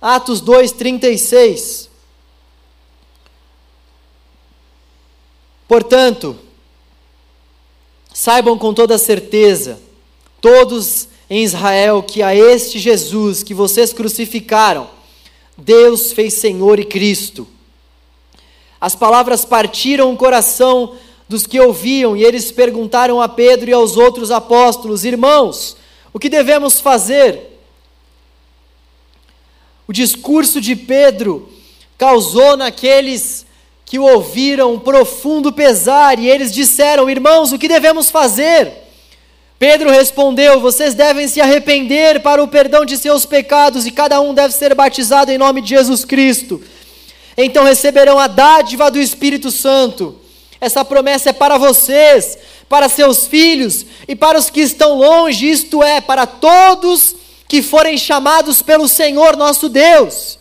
Atos 0.00 0.40
2:36. 0.40 1.88
Portanto, 5.66 6.38
saibam 8.12 8.56
com 8.56 8.72
toda 8.72 8.96
certeza, 8.96 9.80
todos 10.40 11.08
em 11.28 11.42
Israel, 11.42 12.00
que 12.00 12.22
a 12.22 12.32
este 12.32 12.78
Jesus 12.78 13.42
que 13.42 13.52
vocês 13.52 13.92
crucificaram, 13.92 14.88
Deus 15.58 16.12
fez 16.12 16.34
Senhor 16.34 16.78
e 16.78 16.84
Cristo. 16.84 17.48
As 18.80 18.94
palavras 18.94 19.44
partiram 19.44 20.12
o 20.12 20.16
coração 20.16 20.96
dos 21.28 21.46
que 21.46 21.58
ouviam, 21.58 22.16
e 22.16 22.22
eles 22.22 22.52
perguntaram 22.52 23.20
a 23.20 23.28
Pedro 23.28 23.70
e 23.70 23.72
aos 23.72 23.96
outros 23.96 24.30
apóstolos: 24.30 25.04
Irmãos, 25.04 25.76
o 26.12 26.18
que 26.18 26.28
devemos 26.28 26.80
fazer? 26.80 27.58
O 29.86 29.92
discurso 29.92 30.60
de 30.60 30.76
Pedro 30.76 31.48
causou 31.98 32.56
naqueles 32.56 33.46
que 33.84 33.98
o 33.98 34.04
ouviram 34.04 34.74
um 34.74 34.78
profundo 34.78 35.52
pesar, 35.52 36.18
e 36.18 36.28
eles 36.28 36.52
disseram: 36.52 37.08
Irmãos, 37.08 37.52
o 37.52 37.58
que 37.58 37.68
devemos 37.68 38.10
fazer? 38.10 38.72
Pedro 39.58 39.90
respondeu: 39.90 40.60
Vocês 40.60 40.94
devem 40.94 41.28
se 41.28 41.40
arrepender 41.40 42.20
para 42.20 42.42
o 42.42 42.48
perdão 42.48 42.84
de 42.84 42.96
seus 42.96 43.24
pecados, 43.24 43.86
e 43.86 43.90
cada 43.90 44.20
um 44.20 44.34
deve 44.34 44.54
ser 44.54 44.74
batizado 44.74 45.30
em 45.30 45.38
nome 45.38 45.60
de 45.60 45.70
Jesus 45.70 46.04
Cristo. 46.04 46.62
Então 47.36 47.64
receberão 47.64 48.18
a 48.18 48.26
dádiva 48.26 48.90
do 48.90 48.98
Espírito 48.98 49.50
Santo. 49.50 50.23
Essa 50.64 50.82
promessa 50.82 51.28
é 51.28 51.32
para 51.34 51.58
vocês, 51.58 52.38
para 52.70 52.88
seus 52.88 53.26
filhos 53.26 53.84
e 54.08 54.16
para 54.16 54.38
os 54.38 54.48
que 54.48 54.62
estão 54.62 54.94
longe, 54.94 55.50
isto 55.50 55.82
é, 55.82 56.00
para 56.00 56.26
todos 56.26 57.14
que 57.46 57.60
forem 57.60 57.98
chamados 57.98 58.62
pelo 58.62 58.88
Senhor 58.88 59.36
nosso 59.36 59.68
Deus. 59.68 60.38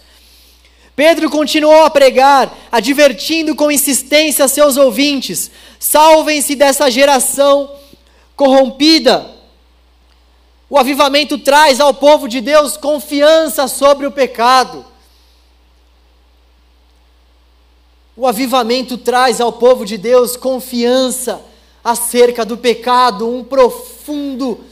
Pedro 0.95 1.30
continuou 1.30 1.84
a 1.84 1.89
pregar, 1.89 2.57
advertindo 2.71 3.53
com 3.53 3.69
insistência 3.69 4.47
seus 4.47 4.78
ouvintes: 4.78 5.51
salvem-se 5.78 6.55
dessa 6.55 6.89
geração 6.89 7.69
corrompida. 8.34 9.30
O 10.69 10.80
avivamento 10.80 11.38
traz 11.38 11.82
ao 11.82 11.93
povo 11.93 12.30
de 12.30 12.39
Deus 12.39 12.78
confiança 12.78 13.67
sobre 13.67 14.07
o 14.07 14.11
pecado. 14.11 14.86
O 18.16 18.28
avivamento 18.28 18.97
traz 18.97 19.41
ao 19.41 19.53
povo 19.53 19.86
de 19.86 19.97
Deus 19.97 20.38
confiança 20.38 21.41
acerca 21.84 22.45
do 22.45 22.57
pecado, 22.57 23.28
um 23.28 23.43
profundo 23.43 24.64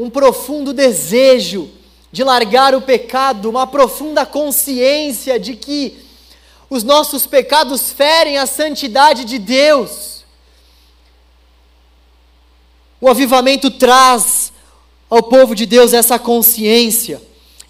um 0.00 0.08
profundo 0.08 0.72
desejo 0.72 1.70
de 2.10 2.24
largar 2.24 2.74
o 2.74 2.80
pecado, 2.80 3.50
uma 3.50 3.66
profunda 3.66 4.24
consciência 4.24 5.38
de 5.38 5.54
que 5.54 5.98
os 6.70 6.82
nossos 6.82 7.26
pecados 7.26 7.92
ferem 7.92 8.38
a 8.38 8.46
santidade 8.46 9.26
de 9.26 9.38
Deus. 9.38 10.24
O 12.98 13.10
avivamento 13.10 13.70
traz 13.70 14.52
ao 15.10 15.22
povo 15.22 15.54
de 15.54 15.66
Deus 15.66 15.92
essa 15.92 16.18
consciência. 16.18 17.20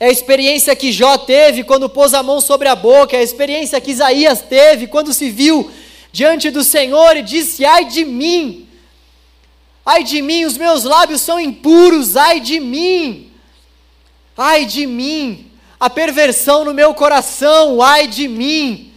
É 0.00 0.06
a 0.06 0.10
experiência 0.10 0.74
que 0.74 0.90
Jó 0.90 1.18
teve 1.18 1.62
quando 1.62 1.88
pôs 1.88 2.14
a 2.14 2.22
mão 2.22 2.40
sobre 2.40 2.66
a 2.66 2.74
boca, 2.74 3.14
é 3.14 3.20
a 3.20 3.22
experiência 3.22 3.80
que 3.80 3.92
Isaías 3.92 4.40
teve 4.40 4.86
quando 4.88 5.12
se 5.12 5.30
viu 5.30 5.70
diante 6.10 6.50
do 6.50 6.64
Senhor 6.64 7.16
e 7.16 7.22
disse: 7.22 7.64
Ai 7.64 7.84
de 7.84 8.04
mim, 8.04 8.66
Ai 9.84 10.04
de 10.04 10.20
mim, 10.20 10.44
os 10.44 10.56
meus 10.56 10.84
lábios 10.84 11.20
são 11.20 11.40
impuros, 11.40 12.16
ai 12.16 12.38
de 12.38 12.60
mim. 12.60 13.32
Ai 14.36 14.64
de 14.64 14.86
mim, 14.86 15.50
a 15.78 15.90
perversão 15.90 16.64
no 16.64 16.72
meu 16.72 16.94
coração, 16.94 17.82
ai 17.82 18.06
de 18.06 18.28
mim. 18.28 18.92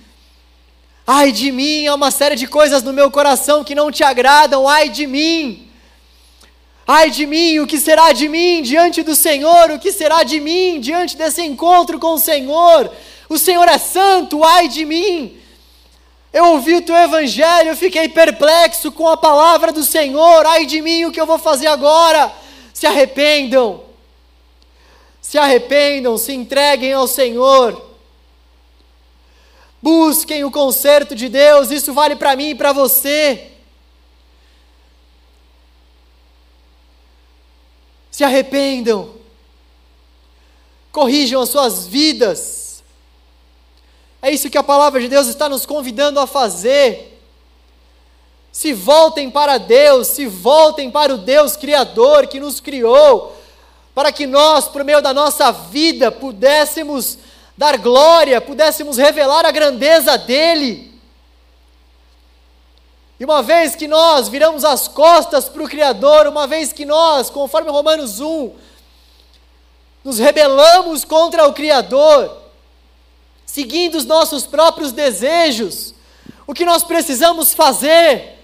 Ai 1.06 1.32
de 1.32 1.52
mim, 1.52 1.88
há 1.88 1.96
uma 1.96 2.12
série 2.12 2.36
de 2.36 2.48
coisas 2.48 2.84
no 2.84 2.94
meu 2.94 3.10
coração 3.10 3.64
que 3.64 3.76
não 3.76 3.92
te 3.92 4.04
agradam, 4.04 4.68
ai 4.68 4.90
de 4.90 5.08
mim. 5.08 5.63
Ai 6.86 7.10
de 7.10 7.26
mim, 7.26 7.60
o 7.60 7.68
que 7.68 7.80
será 7.80 8.12
de 8.12 8.28
mim 8.28 8.62
diante 8.62 9.04
do 9.04 9.16
Senhor? 9.16 9.72
O 9.72 9.80
que 9.80 9.92
será 9.92 10.24
de 10.24 10.40
mim 10.40 10.80
diante 10.82 11.16
desse 11.16 11.42
encontro 11.42 11.98
com 11.98 12.14
o 12.16 12.20
Senhor? 12.20 12.92
O 13.30 13.38
Senhor 13.38 13.68
é 13.68 13.78
santo, 13.78 14.44
ai 14.44 14.68
de 14.68 14.86
mim. 14.86 15.38
Eu 16.34 16.46
ouvi 16.46 16.76
o 16.76 16.82
teu 16.82 16.96
evangelho, 16.96 17.70
eu 17.70 17.78
fiquei 17.78 18.10
perplexo 18.10 18.92
com 18.92 19.08
a 19.08 19.16
palavra 19.16 19.72
do 19.72 19.84
Senhor. 19.84 20.46
Ai 20.46 20.66
de 20.66 20.82
mim, 20.82 21.06
o 21.06 21.12
que 21.12 21.22
eu 21.22 21.26
vou 21.26 21.38
fazer 21.38 21.68
agora? 21.68 22.32
Se 22.74 22.86
arrependam. 22.86 23.84
Se 25.22 25.38
arrependam, 25.38 26.18
se 26.18 26.34
entreguem 26.34 26.92
ao 26.92 27.08
Senhor. 27.08 27.92
Busquem 29.82 30.44
o 30.44 30.52
conserto 30.52 31.16
de 31.16 31.30
Deus, 31.30 31.72
isso 31.72 31.94
vale 31.94 32.16
para 32.16 32.36
mim 32.36 32.50
e 32.50 32.56
para 32.56 32.74
você. 32.74 33.53
Se 38.14 38.24
arrependam. 38.24 39.10
Corrijam 40.94 41.42
as 41.42 41.50
suas 41.50 41.86
vidas 41.86 42.64
é 44.24 44.32
isso 44.32 44.50
que 44.50 44.58
a 44.58 44.64
palavra 44.64 45.02
de 45.02 45.10
Deus 45.10 45.28
está 45.28 45.50
nos 45.50 45.66
convidando 45.66 46.18
a 46.18 46.26
fazer. 46.26 47.22
Se 48.54 48.72
voltem 48.72 49.30
para 49.30 49.58
Deus, 49.58 50.08
se 50.08 50.26
voltem 50.26 50.90
para 50.90 51.14
o 51.14 51.18
Deus 51.18 51.58
Criador 51.58 52.28
que 52.28 52.40
nos 52.40 52.62
criou, 52.62 53.36
para 53.94 54.14
que 54.14 54.26
nós, 54.26 54.70
por 54.70 54.82
meio 54.86 55.02
da 55.02 55.14
nossa 55.14 55.52
vida, 55.52 56.10
pudéssemos 56.10 57.18
dar 57.58 57.78
glória, 57.78 58.40
pudéssemos 58.40 58.96
revelar 58.96 59.46
a 59.46 59.52
grandeza 59.52 60.18
dEle. 60.18 60.93
E 63.24 63.26
uma 63.26 63.42
vez 63.42 63.74
que 63.74 63.88
nós 63.88 64.28
viramos 64.28 64.66
as 64.66 64.86
costas 64.86 65.48
para 65.48 65.64
o 65.64 65.70
Criador, 65.70 66.28
uma 66.28 66.46
vez 66.46 66.74
que 66.74 66.84
nós, 66.84 67.30
conforme 67.30 67.72
Romanos 67.72 68.20
1, 68.20 68.52
nos 70.04 70.20
rebelamos 70.20 71.06
contra 71.06 71.48
o 71.48 71.54
Criador, 71.54 72.38
seguindo 73.46 73.96
os 73.96 74.04
nossos 74.04 74.46
próprios 74.46 74.92
desejos. 74.92 75.96
O 76.46 76.54
que 76.54 76.66
nós 76.66 76.84
precisamos 76.84 77.54
fazer 77.54 78.40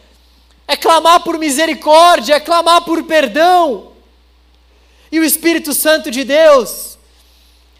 é 0.66 0.78
clamar 0.78 1.26
por 1.26 1.38
misericórdia, 1.38 2.36
é 2.36 2.40
clamar 2.40 2.86
por 2.86 3.04
perdão. 3.04 3.92
E 5.12 5.20
o 5.20 5.26
Espírito 5.26 5.74
Santo 5.74 6.10
de 6.10 6.24
Deus 6.24 6.98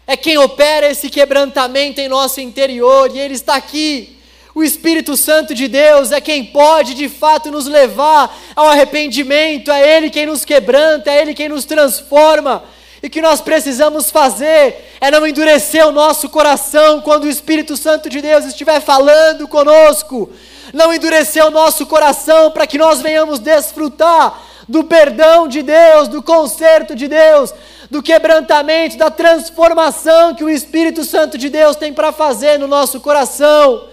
é 0.06 0.18
quem 0.18 0.36
opera 0.36 0.90
esse 0.90 1.08
quebrantamento 1.08 1.98
em 1.98 2.08
nosso 2.08 2.42
interior, 2.42 3.10
e 3.10 3.18
Ele 3.18 3.36
está 3.36 3.54
aqui. 3.54 4.19
O 4.54 4.62
Espírito 4.62 5.16
Santo 5.16 5.54
de 5.54 5.68
Deus 5.68 6.10
é 6.10 6.20
quem 6.20 6.44
pode 6.44 6.94
de 6.94 7.08
fato 7.08 7.50
nos 7.50 7.66
levar 7.66 8.36
ao 8.56 8.66
arrependimento, 8.66 9.70
é 9.70 9.96
Ele 9.96 10.10
quem 10.10 10.26
nos 10.26 10.44
quebranta, 10.44 11.10
é 11.10 11.20
Ele 11.20 11.34
quem 11.34 11.48
nos 11.48 11.64
transforma. 11.64 12.64
E 13.02 13.06
o 13.06 13.10
que 13.10 13.22
nós 13.22 13.40
precisamos 13.40 14.10
fazer 14.10 14.92
é 15.00 15.10
não 15.10 15.26
endurecer 15.26 15.86
o 15.86 15.92
nosso 15.92 16.28
coração 16.28 17.00
quando 17.00 17.24
o 17.24 17.30
Espírito 17.30 17.76
Santo 17.76 18.10
de 18.10 18.20
Deus 18.20 18.44
estiver 18.44 18.80
falando 18.80 19.48
conosco. 19.48 20.30
Não 20.74 20.92
endurecer 20.92 21.44
o 21.46 21.50
nosso 21.50 21.86
coração 21.86 22.50
para 22.50 22.66
que 22.66 22.76
nós 22.76 23.00
venhamos 23.00 23.38
desfrutar 23.38 24.42
do 24.68 24.84
perdão 24.84 25.48
de 25.48 25.62
Deus, 25.62 26.08
do 26.08 26.22
conserto 26.22 26.94
de 26.94 27.08
Deus, 27.08 27.52
do 27.90 28.02
quebrantamento, 28.02 28.96
da 28.96 29.10
transformação 29.10 30.34
que 30.34 30.44
o 30.44 30.50
Espírito 30.50 31.04
Santo 31.04 31.38
de 31.38 31.48
Deus 31.48 31.76
tem 31.76 31.92
para 31.92 32.12
fazer 32.12 32.58
no 32.58 32.68
nosso 32.68 33.00
coração. 33.00 33.88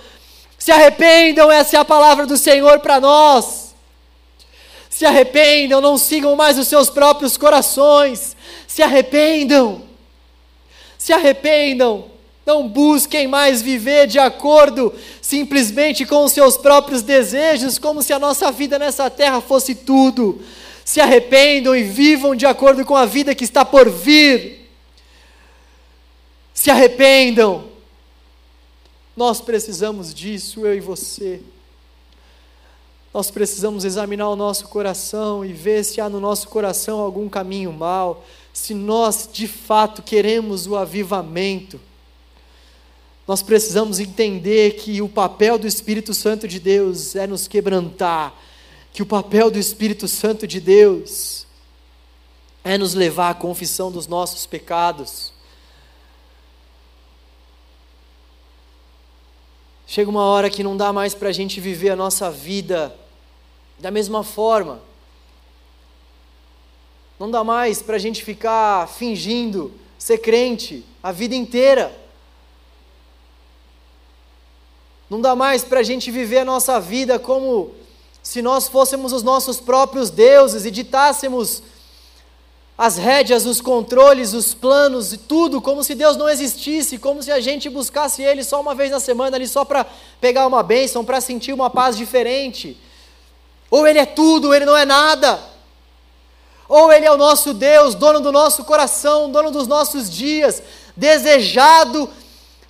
Se 0.68 0.72
arrependam, 0.74 1.49
essa 1.49 1.78
é 1.78 1.80
a 1.80 1.86
palavra 1.86 2.26
do 2.26 2.36
Senhor 2.36 2.82
para 2.82 2.99
nós. 2.99 3.74
Se 4.89 5.05
arrependam, 5.05 5.80
não 5.80 5.97
sigam 5.97 6.36
mais 6.36 6.59
os 6.59 6.68
seus 6.68 6.89
próprios 6.89 7.38
corações 7.38 8.36
se 8.68 8.84
arrependam. 8.84 9.84
Se 10.97 11.13
arrependam. 11.13 12.11
Não 12.45 12.68
busquem 12.68 13.30
mais 13.30 13.61
viver 13.61 14.07
de 14.07 14.20
acordo 14.20 14.93
simplesmente 15.22 16.05
com 16.05 16.26
os 16.26 16.34
seus 16.34 16.57
próprios 16.57 17.01
desejos, 17.01 17.80
como 17.80 18.03
se 18.03 18.11
a 18.11 18.20
nossa 18.20 18.51
vida 18.51 18.78
nessa 18.78 19.09
terra 19.09 19.39
fosse 19.39 19.74
tudo. 19.74 20.41
Se 20.84 20.99
arrependam 20.99 21.74
e 21.78 21.84
vivam 21.84 22.36
de 22.36 22.45
acordo 22.45 22.84
com 22.84 22.97
a 22.97 23.05
vida 23.05 23.34
que 23.34 23.45
está 23.45 23.63
por 23.63 23.89
vir. 23.89 24.70
Se 26.53 26.70
arrependam. 26.70 27.76
Nós 29.18 29.41
precisamos 29.41 30.13
disso, 30.13 30.63
eu 30.63 30.76
e 30.76 30.80
você. 30.80 31.41
Nós 33.11 33.32
precisamos 33.32 33.84
examinar 33.84 34.30
o 34.30 34.36
nosso 34.36 34.68
coração 34.68 35.43
e 35.43 35.51
ver 35.51 35.84
se 35.84 35.99
há 35.99 36.07
no 36.07 36.20
nosso 36.20 36.47
coração 36.49 36.99
algum 36.99 37.28
caminho 37.28 37.74
mal, 37.74 38.24
se 38.53 38.76
nós 38.76 39.28
de 39.34 39.47
fato 39.47 40.03
queremos 40.03 40.68
o 40.68 40.76
avivamento, 40.76 41.82
nós 43.28 43.41
precisamos 43.41 43.99
entender 43.99 44.76
que 44.76 45.01
o 45.01 45.09
papel 45.09 45.57
do 45.57 45.65
Espírito 45.65 46.13
Santo 46.13 46.47
de 46.47 46.59
Deus 46.59 47.15
é 47.15 47.26
nos 47.26 47.47
quebrantar, 47.47 48.36
que 48.93 49.01
o 49.01 49.05
papel 49.05 49.49
do 49.49 49.57
Espírito 49.57 50.07
Santo 50.07 50.45
de 50.45 50.61
Deus 50.61 51.47
é 52.63 52.78
nos 52.78 52.93
levar 52.93 53.32
à 53.32 53.34
confissão 53.34 53.91
dos 53.91 54.05
nossos 54.05 54.45
pecados. 54.45 55.34
Chega 59.89 60.09
uma 60.09 60.25
hora 60.25 60.49
que 60.49 60.61
não 60.61 60.75
dá 60.75 60.91
mais 60.91 61.15
para 61.15 61.29
a 61.29 61.31
gente 61.31 61.61
viver 61.61 61.91
a 61.91 61.95
nossa 61.95 62.29
vida 62.29 62.93
da 63.79 63.89
mesma 63.89 64.21
forma. 64.21 64.81
Não 67.17 67.31
dá 67.31 67.41
mais 67.41 67.81
para 67.81 67.95
a 67.95 67.99
gente 67.99 68.21
ficar 68.21 68.85
fingindo 68.89 69.71
ser 69.97 70.17
crente 70.17 70.85
a 71.01 71.13
vida 71.13 71.33
inteira. 71.33 71.97
Não 75.09 75.21
dá 75.21 75.38
mais 75.38 75.63
para 75.63 75.79
a 75.79 75.83
gente 75.83 76.11
viver 76.11 76.39
a 76.39 76.45
nossa 76.45 76.81
vida 76.81 77.17
como 77.17 77.71
se 78.21 78.41
nós 78.41 78.67
fôssemos 78.67 79.13
os 79.13 79.23
nossos 79.23 79.57
próprios 79.57 80.09
deuses 80.09 80.65
e 80.65 80.69
ditássemos 80.69 81.63
as 82.78 82.95
rédeas, 82.95 83.47
os 83.47 83.59
controles, 83.59 84.34
os 84.34 84.53
planos 84.53 85.11
e 85.11 85.17
tudo, 85.17 85.59
como 85.59 85.84
se 85.84 85.95
Deus 85.95 86.15
não 86.15 86.30
existisse, 86.30 86.99
como 86.99 87.23
se 87.23 87.32
a 87.32 87.39
gente 87.39 87.69
buscasse 87.69 88.21
Ele 88.21 88.43
só 88.43 88.61
uma 88.61 88.75
vez 88.75 88.91
na 88.91 88.99
semana, 88.99 89.36
ali 89.36 89.47
só 89.47 89.65
para 89.65 89.84
pegar 90.21 90.45
uma 90.45 90.61
bênção, 90.61 91.03
para 91.03 91.19
sentir 91.19 91.53
uma 91.53 91.71
paz 91.71 91.97
diferente. 91.97 92.78
Ou 93.71 93.88
Ele 93.88 93.97
é 93.97 94.05
tudo, 94.05 94.49
ou 94.49 94.53
Ele 94.53 94.65
não 94.65 94.78
é 94.78 94.86
nada. 94.86 95.39
Ou 96.69 96.93
Ele 96.93 97.07
é 97.07 97.11
o 97.11 97.17
nosso 97.17 97.51
Deus, 97.51 97.95
dono 97.95 98.19
do 98.19 98.32
nosso 98.32 98.63
coração, 98.63 99.32
dono 99.32 99.49
dos 99.49 99.65
nossos 99.65 100.07
dias, 100.07 100.61
desejado, 100.95 102.07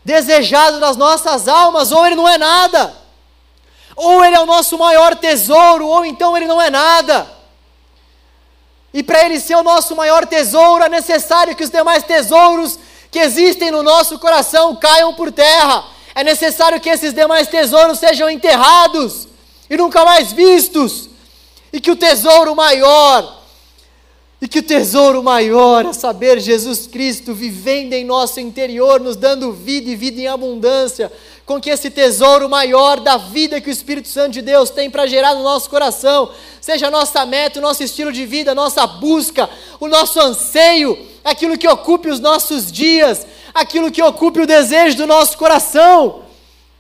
desejado 0.06 0.80
das 0.80 0.96
nossas 0.96 1.50
almas, 1.50 1.92
ou 1.92 2.06
Ele 2.06 2.16
não 2.16 2.30
é 2.30 2.38
nada. 2.38 2.96
Ou 3.94 4.24
Ele 4.24 4.38
é 4.38 4.40
o 4.40 4.46
nosso 4.46 4.78
maior 4.78 5.18
tesouro, 5.18 5.86
ou 5.86 6.06
então 6.06 6.38
Ele 6.38 6.48
não 6.48 6.62
é 6.62 6.70
nada. 6.70 7.37
E 8.98 9.04
para 9.04 9.24
Ele 9.24 9.40
ser 9.40 9.54
o 9.54 9.62
nosso 9.62 9.96
maior 9.96 10.26
tesouro, 10.26 10.84
é 10.84 10.90
necessário 10.90 11.56
que 11.56 11.64
os 11.64 11.70
demais 11.70 12.02
tesouros 12.02 12.80
que 13.12 13.20
existem 13.20 13.70
no 13.70 13.84
nosso 13.84 14.18
coração 14.18 14.76
caiam 14.76 15.14
por 15.14 15.32
terra. 15.32 15.86
É 16.16 16.24
necessário 16.24 16.82
que 16.82 16.90
esses 16.90 17.14
demais 17.14 17.48
tesouros 17.48 18.00
sejam 18.00 18.28
enterrados 18.28 19.28
e 19.70 19.78
nunca 19.78 20.04
mais 20.04 20.32
vistos. 20.32 21.12
E 21.72 21.80
que 21.80 21.92
o 21.92 21.96
tesouro 21.96 22.56
maior, 22.56 23.40
e 24.42 24.48
que 24.48 24.58
o 24.58 24.64
tesouro 24.64 25.22
maior 25.22 25.86
é 25.86 25.94
saber 25.94 26.40
Jesus 26.40 26.88
Cristo 26.88 27.36
vivendo 27.36 27.94
em 27.94 28.04
nosso 28.04 28.40
interior, 28.40 29.00
nos 29.00 29.16
dando 29.16 29.54
vida 29.54 29.92
e 29.92 29.96
vida 29.96 30.22
em 30.22 30.28
abundância, 30.28 31.12
com 31.48 31.62
que 31.62 31.70
esse 31.70 31.90
tesouro 31.90 32.50
maior 32.50 33.00
da 33.00 33.16
vida 33.16 33.62
que 33.62 33.70
o 33.70 33.72
Espírito 33.72 34.10
Santo 34.10 34.34
de 34.34 34.42
Deus 34.42 34.70
tem 34.70 34.90
para 34.90 35.08
gerar 35.08 35.34
no 35.34 35.44
nosso 35.44 35.70
coração, 35.70 36.30
seja 36.60 36.88
a 36.88 36.92
nossa 36.92 37.26
meta, 37.26 37.58
o 37.58 37.62
nosso 37.62 37.82
estilo 37.82 38.12
de 38.12 38.26
vida, 38.26 38.52
a 38.52 38.54
nossa 38.56 38.86
busca, 38.86 39.50
o 39.80 39.88
nosso 39.88 40.20
anseio, 40.20 41.08
aquilo 41.24 41.58
que 41.58 41.66
ocupe 41.66 42.10
os 42.10 42.20
nossos 42.20 42.70
dias, 42.70 43.26
aquilo 43.54 43.90
que 43.90 44.04
ocupe 44.04 44.42
o 44.42 44.46
desejo 44.46 44.98
do 44.98 45.08
nosso 45.08 45.38
coração, 45.38 46.24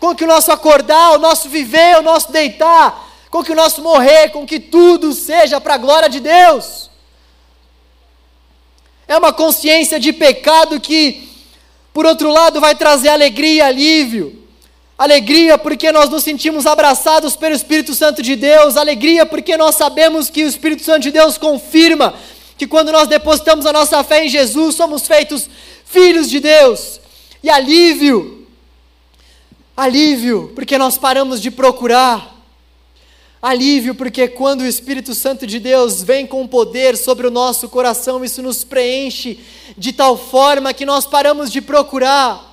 com 0.02 0.14
que 0.14 0.26
o 0.26 0.28
nosso 0.28 0.52
acordar, 0.52 1.14
o 1.14 1.18
nosso 1.18 1.48
viver, 1.48 1.98
o 2.00 2.04
nosso 2.04 2.30
deitar, 2.30 3.08
com 3.30 3.42
que 3.42 3.54
o 3.54 3.56
nosso 3.56 3.82
morrer, 3.82 4.32
com 4.32 4.46
que 4.46 4.60
tudo 4.60 5.14
seja 5.14 5.62
para 5.62 5.76
a 5.76 5.78
glória 5.78 6.10
de 6.10 6.20
Deus. 6.20 6.90
É 9.08 9.16
uma 9.18 9.32
consciência 9.32 9.98
de 9.98 10.12
pecado 10.12 10.78
que, 10.78 11.26
por 11.94 12.06
outro 12.06 12.30
lado, 12.30 12.60
vai 12.60 12.76
trazer 12.76 13.08
alegria 13.08 13.68
alívio. 13.68 14.47
Alegria 14.98 15.58
porque 15.58 15.92
nós 15.92 16.10
nos 16.10 16.24
sentimos 16.24 16.66
abraçados 16.66 17.36
pelo 17.36 17.54
Espírito 17.54 17.94
Santo 17.94 18.22
de 18.22 18.36
Deus. 18.36 18.76
Alegria 18.76 19.26
porque 19.26 19.56
nós 19.56 19.76
sabemos 19.76 20.30
que 20.30 20.44
o 20.44 20.48
Espírito 20.48 20.84
Santo 20.84 21.04
de 21.04 21.12
Deus 21.12 21.38
confirma 21.38 22.14
que 22.58 22.66
quando 22.66 22.92
nós 22.92 23.08
depositamos 23.08 23.66
a 23.66 23.74
nossa 23.74 24.04
fé 24.04 24.26
em 24.26 24.30
Jesus, 24.30 24.76
somos 24.76 25.06
feitos 25.08 25.50
filhos 25.86 26.30
de 26.30 26.40
Deus. 26.40 27.00
E 27.44 27.50
alívio. 27.50 28.48
Alívio 29.76 30.52
porque 30.56 30.78
nós 30.78 30.98
paramos 30.98 31.40
de 31.40 31.52
procurar 31.52 32.38
Alívio, 33.42 33.94
porque 33.94 34.28
quando 34.28 34.62
o 34.62 34.66
Espírito 34.66 35.14
Santo 35.14 35.46
de 35.46 35.60
Deus 35.60 36.02
vem 36.02 36.26
com 36.26 36.48
poder 36.48 36.98
sobre 36.98 37.28
o 37.28 37.32
nosso 37.32 37.70
coração, 37.70 38.26
isso 38.26 38.42
nos 38.42 38.64
preenche 38.64 39.40
de 39.78 39.94
tal 39.94 40.18
forma 40.18 40.74
que 40.74 40.86
nós 40.86 41.06
paramos 41.06 41.52
de 41.52 41.62
procurar. 41.62 42.47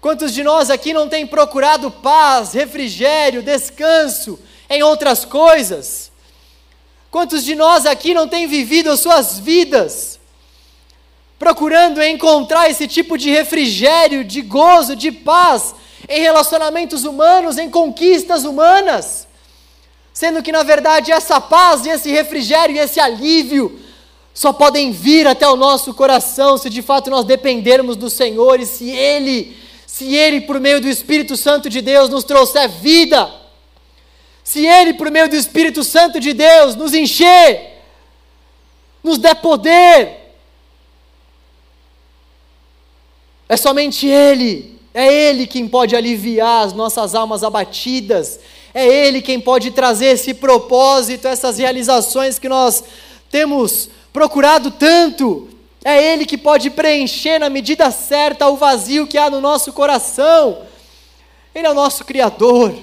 Quantos 0.00 0.32
de 0.32 0.44
nós 0.44 0.70
aqui 0.70 0.92
não 0.92 1.08
têm 1.08 1.26
procurado 1.26 1.90
paz, 1.90 2.52
refrigério, 2.52 3.42
descanso 3.42 4.38
em 4.70 4.82
outras 4.82 5.24
coisas? 5.24 6.12
Quantos 7.10 7.44
de 7.44 7.54
nós 7.54 7.84
aqui 7.86 8.14
não 8.14 8.28
têm 8.28 8.46
vivido 8.46 8.90
as 8.90 9.00
suas 9.00 9.38
vidas 9.38 10.18
procurando 11.38 12.02
encontrar 12.02 12.68
esse 12.68 12.88
tipo 12.88 13.16
de 13.16 13.30
refrigério, 13.30 14.24
de 14.24 14.42
gozo, 14.42 14.96
de 14.96 15.10
paz 15.12 15.74
em 16.08 16.20
relacionamentos 16.20 17.04
humanos, 17.04 17.58
em 17.58 17.70
conquistas 17.70 18.44
humanas? 18.44 19.26
Sendo 20.12 20.42
que, 20.42 20.52
na 20.52 20.62
verdade, 20.62 21.12
essa 21.12 21.40
paz 21.40 21.86
e 21.86 21.90
esse 21.90 22.10
refrigério 22.10 22.74
e 22.74 22.78
esse 22.78 23.00
alívio 23.00 23.80
só 24.34 24.52
podem 24.52 24.92
vir 24.92 25.26
até 25.26 25.48
o 25.48 25.56
nosso 25.56 25.92
coração 25.94 26.56
se 26.56 26.70
de 26.70 26.82
fato 26.82 27.10
nós 27.10 27.24
dependermos 27.24 27.96
do 27.96 28.08
Senhor 28.08 28.60
e 28.60 28.66
se 28.66 28.88
Ele, 28.90 29.56
se 29.88 30.14
Ele, 30.14 30.42
por 30.42 30.60
meio 30.60 30.82
do 30.82 30.86
Espírito 30.86 31.34
Santo 31.34 31.70
de 31.70 31.80
Deus, 31.80 32.10
nos 32.10 32.22
trouxer 32.22 32.68
vida. 32.68 33.32
Se 34.44 34.66
Ele, 34.66 34.92
por 34.92 35.10
meio 35.10 35.30
do 35.30 35.34
Espírito 35.34 35.82
Santo 35.82 36.20
de 36.20 36.34
Deus, 36.34 36.76
nos 36.76 36.92
encher, 36.92 37.80
nos 39.02 39.16
der 39.16 39.36
poder. 39.36 40.36
É 43.48 43.56
somente 43.56 44.06
Ele, 44.06 44.78
é 44.92 45.10
Ele 45.10 45.46
quem 45.46 45.66
pode 45.66 45.96
aliviar 45.96 46.66
as 46.66 46.74
nossas 46.74 47.14
almas 47.14 47.42
abatidas 47.42 48.38
é 48.74 48.86
Ele 48.86 49.22
quem 49.22 49.40
pode 49.40 49.70
trazer 49.70 50.06
esse 50.06 50.34
propósito, 50.34 51.26
essas 51.26 51.58
realizações 51.58 52.38
que 52.38 52.48
nós 52.48 52.84
temos 53.30 53.88
procurado 54.12 54.70
tanto. 54.70 55.48
É 55.84 56.12
Ele 56.12 56.26
que 56.26 56.36
pode 56.36 56.70
preencher 56.70 57.38
na 57.38 57.48
medida 57.48 57.90
certa 57.90 58.48
o 58.48 58.56
vazio 58.56 59.06
que 59.06 59.16
há 59.16 59.30
no 59.30 59.40
nosso 59.40 59.72
coração. 59.72 60.66
Ele 61.54 61.66
é 61.66 61.70
o 61.70 61.74
nosso 61.74 62.04
Criador. 62.04 62.74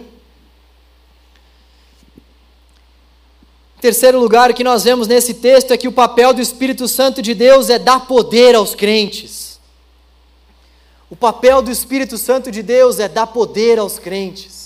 Terceiro 3.82 4.20
lugar 4.20 4.54
que 4.54 4.64
nós 4.64 4.84
vemos 4.84 5.08
nesse 5.08 5.34
texto 5.34 5.72
é 5.72 5.78
que 5.78 5.88
o 5.88 5.92
papel 5.92 6.34
do 6.34 6.42
Espírito 6.42 6.88
Santo 6.88 7.22
de 7.22 7.34
Deus 7.34 7.70
é 7.70 7.78
dar 7.78 8.08
poder 8.08 8.56
aos 8.56 8.74
crentes. 8.74 9.60
O 11.10 11.16
papel 11.16 11.62
do 11.62 11.70
Espírito 11.70 12.18
Santo 12.18 12.50
de 12.50 12.64
Deus 12.64 13.00
é 13.00 13.08
dar 13.08 13.28
poder 13.28 13.78
aos 13.78 14.00
crentes 14.00 14.66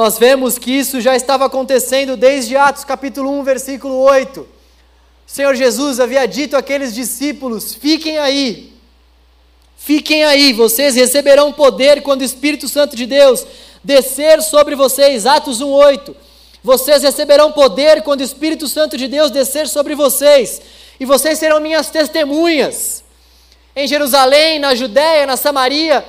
nós 0.00 0.18
vemos 0.18 0.56
que 0.56 0.70
isso 0.70 0.98
já 0.98 1.14
estava 1.16 1.44
acontecendo 1.44 2.16
desde 2.16 2.56
Atos 2.56 2.84
capítulo 2.84 3.30
1, 3.40 3.42
versículo 3.42 3.96
8. 3.98 4.48
Senhor 5.32 5.54
Jesus 5.54 6.00
havia 6.00 6.26
dito 6.26 6.56
àqueles 6.56 6.92
discípulos: 6.92 7.72
fiquem 7.72 8.18
aí, 8.18 8.72
fiquem 9.76 10.24
aí, 10.24 10.52
vocês 10.52 10.96
receberão 10.96 11.52
poder 11.52 12.02
quando 12.02 12.22
o 12.22 12.24
Espírito 12.24 12.66
Santo 12.66 12.96
de 12.96 13.06
Deus 13.06 13.46
descer 13.82 14.42
sobre 14.42 14.74
vocês. 14.74 15.26
Atos 15.26 15.60
1, 15.60 15.68
8. 15.68 16.16
Vocês 16.64 17.04
receberão 17.04 17.52
poder 17.52 18.02
quando 18.02 18.22
o 18.22 18.24
Espírito 18.24 18.66
Santo 18.66 18.96
de 18.96 19.06
Deus 19.06 19.30
descer 19.30 19.68
sobre 19.68 19.94
vocês, 19.94 20.60
e 20.98 21.04
vocês 21.04 21.38
serão 21.38 21.60
minhas 21.60 21.88
testemunhas 21.90 23.04
em 23.76 23.86
Jerusalém, 23.86 24.58
na 24.58 24.74
Judéia, 24.74 25.28
na 25.28 25.36
Samaria 25.36 26.04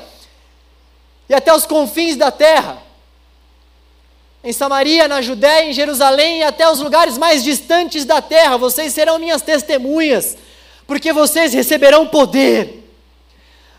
e 1.30 1.34
até 1.36 1.54
os 1.54 1.68
confins 1.68 2.16
da 2.16 2.32
terra 2.32 2.82
em 4.44 4.52
Samaria, 4.52 5.08
na 5.08 5.22
Judéia, 5.22 5.70
em 5.70 5.74
Jerusalém 5.74 6.40
e 6.40 6.44
até 6.44 6.70
os 6.70 6.80
lugares 6.80 7.18
mais 7.18 7.44
distantes 7.44 8.06
da 8.06 8.22
terra. 8.22 8.58
Vocês 8.58 8.94
serão 8.94 9.20
minhas 9.20 9.42
testemunhas, 9.42 10.36
porque 10.88 11.14
vocês 11.14 11.54
receberão 11.54 12.08
poder, 12.08 12.84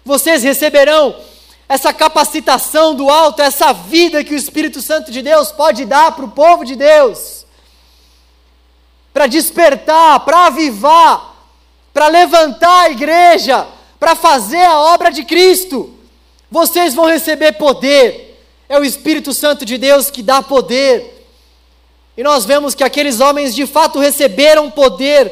vocês 0.04 0.42
receberão 0.42 1.16
essa 1.68 1.92
capacitação 1.92 2.94
do 2.94 3.10
alto, 3.10 3.42
essa 3.42 3.72
vida 3.72 4.22
que 4.22 4.34
o 4.34 4.36
Espírito 4.36 4.80
Santo 4.80 5.10
de 5.10 5.22
Deus 5.22 5.50
pode 5.50 5.84
dar 5.84 6.12
para 6.12 6.24
o 6.24 6.30
povo 6.30 6.64
de 6.64 6.76
Deus, 6.76 7.44
para 9.12 9.26
despertar, 9.26 10.20
para 10.20 10.46
avivar, 10.46 11.34
para 11.92 12.08
levantar 12.08 12.82
a 12.82 12.90
igreja, 12.90 13.66
para 13.98 14.14
fazer 14.14 14.64
a 14.64 14.78
obra 14.78 15.10
de 15.10 15.24
Cristo. 15.24 15.94
Vocês 16.50 16.94
vão 16.94 17.06
receber 17.06 17.52
poder 17.52 18.32
é 18.73 18.79
o 18.79 18.85
Espírito 18.85 19.35
Santo 19.35 19.66
de 19.66 19.77
Deus 19.77 20.11
que 20.11 20.23
dá 20.23 20.41
poder. 20.41 21.29
E 22.16 22.23
nós 22.23 22.47
vemos 22.47 22.75
que 22.75 22.83
aqueles 22.83 23.20
homens 23.20 23.55
de 23.55 23.66
fato 23.66 23.99
receberam 23.99 24.70
poder. 24.70 25.31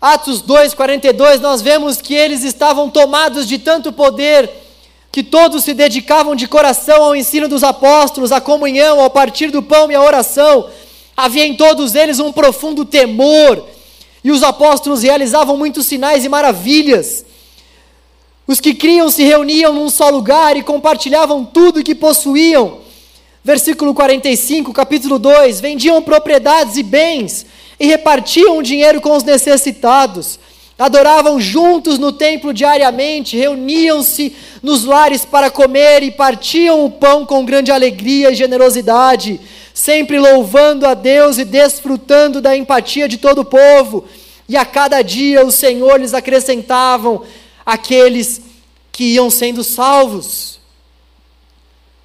Atos 0.00 0.40
2:42, 0.40 1.40
nós 1.42 1.60
vemos 1.60 2.00
que 2.00 2.14
eles 2.14 2.42
estavam 2.42 2.88
tomados 2.88 3.46
de 3.46 3.58
tanto 3.58 3.92
poder 3.92 4.48
que 5.12 5.22
todos 5.22 5.62
se 5.62 5.74
dedicavam 5.74 6.34
de 6.34 6.48
coração 6.48 7.04
ao 7.04 7.14
ensino 7.14 7.48
dos 7.48 7.62
apóstolos, 7.62 8.32
à 8.32 8.40
comunhão, 8.40 8.98
ao 8.98 9.10
partir 9.10 9.50
do 9.50 9.62
pão 9.62 9.92
e 9.92 9.94
à 9.94 10.00
oração. 10.00 10.70
Havia 11.14 11.44
em 11.44 11.54
todos 11.54 11.94
eles 11.94 12.18
um 12.18 12.32
profundo 12.32 12.86
temor, 12.86 13.62
e 14.24 14.30
os 14.30 14.42
apóstolos 14.42 15.02
realizavam 15.02 15.58
muitos 15.58 15.84
sinais 15.84 16.24
e 16.24 16.30
maravilhas. 16.30 17.25
Os 18.46 18.60
que 18.60 18.74
criam 18.74 19.10
se 19.10 19.24
reuniam 19.24 19.72
num 19.72 19.90
só 19.90 20.08
lugar 20.08 20.56
e 20.56 20.62
compartilhavam 20.62 21.44
tudo 21.44 21.82
que 21.82 21.96
possuíam. 21.96 22.78
Versículo 23.42 23.92
45, 23.92 24.72
capítulo 24.72 25.18
2: 25.18 25.60
Vendiam 25.60 26.00
propriedades 26.00 26.76
e 26.76 26.82
bens 26.84 27.44
e 27.78 27.86
repartiam 27.86 28.58
o 28.58 28.62
dinheiro 28.62 29.00
com 29.00 29.16
os 29.16 29.24
necessitados. 29.24 30.38
adoravam 30.78 31.40
juntos 31.40 31.98
no 31.98 32.12
templo 32.12 32.52
diariamente, 32.52 33.36
reuniam-se 33.36 34.36
nos 34.62 34.84
lares 34.84 35.24
para 35.24 35.50
comer 35.50 36.02
e 36.04 36.10
partiam 36.10 36.84
o 36.84 36.90
pão 36.90 37.24
com 37.26 37.44
grande 37.44 37.72
alegria 37.72 38.30
e 38.30 38.34
generosidade, 38.34 39.40
sempre 39.74 40.20
louvando 40.20 40.86
a 40.86 40.94
Deus 40.94 41.38
e 41.38 41.44
desfrutando 41.44 42.40
da 42.40 42.56
empatia 42.56 43.08
de 43.08 43.16
todo 43.16 43.40
o 43.40 43.44
povo. 43.44 44.04
E 44.48 44.56
a 44.56 44.64
cada 44.64 45.02
dia 45.02 45.44
o 45.44 45.50
Senhor 45.50 45.98
lhes 45.98 46.14
acrescentavam 46.14 47.22
aqueles 47.66 48.40
que 48.92 49.14
iam 49.14 49.28
sendo 49.28 49.64
salvos. 49.64 50.60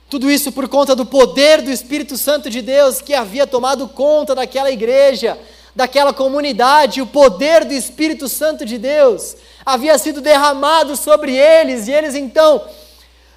Tudo 0.10 0.30
isso 0.30 0.52
por 0.52 0.68
conta 0.68 0.94
do 0.96 1.06
poder 1.06 1.62
do 1.62 1.72
Espírito 1.72 2.18
Santo 2.18 2.50
de 2.50 2.62
Deus 2.62 3.00
que 3.00 3.14
havia 3.14 3.48
tomado 3.48 3.88
conta 3.88 4.36
daquela 4.36 4.72
igreja, 4.72 5.40
daquela 5.74 6.12
comunidade, 6.12 7.02
o 7.02 7.08
poder 7.08 7.64
do 7.64 7.74
Espírito 7.74 8.28
Santo 8.28 8.66
de 8.66 8.78
Deus 8.78 9.38
havia 9.66 9.98
sido 9.98 10.20
derramado 10.20 10.98
sobre 10.98 11.34
eles, 11.36 11.88
e 11.88 11.92
eles 11.92 12.16
então 12.16 12.62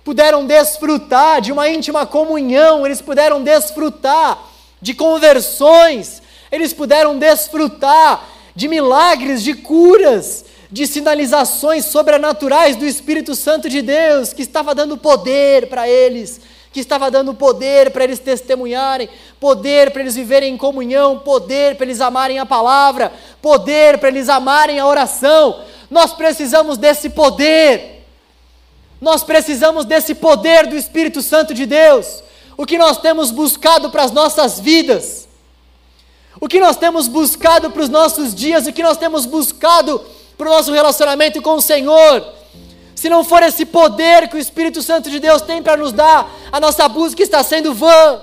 puderam 0.02 0.44
desfrutar 0.46 1.40
de 1.40 1.52
uma 1.52 1.68
íntima 1.68 2.06
comunhão, 2.06 2.84
eles 2.84 3.00
puderam 3.00 3.42
desfrutar 3.42 4.42
de 4.80 4.94
conversões, 4.94 6.20
eles 6.50 6.72
puderam 6.72 7.18
desfrutar 7.18 8.28
de 8.54 8.68
milagres, 8.68 9.42
de 9.42 9.54
curas, 9.54 10.44
de 10.74 10.88
sinalizações 10.88 11.84
sobrenaturais 11.84 12.74
do 12.74 12.84
Espírito 12.84 13.36
Santo 13.36 13.68
de 13.68 13.80
Deus, 13.80 14.32
que 14.32 14.42
estava 14.42 14.74
dando 14.74 14.96
poder 14.98 15.68
para 15.68 15.88
eles 15.88 16.40
que 16.72 16.80
estava 16.80 17.08
dando 17.08 17.32
poder 17.32 17.92
para 17.92 18.02
eles 18.02 18.18
testemunharem, 18.18 19.08
poder 19.38 19.92
para 19.92 20.02
eles 20.02 20.16
viverem 20.16 20.52
em 20.52 20.56
comunhão, 20.56 21.20
poder 21.20 21.76
para 21.76 21.86
eles 21.86 22.00
amarem 22.00 22.40
a 22.40 22.44
palavra, 22.44 23.12
poder 23.40 23.98
para 23.98 24.08
eles 24.08 24.28
amarem 24.28 24.80
a 24.80 24.86
oração. 24.88 25.60
Nós 25.88 26.12
precisamos 26.12 26.76
desse 26.76 27.10
poder. 27.10 28.04
Nós 29.00 29.22
precisamos 29.22 29.84
desse 29.84 30.16
poder 30.16 30.66
do 30.66 30.74
Espírito 30.74 31.22
Santo 31.22 31.54
de 31.54 31.64
Deus. 31.64 32.24
O 32.56 32.66
que 32.66 32.76
nós 32.76 32.98
temos 32.98 33.30
buscado 33.30 33.90
para 33.90 34.02
as 34.02 34.10
nossas 34.10 34.58
vidas, 34.58 35.28
o 36.40 36.48
que 36.48 36.58
nós 36.58 36.76
temos 36.76 37.06
buscado 37.06 37.70
para 37.70 37.82
os 37.82 37.88
nossos 37.88 38.34
dias, 38.34 38.66
o 38.66 38.72
que 38.72 38.82
nós 38.82 38.96
temos 38.96 39.26
buscado 39.26 40.04
para 40.36 40.48
o 40.48 40.52
nosso 40.52 40.72
relacionamento 40.72 41.40
com 41.40 41.56
o 41.56 41.62
Senhor 41.62 42.34
se 43.04 43.10
não 43.10 43.22
for 43.22 43.42
esse 43.42 43.66
poder 43.66 44.28
que 44.28 44.36
o 44.36 44.38
Espírito 44.38 44.80
Santo 44.80 45.10
de 45.10 45.20
Deus 45.20 45.42
tem 45.42 45.62
para 45.62 45.76
nos 45.76 45.92
dar, 45.92 46.26
a 46.50 46.58
nossa 46.58 46.88
busca 46.88 47.22
está 47.22 47.42
sendo 47.42 47.74
vã. 47.74 48.18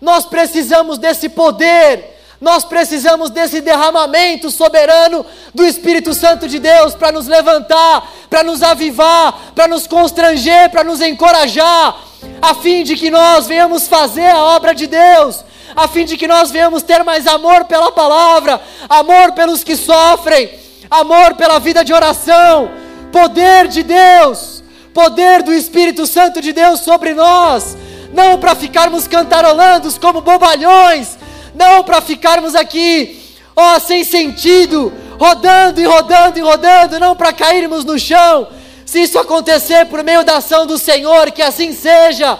Nós 0.00 0.24
precisamos 0.24 0.96
desse 0.96 1.28
poder, 1.28 2.16
nós 2.40 2.64
precisamos 2.64 3.30
desse 3.30 3.60
derramamento 3.60 4.48
soberano 4.48 5.26
do 5.52 5.66
Espírito 5.66 6.14
Santo 6.14 6.46
de 6.46 6.60
Deus 6.60 6.94
para 6.94 7.10
nos 7.10 7.26
levantar, 7.26 8.08
para 8.30 8.44
nos 8.44 8.62
avivar, 8.62 9.52
para 9.56 9.66
nos 9.66 9.88
constranger, 9.88 10.70
para 10.70 10.84
nos 10.84 11.00
encorajar, 11.00 11.96
a 12.40 12.54
fim 12.54 12.84
de 12.84 12.94
que 12.94 13.10
nós 13.10 13.48
venhamos 13.48 13.88
fazer 13.88 14.28
a 14.28 14.40
obra 14.40 14.72
de 14.72 14.86
Deus, 14.86 15.44
a 15.74 15.88
fim 15.88 16.04
de 16.04 16.16
que 16.16 16.28
nós 16.28 16.52
venhamos 16.52 16.84
ter 16.84 17.02
mais 17.02 17.26
amor 17.26 17.64
pela 17.64 17.90
palavra, 17.90 18.60
amor 18.88 19.32
pelos 19.32 19.64
que 19.64 19.74
sofrem, 19.74 20.65
amor 20.90 21.34
pela 21.34 21.58
vida 21.58 21.84
de 21.84 21.92
oração 21.92 22.70
poder 23.16 23.68
de 23.68 23.82
Deus, 23.82 24.62
poder 24.92 25.42
do 25.42 25.52
Espírito 25.52 26.06
Santo 26.06 26.40
de 26.42 26.52
Deus 26.52 26.80
sobre 26.80 27.14
nós, 27.14 27.74
não 28.12 28.38
para 28.38 28.54
ficarmos 28.54 29.08
cantarolando 29.08 29.90
como 29.98 30.20
bobalhões, 30.20 31.16
não 31.54 31.82
para 31.82 32.02
ficarmos 32.02 32.54
aqui, 32.54 33.18
ó, 33.56 33.78
sem 33.78 34.04
sentido, 34.04 34.92
rodando 35.18 35.80
e 35.80 35.84
rodando 35.84 36.38
e 36.38 36.42
rodando, 36.42 37.00
não 37.00 37.16
para 37.16 37.32
cairmos 37.32 37.86
no 37.86 37.98
chão. 37.98 38.48
Se 38.84 39.02
isso 39.02 39.18
acontecer 39.18 39.86
por 39.86 40.04
meio 40.04 40.22
da 40.22 40.36
ação 40.36 40.66
do 40.66 40.76
Senhor, 40.76 41.30
que 41.30 41.40
assim 41.40 41.72
seja, 41.72 42.38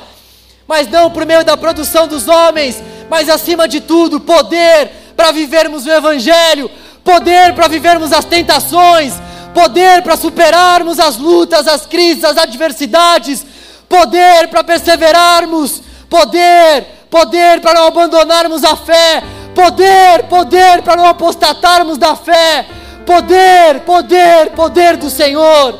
mas 0.68 0.88
não 0.88 1.10
por 1.10 1.24
meio 1.24 1.42
da 1.42 1.56
produção 1.56 2.06
dos 2.06 2.28
homens, 2.28 2.82
mas 3.08 3.30
acima 3.30 3.66
de 3.66 3.80
tudo, 3.80 4.20
poder 4.20 4.90
para 5.16 5.32
vivermos 5.32 5.86
o 5.86 5.90
Evangelho, 5.90 6.70
poder 7.06 7.54
para 7.54 7.68
vivermos 7.68 8.12
as 8.12 8.24
tentações, 8.24 9.14
poder 9.54 10.02
para 10.02 10.16
superarmos 10.16 10.98
as 10.98 11.16
lutas, 11.16 11.68
as 11.68 11.86
crises, 11.86 12.24
as 12.24 12.36
adversidades, 12.36 13.46
poder 13.88 14.48
para 14.48 14.64
perseverarmos, 14.64 15.80
poder, 16.10 16.84
poder 17.08 17.60
para 17.60 17.74
não 17.74 17.86
abandonarmos 17.86 18.64
a 18.64 18.74
fé, 18.74 19.22
poder, 19.54 20.24
poder 20.24 20.82
para 20.82 20.96
não 20.96 21.06
apostatarmos 21.06 21.96
da 21.96 22.16
fé, 22.16 22.66
poder, 23.06 23.80
poder, 23.82 24.50
poder 24.50 24.96
do 24.96 25.08
Senhor, 25.08 25.78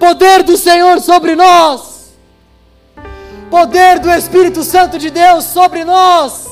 poder 0.00 0.42
do 0.42 0.58
Senhor 0.58 1.00
sobre 1.00 1.36
nós, 1.36 2.12
poder 3.48 4.00
do 4.00 4.10
Espírito 4.10 4.64
Santo 4.64 4.98
de 4.98 5.10
Deus 5.10 5.44
sobre 5.44 5.84
nós. 5.84 6.51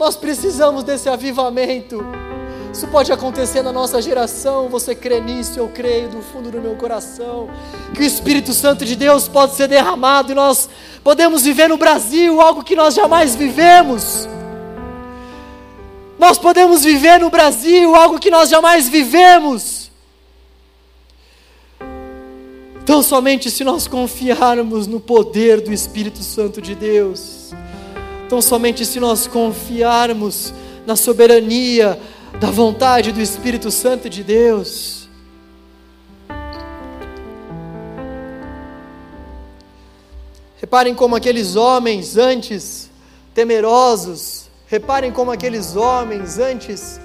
Nós 0.00 0.16
precisamos 0.16 0.82
desse 0.82 1.10
avivamento. 1.10 2.02
Isso 2.72 2.88
pode 2.88 3.12
acontecer 3.12 3.60
na 3.60 3.70
nossa 3.70 4.00
geração. 4.00 4.66
Você 4.70 4.94
crê 4.94 5.20
nisso? 5.20 5.58
Eu 5.58 5.68
creio 5.68 6.08
do 6.08 6.22
fundo 6.22 6.50
do 6.50 6.58
meu 6.58 6.74
coração. 6.74 7.50
Que 7.94 8.00
o 8.00 8.06
Espírito 8.06 8.54
Santo 8.54 8.86
de 8.86 8.96
Deus 8.96 9.28
pode 9.28 9.54
ser 9.56 9.68
derramado 9.68 10.32
e 10.32 10.34
nós 10.34 10.70
podemos 11.04 11.42
viver 11.42 11.68
no 11.68 11.76
Brasil 11.76 12.40
algo 12.40 12.64
que 12.64 12.74
nós 12.74 12.94
jamais 12.94 13.34
vivemos. 13.34 14.26
Nós 16.18 16.38
podemos 16.38 16.82
viver 16.82 17.20
no 17.20 17.28
Brasil 17.28 17.94
algo 17.94 18.18
que 18.18 18.30
nós 18.30 18.48
jamais 18.48 18.88
vivemos. 18.88 19.90
Então, 22.82 23.02
somente 23.02 23.50
se 23.50 23.62
nós 23.64 23.86
confiarmos 23.86 24.86
no 24.86 24.98
poder 24.98 25.60
do 25.60 25.70
Espírito 25.70 26.22
Santo 26.22 26.62
de 26.62 26.74
Deus, 26.74 27.39
então, 28.30 28.40
somente 28.40 28.86
se 28.86 29.00
nós 29.00 29.26
confiarmos 29.26 30.54
na 30.86 30.94
soberania, 30.94 32.00
da 32.38 32.48
vontade 32.48 33.10
do 33.10 33.20
Espírito 33.20 33.72
Santo 33.72 34.08
de 34.08 34.22
Deus. 34.22 35.08
Reparem 40.60 40.94
como 40.94 41.16
aqueles 41.16 41.56
homens 41.56 42.16
antes 42.16 42.88
temerosos, 43.34 44.48
reparem 44.68 45.10
como 45.10 45.32
aqueles 45.32 45.74
homens 45.74 46.38
antes 46.38 47.00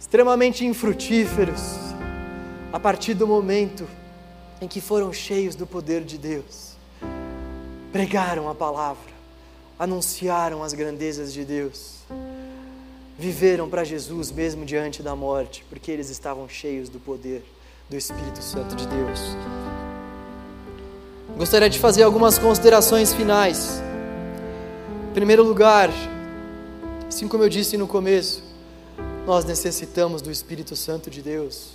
extremamente 0.00 0.64
infrutíferos, 0.64 1.60
a 2.72 2.80
partir 2.80 3.12
do 3.12 3.26
momento 3.26 3.86
em 4.60 4.68
que 4.68 4.80
foram 4.80 5.12
cheios 5.12 5.54
do 5.54 5.66
poder 5.66 6.04
de 6.04 6.18
Deus, 6.18 6.72
pregaram 7.92 8.48
a 8.48 8.54
palavra, 8.54 9.12
anunciaram 9.78 10.62
as 10.62 10.72
grandezas 10.72 11.32
de 11.32 11.44
Deus, 11.44 11.98
viveram 13.18 13.68
para 13.68 13.84
Jesus 13.84 14.30
mesmo 14.30 14.64
diante 14.64 15.02
da 15.02 15.14
morte, 15.14 15.64
porque 15.68 15.90
eles 15.90 16.10
estavam 16.10 16.48
cheios 16.48 16.88
do 16.88 16.98
poder 16.98 17.44
do 17.88 17.96
Espírito 17.96 18.42
Santo 18.42 18.74
de 18.74 18.86
Deus. 18.86 19.20
Gostaria 21.36 21.68
de 21.68 21.78
fazer 21.78 22.02
algumas 22.02 22.38
considerações 22.38 23.12
finais. 23.12 23.82
Em 25.10 25.14
primeiro 25.14 25.42
lugar, 25.42 25.90
assim 27.08 27.28
como 27.28 27.42
eu 27.42 27.48
disse 27.48 27.76
no 27.76 27.86
começo, 27.86 28.42
nós 29.26 29.44
necessitamos 29.44 30.22
do 30.22 30.30
Espírito 30.30 30.76
Santo 30.76 31.10
de 31.10 31.22
Deus. 31.22 31.73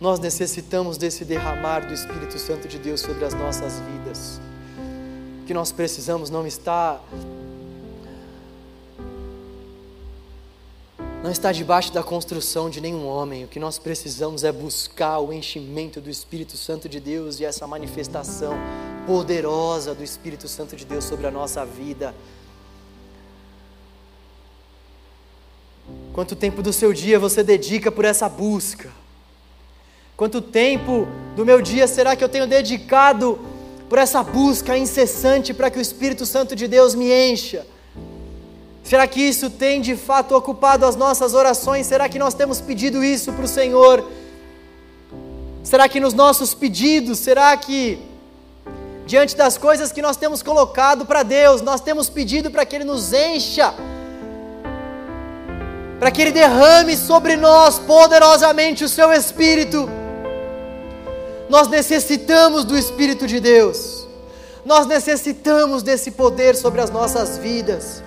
Nós 0.00 0.18
necessitamos 0.18 0.96
desse 0.96 1.24
derramar 1.24 1.86
do 1.86 1.92
Espírito 1.92 2.38
Santo 2.38 2.66
de 2.66 2.78
Deus 2.78 3.00
sobre 3.00 3.24
as 3.24 3.34
nossas 3.34 3.80
vidas 3.80 4.40
que 5.50 5.54
nós 5.54 5.72
precisamos 5.72 6.30
não 6.30 6.46
está 6.46 7.00
não 11.24 11.28
está 11.32 11.50
debaixo 11.50 11.92
da 11.92 12.04
construção 12.04 12.70
de 12.70 12.80
nenhum 12.80 13.04
homem. 13.04 13.42
O 13.42 13.48
que 13.48 13.58
nós 13.58 13.76
precisamos 13.76 14.44
é 14.44 14.52
buscar 14.52 15.18
o 15.18 15.32
enchimento 15.32 16.00
do 16.00 16.08
Espírito 16.08 16.56
Santo 16.56 16.88
de 16.88 17.00
Deus 17.00 17.40
e 17.40 17.44
essa 17.44 17.66
manifestação 17.66 18.54
poderosa 19.08 19.92
do 19.92 20.04
Espírito 20.04 20.46
Santo 20.46 20.76
de 20.76 20.84
Deus 20.84 21.02
sobre 21.02 21.26
a 21.26 21.32
nossa 21.32 21.66
vida. 21.66 22.14
Quanto 26.12 26.36
tempo 26.36 26.62
do 26.62 26.72
seu 26.72 26.92
dia 26.92 27.18
você 27.18 27.42
dedica 27.42 27.90
por 27.90 28.04
essa 28.04 28.28
busca? 28.28 28.99
Quanto 30.20 30.42
tempo 30.42 31.08
do 31.34 31.46
meu 31.46 31.62
dia 31.62 31.88
será 31.88 32.14
que 32.14 32.22
eu 32.22 32.28
tenho 32.28 32.46
dedicado 32.46 33.38
por 33.88 33.96
essa 33.96 34.22
busca 34.22 34.76
incessante 34.76 35.54
para 35.54 35.70
que 35.70 35.78
o 35.78 35.80
Espírito 35.80 36.26
Santo 36.26 36.54
de 36.54 36.68
Deus 36.68 36.94
me 36.94 37.10
encha? 37.10 37.66
Será 38.84 39.06
que 39.06 39.18
isso 39.18 39.48
tem 39.48 39.80
de 39.80 39.96
fato 39.96 40.36
ocupado 40.36 40.84
as 40.84 40.94
nossas 40.94 41.32
orações? 41.32 41.86
Será 41.86 42.06
que 42.06 42.18
nós 42.18 42.34
temos 42.34 42.60
pedido 42.60 43.02
isso 43.02 43.32
para 43.32 43.46
o 43.46 43.48
Senhor? 43.48 44.04
Será 45.62 45.88
que 45.88 45.98
nos 45.98 46.12
nossos 46.12 46.52
pedidos, 46.52 47.18
será 47.18 47.56
que 47.56 47.98
diante 49.06 49.34
das 49.34 49.56
coisas 49.56 49.90
que 49.90 50.02
nós 50.02 50.18
temos 50.18 50.42
colocado 50.42 51.06
para 51.06 51.22
Deus, 51.22 51.62
nós 51.62 51.80
temos 51.80 52.10
pedido 52.10 52.50
para 52.50 52.66
que 52.66 52.76
Ele 52.76 52.84
nos 52.84 53.14
encha, 53.14 53.72
para 55.98 56.10
que 56.10 56.20
Ele 56.20 56.30
derrame 56.30 56.94
sobre 56.94 57.38
nós 57.38 57.78
poderosamente 57.78 58.84
o 58.84 58.88
Seu 58.88 59.10
Espírito. 59.14 59.99
Nós 61.50 61.66
necessitamos 61.66 62.64
do 62.64 62.78
Espírito 62.78 63.26
de 63.26 63.40
Deus, 63.40 64.06
nós 64.64 64.86
necessitamos 64.86 65.82
desse 65.82 66.12
poder 66.12 66.54
sobre 66.54 66.80
as 66.80 66.90
nossas 66.90 67.36
vidas. 67.38 68.04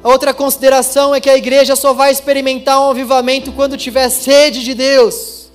A 0.00 0.08
outra 0.08 0.32
consideração 0.32 1.12
é 1.12 1.20
que 1.20 1.28
a 1.28 1.36
igreja 1.36 1.74
só 1.74 1.92
vai 1.92 2.12
experimentar 2.12 2.80
um 2.80 2.90
avivamento 2.90 3.50
quando 3.50 3.76
tiver 3.76 4.08
sede 4.10 4.62
de 4.62 4.74
Deus. 4.74 5.50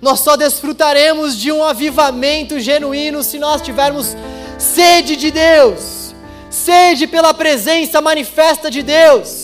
Nós 0.00 0.20
só 0.20 0.34
desfrutaremos 0.34 1.36
de 1.36 1.52
um 1.52 1.62
avivamento 1.62 2.58
genuíno 2.58 3.22
se 3.22 3.38
nós 3.38 3.60
tivermos 3.60 4.16
sede 4.58 5.16
de 5.16 5.30
Deus, 5.30 6.14
sede 6.48 7.06
pela 7.06 7.34
presença 7.34 8.00
manifesta 8.00 8.70
de 8.70 8.82
Deus, 8.82 9.43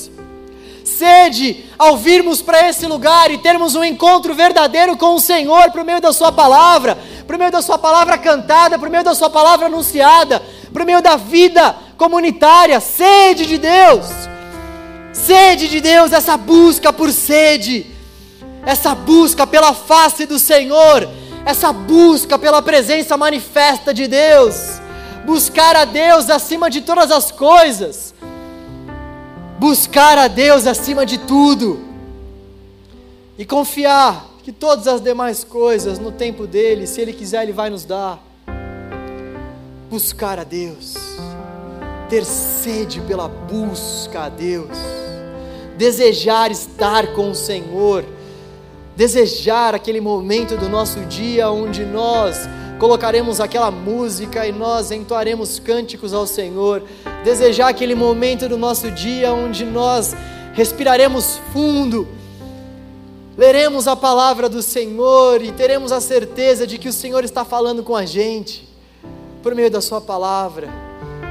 sede 0.91 1.65
ao 1.79 1.97
virmos 1.97 2.43
para 2.43 2.69
esse 2.69 2.87
lugar 2.87 3.31
e 3.31 3.39
termos 3.39 3.75
um 3.75 3.85
encontro 3.85 4.35
verdadeiro 4.35 4.97
com 4.97 5.15
o 5.15 5.21
Senhor 5.21 5.71
por 5.71 5.85
meio 5.85 6.01
da 6.01 6.13
Sua 6.13 6.33
palavra, 6.33 6.99
por 7.27 7.39
meio 7.39 7.51
da 7.51 7.63
Sua 7.63 7.79
palavra 7.79 8.19
cantada, 8.19 8.79
por 8.79 8.91
meio 8.91 9.05
da 9.05 9.15
Sua 9.15 9.31
palavra 9.31 9.67
anunciada, 9.67 10.43
por 10.73 10.85
meio 10.85 11.01
da 11.01 11.17
vida 11.17 11.75
comunitária, 11.97 12.81
sede 12.81 13.47
de 13.47 13.59
Deus, 13.59 14.07
sede 15.13 15.69
de 15.69 15.81
Deus, 15.81 16.13
essa 16.13 16.37
busca 16.37 16.93
por 16.93 17.13
sede, 17.13 17.87
essa 18.67 18.95
busca 18.95 19.47
pela 19.47 19.73
face 19.73 20.27
do 20.27 20.39
Senhor, 20.39 21.09
essa 21.47 21.73
busca 21.73 22.39
pela 22.39 22.61
presença 22.61 23.17
manifesta 23.17 23.95
de 23.95 24.07
Deus, 24.07 24.81
buscar 25.25 25.77
a 25.77 25.85
Deus 25.85 26.29
acima 26.29 26.69
de 26.69 26.81
todas 26.81 27.11
as 27.11 27.31
coisas, 27.31 28.10
buscar 29.61 30.17
a 30.17 30.27
Deus 30.27 30.67
acima 30.67 31.05
de 31.05 31.19
tudo, 31.19 31.79
e 33.37 33.45
confiar 33.45 34.27
que 34.43 34.51
todas 34.51 34.89
as 34.89 35.03
demais 35.03 35.45
coisas, 35.45 35.99
no 35.99 36.11
tempo 36.11 36.47
dele, 36.47 36.87
se 36.87 36.99
ele 36.99 37.13
quiser, 37.13 37.43
ele 37.43 37.53
vai 37.53 37.69
nos 37.69 37.85
dar. 37.85 38.19
Buscar 39.91 40.39
a 40.39 40.45
Deus. 40.45 40.95
Ter 42.09 42.25
sede 42.25 43.03
pela 43.03 43.29
busca 43.29 44.23
a 44.23 44.29
Deus, 44.31 44.77
desejar 45.77 46.51
estar 46.51 47.09
com 47.09 47.31
o 47.31 47.35
Senhor, 47.35 48.05
desejar 48.97 49.75
aquele 49.75 50.01
momento 50.01 50.57
do 50.57 50.71
nosso 50.71 51.01
dia 51.01 51.51
onde 51.51 51.85
nós 51.85 52.49
colocaremos 52.81 53.41
aquela 53.41 53.71
música 53.71 54.47
e 54.47 54.53
nós 54.53 54.91
entoaremos 54.91 55.59
cânticos 55.59 56.15
ao 56.15 56.27
Senhor, 56.27 56.83
desejar 57.23 57.69
aquele 57.69 57.95
momento 57.95 58.49
do 58.49 58.57
nosso 58.57 58.91
dia 58.91 59.35
onde 59.35 59.67
nós 59.67 60.17
respiraremos 60.55 61.39
fundo, 61.53 62.09
leremos 63.37 63.87
a 63.87 63.95
palavra 63.95 64.49
do 64.49 64.63
Senhor 64.63 65.43
e 65.43 65.53
teremos 65.53 65.93
a 65.93 66.01
certeza 66.01 66.67
de 66.67 66.79
que 66.79 66.89
o 66.89 66.93
Senhor 66.93 67.23
está 67.23 67.45
falando 67.45 67.83
com 67.83 67.95
a 67.95 68.07
gente 68.07 68.67
por 69.43 69.55
meio 69.55 69.71
da 69.71 69.83
Sua 69.83 70.01
palavra. 70.01 70.69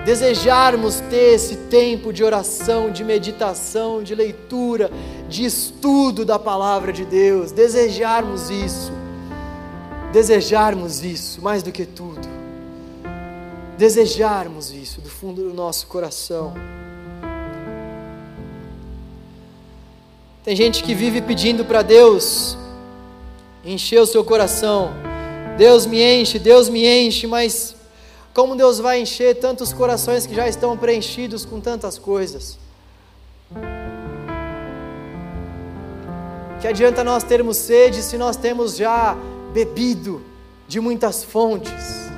Desejarmos 0.05 0.99
ter 1.09 1.33
esse 1.33 1.55
tempo 1.55 2.13
de 2.13 2.23
oração, 2.23 2.91
de 2.91 3.03
meditação, 3.03 4.03
de 4.03 4.13
leitura, 4.13 4.91
de 5.27 5.45
estudo 5.45 6.23
da 6.23 6.37
palavra 6.37 6.93
de 6.93 7.05
Deus, 7.05 7.51
desejarmos 7.51 8.51
isso, 8.51 8.91
desejarmos 10.11 11.03
isso 11.03 11.41
mais 11.41 11.61
do 11.61 11.71
que 11.71 11.85
tudo, 11.85 12.27
desejarmos 13.77 14.71
isso 14.71 15.01
do 15.01 15.09
fundo 15.09 15.43
do 15.43 15.53
nosso 15.53 15.87
coração. 15.87 16.53
Tem 20.43 20.55
gente 20.55 20.83
que 20.83 20.95
vive 20.95 21.21
pedindo 21.21 21.63
para 21.63 21.81
Deus 21.81 22.57
encher 23.63 24.01
o 24.01 24.05
seu 24.05 24.23
coração. 24.23 24.91
Deus 25.57 25.85
me 25.85 26.01
enche, 26.01 26.39
Deus 26.39 26.69
me 26.69 26.87
enche, 26.87 27.27
mas 27.27 27.75
como 28.33 28.55
Deus 28.55 28.79
vai 28.79 29.01
encher 29.01 29.35
tantos 29.35 29.73
corações 29.73 30.25
que 30.25 30.33
já 30.33 30.47
estão 30.47 30.77
preenchidos 30.77 31.45
com 31.45 31.59
tantas 31.59 31.97
coisas? 31.97 32.57
Que 36.61 36.67
adianta 36.67 37.03
nós 37.03 37.23
termos 37.23 37.57
sede 37.57 38.01
se 38.01 38.17
nós 38.17 38.35
temos 38.35 38.75
já 38.75 39.17
bebido 39.53 40.21
de 40.67 40.79
muitas 40.79 41.23
fontes? 41.23 42.09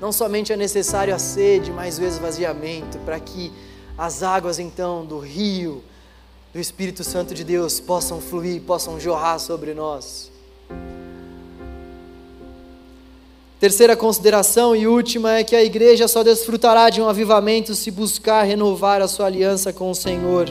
Não 0.00 0.12
somente 0.12 0.52
é 0.52 0.56
necessário 0.56 1.14
a 1.14 1.18
sede, 1.18 1.70
mas 1.70 1.98
o 1.98 2.04
esvaziamento, 2.04 2.98
para 2.98 3.18
que 3.18 3.52
as 3.96 4.22
águas 4.22 4.58
então 4.58 5.04
do 5.06 5.18
rio, 5.18 5.82
do 6.52 6.60
Espírito 6.60 7.02
Santo 7.02 7.34
de 7.34 7.42
Deus 7.42 7.80
possam 7.80 8.20
fluir, 8.20 8.62
possam 8.62 9.00
jorrar 9.00 9.38
sobre 9.38 9.72
nós. 9.72 10.30
Terceira 13.58 13.96
consideração 13.96 14.76
e 14.76 14.86
última 14.86 15.38
é 15.38 15.42
que 15.44 15.56
a 15.56 15.64
igreja 15.64 16.06
só 16.06 16.22
desfrutará 16.22 16.90
de 16.90 17.00
um 17.00 17.08
avivamento 17.08 17.74
se 17.74 17.90
buscar 17.90 18.42
renovar 18.42 19.00
a 19.00 19.08
sua 19.08 19.26
aliança 19.26 19.72
com 19.72 19.90
o 19.90 19.94
Senhor. 19.94 20.50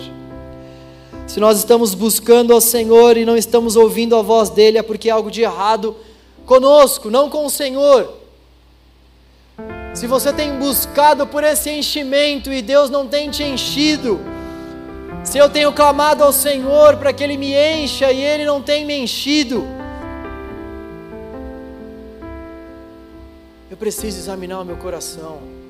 Se 1.34 1.39
nós 1.39 1.57
estamos 1.57 1.95
buscando 1.95 2.53
ao 2.53 2.61
Senhor 2.61 3.17
e 3.17 3.25
não 3.25 3.36
estamos 3.36 3.75
ouvindo 3.75 4.15
a 4.15 4.21
voz 4.21 4.51
dele, 4.51 4.77
é 4.77 4.84
porque 4.84 5.09
algo 5.09 5.31
de 5.31 5.41
errado 5.41 5.95
conosco, 6.45 7.09
não 7.09 7.27
com 7.27 7.43
o 7.47 7.49
Senhor. 7.49 8.13
Se 9.95 10.05
você 10.05 10.31
tem 10.31 10.59
buscado 10.59 11.25
por 11.25 11.43
esse 11.43 11.71
enchimento 11.71 12.53
e 12.53 12.61
Deus 12.61 12.91
não 12.91 13.07
tem 13.07 13.31
te 13.31 13.41
enchido, 13.41 14.19
se 15.23 15.39
eu 15.39 15.49
tenho 15.49 15.73
clamado 15.73 16.23
ao 16.23 16.31
Senhor 16.31 16.97
para 16.97 17.11
que 17.11 17.23
Ele 17.23 17.36
me 17.36 17.55
encha 17.55 18.11
e 18.11 18.21
Ele 18.21 18.45
não 18.45 18.61
tem 18.61 18.86
me 18.86 18.95
enchido, 18.95 19.65
Eu 23.71 23.77
preciso 23.77 24.19
examinar 24.19 24.61
o 24.61 24.65
meu 24.65 24.77
coração. 24.77 25.62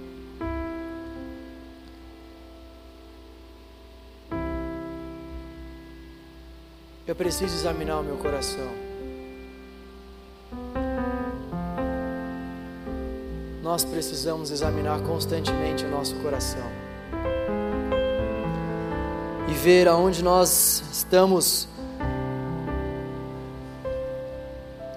Eu 7.05 7.15
preciso 7.15 7.53
examinar 7.53 7.99
o 7.99 8.03
meu 8.03 8.15
coração. 8.15 8.71
Nós 13.61 13.83
precisamos 13.83 14.51
examinar 14.51 15.01
constantemente 15.01 15.83
o 15.83 15.89
nosso 15.89 16.15
coração 16.15 16.65
e 19.49 19.53
ver 19.53 19.87
aonde 19.89 20.23
nós 20.23 20.81
estamos 20.91 21.67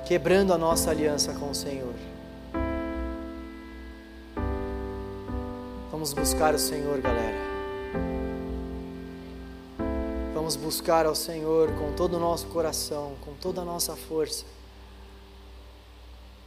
quebrando 0.06 0.52
a 0.52 0.58
nossa 0.58 0.90
aliança 0.90 1.34
com 1.34 1.50
o 1.50 1.54
Senhor. 1.54 1.94
Vamos 5.90 6.12
buscar 6.12 6.54
o 6.54 6.58
Senhor, 6.58 7.00
galera. 7.00 7.45
Vamos 10.46 10.54
buscar 10.54 11.06
ao 11.06 11.14
Senhor 11.16 11.72
com 11.72 11.90
todo 11.90 12.14
o 12.14 12.20
nosso 12.20 12.46
coração, 12.46 13.14
com 13.24 13.34
toda 13.34 13.62
a 13.62 13.64
nossa 13.64 13.96
força, 13.96 14.44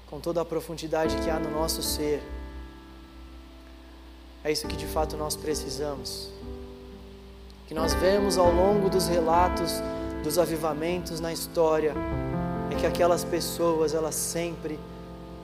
com 0.10 0.22
toda 0.22 0.39
a 0.39 0.45
profundidade 0.45 1.18
que 1.18 1.30
há 1.30 1.38
no 1.38 1.52
nosso 1.52 1.84
ser. 1.84 2.24
É 4.41 4.54
isso 4.54 4.66
que 4.68 4.78
de 4.78 4.86
fato 4.86 5.18
nós 5.18 5.36
precisamos. 5.36 6.30
Que 7.68 7.74
nós 7.74 7.93
vemos 7.93 8.38
ao 8.38 8.50
longo 8.50 8.89
dos 8.89 9.10
relatos 9.10 9.74
dos 10.24 10.39
avivamentos 10.39 11.20
na 11.20 11.34
história, 11.34 11.93
é 12.72 12.76
que 12.76 12.86
aquelas 12.86 13.26
pessoas, 13.26 13.93
elas 13.93 14.16
sempre 14.16 14.80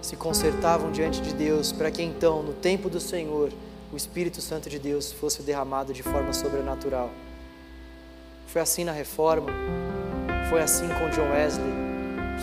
se 0.01 0.15
consertavam 0.15 0.93
diante 0.93 1.19
de 1.19 1.33
Deus, 1.33 1.73
para 1.73 1.91
que 1.91 2.01
então, 2.01 2.41
no 2.41 2.53
tempo 2.53 2.89
do 2.89 3.01
Senhor, 3.01 3.51
o 3.91 3.97
Espírito 3.97 4.39
Santo 4.39 4.69
de 4.69 4.79
Deus 4.79 5.11
fosse 5.11 5.43
derramado 5.43 5.93
de 5.93 6.03
forma 6.03 6.31
sobrenatural. 6.31 7.11
Foi 8.47 8.61
assim 8.61 8.83
na 8.83 8.91
reforma, 8.91 9.51
foi 10.49 10.61
assim 10.61 10.87
com 10.87 11.09
John 11.09 11.29
Wesley, 11.31 11.73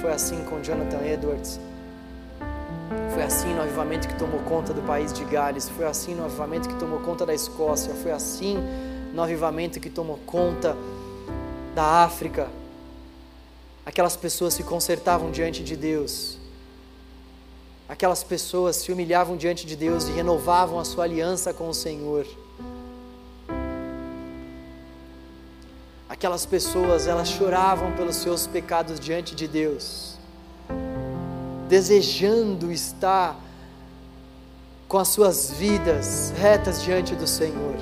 foi 0.00 0.12
assim 0.12 0.44
com 0.44 0.62
Jonathan 0.62 1.04
Edwards, 1.06 1.58
foi 3.12 3.22
assim 3.22 3.54
no 3.54 3.62
avivamento 3.62 4.08
que 4.08 4.14
tomou 4.14 4.40
conta 4.40 4.72
do 4.72 4.82
país 4.82 5.12
de 5.12 5.24
Gales, 5.24 5.68
foi 5.68 5.86
assim 5.86 6.14
no 6.14 6.24
avivamento 6.24 6.68
que 6.68 6.74
tomou 6.76 7.00
conta 7.00 7.24
da 7.24 7.34
Escócia, 7.34 7.94
foi 7.94 8.10
assim 8.10 8.58
no 9.12 9.22
avivamento 9.22 9.78
que 9.80 9.90
tomou 9.90 10.18
conta 10.26 10.76
da 11.74 12.04
África. 12.04 12.48
Aquelas 13.84 14.16
pessoas 14.16 14.54
se 14.54 14.62
consertavam 14.62 15.30
diante 15.30 15.62
de 15.62 15.76
Deus. 15.76 16.38
Aquelas 17.88 18.22
pessoas 18.22 18.76
se 18.76 18.92
humilhavam 18.92 19.36
diante 19.36 19.66
de 19.66 19.76
Deus 19.76 20.08
e 20.08 20.12
renovavam 20.12 20.78
a 20.78 20.84
sua 20.84 21.04
aliança 21.04 21.52
com 21.52 21.68
o 21.68 21.74
Senhor. 21.74 22.26
Aquelas 26.12 26.44
pessoas, 26.44 27.06
elas 27.06 27.26
choravam 27.26 27.92
pelos 27.92 28.16
seus 28.16 28.46
pecados 28.46 29.00
diante 29.00 29.34
de 29.34 29.48
Deus, 29.48 30.18
desejando 31.70 32.70
estar 32.70 33.34
com 34.86 34.98
as 34.98 35.08
suas 35.08 35.50
vidas 35.52 36.30
retas 36.36 36.82
diante 36.82 37.14
do 37.16 37.26
Senhor. 37.26 37.76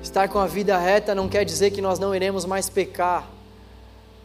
Estar 0.00 0.28
com 0.28 0.38
a 0.38 0.46
vida 0.46 0.78
reta 0.78 1.16
não 1.16 1.28
quer 1.28 1.44
dizer 1.44 1.72
que 1.72 1.82
nós 1.82 1.98
não 1.98 2.14
iremos 2.14 2.44
mais 2.44 2.68
pecar, 2.68 3.28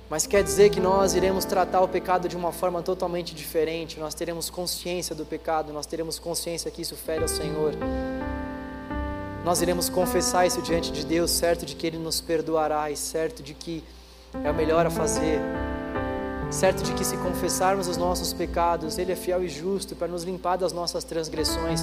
mas 0.10 0.26
quer 0.26 0.42
dizer 0.42 0.70
que 0.70 0.80
nós 0.80 1.14
iremos 1.14 1.44
tratar 1.44 1.82
o 1.82 1.88
pecado 1.88 2.30
de 2.30 2.38
uma 2.38 2.54
forma 2.54 2.82
totalmente 2.82 3.36
diferente. 3.36 4.00
Nós 4.00 4.14
teremos 4.14 4.50
consciência 4.50 5.14
do 5.14 5.26
pecado, 5.26 5.74
nós 5.74 5.86
teremos 5.86 6.18
consciência 6.18 6.72
que 6.72 6.82
isso 6.82 6.96
fere 6.96 7.24
ao 7.24 7.28
Senhor. 7.28 7.74
Nós 9.44 9.62
iremos 9.62 9.90
confessar 9.90 10.48
isso 10.48 10.62
diante 10.62 10.92
de 10.92 11.06
Deus, 11.06 11.32
certo 11.32 11.66
de 11.66 11.76
que 11.76 11.86
Ele 11.86 11.98
nos 11.98 12.22
perdoará 12.22 12.90
e 12.90 12.96
certo 12.96 13.44
de 13.44 13.54
que 13.54 13.84
é 14.44 14.50
o 14.50 14.54
melhor 14.54 14.86
a 14.86 14.90
fazer. 14.90 15.42
Certo 16.50 16.84
de 16.84 16.94
que 16.94 17.04
se 17.04 17.18
confessarmos 17.18 17.90
os 17.90 17.98
nossos 17.98 18.32
pecados, 18.32 18.98
Ele 18.98 19.12
é 19.12 19.16
fiel 19.16 19.44
e 19.44 19.50
justo 19.50 19.94
para 19.94 20.08
nos 20.08 20.24
limpar 20.24 20.58
das 20.58 20.72
nossas 20.72 21.04
transgressões 21.04 21.82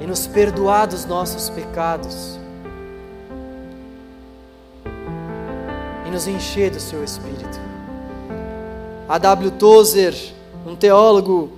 e 0.00 0.06
nos 0.06 0.26
perdoar 0.26 0.86
dos 0.86 1.04
nossos 1.04 1.48
pecados 1.48 2.43
nos 6.14 6.28
encher 6.28 6.70
do 6.70 6.78
seu 6.78 7.02
Espírito. 7.02 7.60
A 9.08 9.18
W. 9.18 9.50
Tozer, 9.50 10.14
um 10.64 10.76
teólogo 10.76 11.50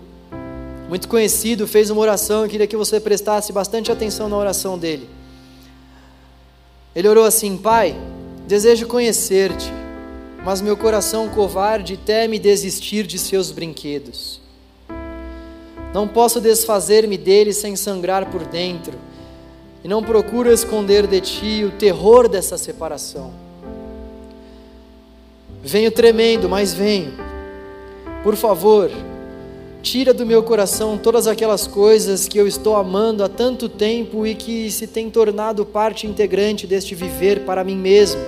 muito 0.89 1.07
conhecido, 1.09 1.67
fez 1.67 1.91
uma 1.91 2.01
oração. 2.01 2.43
Eu 2.43 2.49
queria 2.49 2.67
que 2.67 2.77
você 2.77 2.99
prestasse 2.99 3.53
bastante 3.53 3.93
atenção 3.93 4.31
na 4.31 4.37
oração 4.37 4.79
dele. 4.79 5.09
Ele 6.95 7.07
orou 7.07 7.25
assim: 7.25 7.59
Pai, 7.59 7.95
desejo 8.49 8.87
conhecer-te, 8.87 9.71
mas 10.43 10.63
meu 10.63 10.77
coração 10.77 11.29
covarde 11.29 11.99
teme 11.99 12.39
desistir 12.39 13.07
de 13.07 13.19
seus 13.19 13.53
brinquedos. 13.53 14.41
Não 15.93 16.09
posso 16.09 16.41
desfazer-me 16.41 17.19
dele 17.19 17.53
sem 17.53 17.77
sangrar 17.77 18.31
por 18.31 18.45
dentro, 18.47 18.95
e 19.85 19.89
não 19.89 20.03
procuro 20.03 20.51
esconder 20.51 21.07
de 21.07 21.21
ti 21.21 21.65
o 21.65 21.73
terror 21.73 22.27
dessa 22.27 22.57
separação. 22.57 23.46
Venho 25.67 25.91
tremendo, 25.91 26.49
mas 26.49 26.73
venho. 26.73 27.13
Por 28.23 28.37
favor, 28.37 28.91
tira 29.83 30.15
do 30.15 30.25
meu 30.25 30.43
coração 30.43 30.97
todas 30.97 31.27
aquelas 31.27 31.67
coisas 31.67 32.29
que 32.29 32.39
eu 32.39 32.47
estou 32.47 32.77
amando 32.77 33.25
há 33.25 33.29
tanto 33.29 33.69
tempo 33.69 34.27
e 34.27 34.35
que 34.35 34.71
se 34.71 34.87
têm 34.87 35.11
tornado 35.11 35.67
parte 35.67 36.07
integrante 36.07 36.67
deste 36.67 36.95
viver 36.95 37.41
para 37.41 37.65
mim 37.65 37.77
mesmo, 37.77 38.21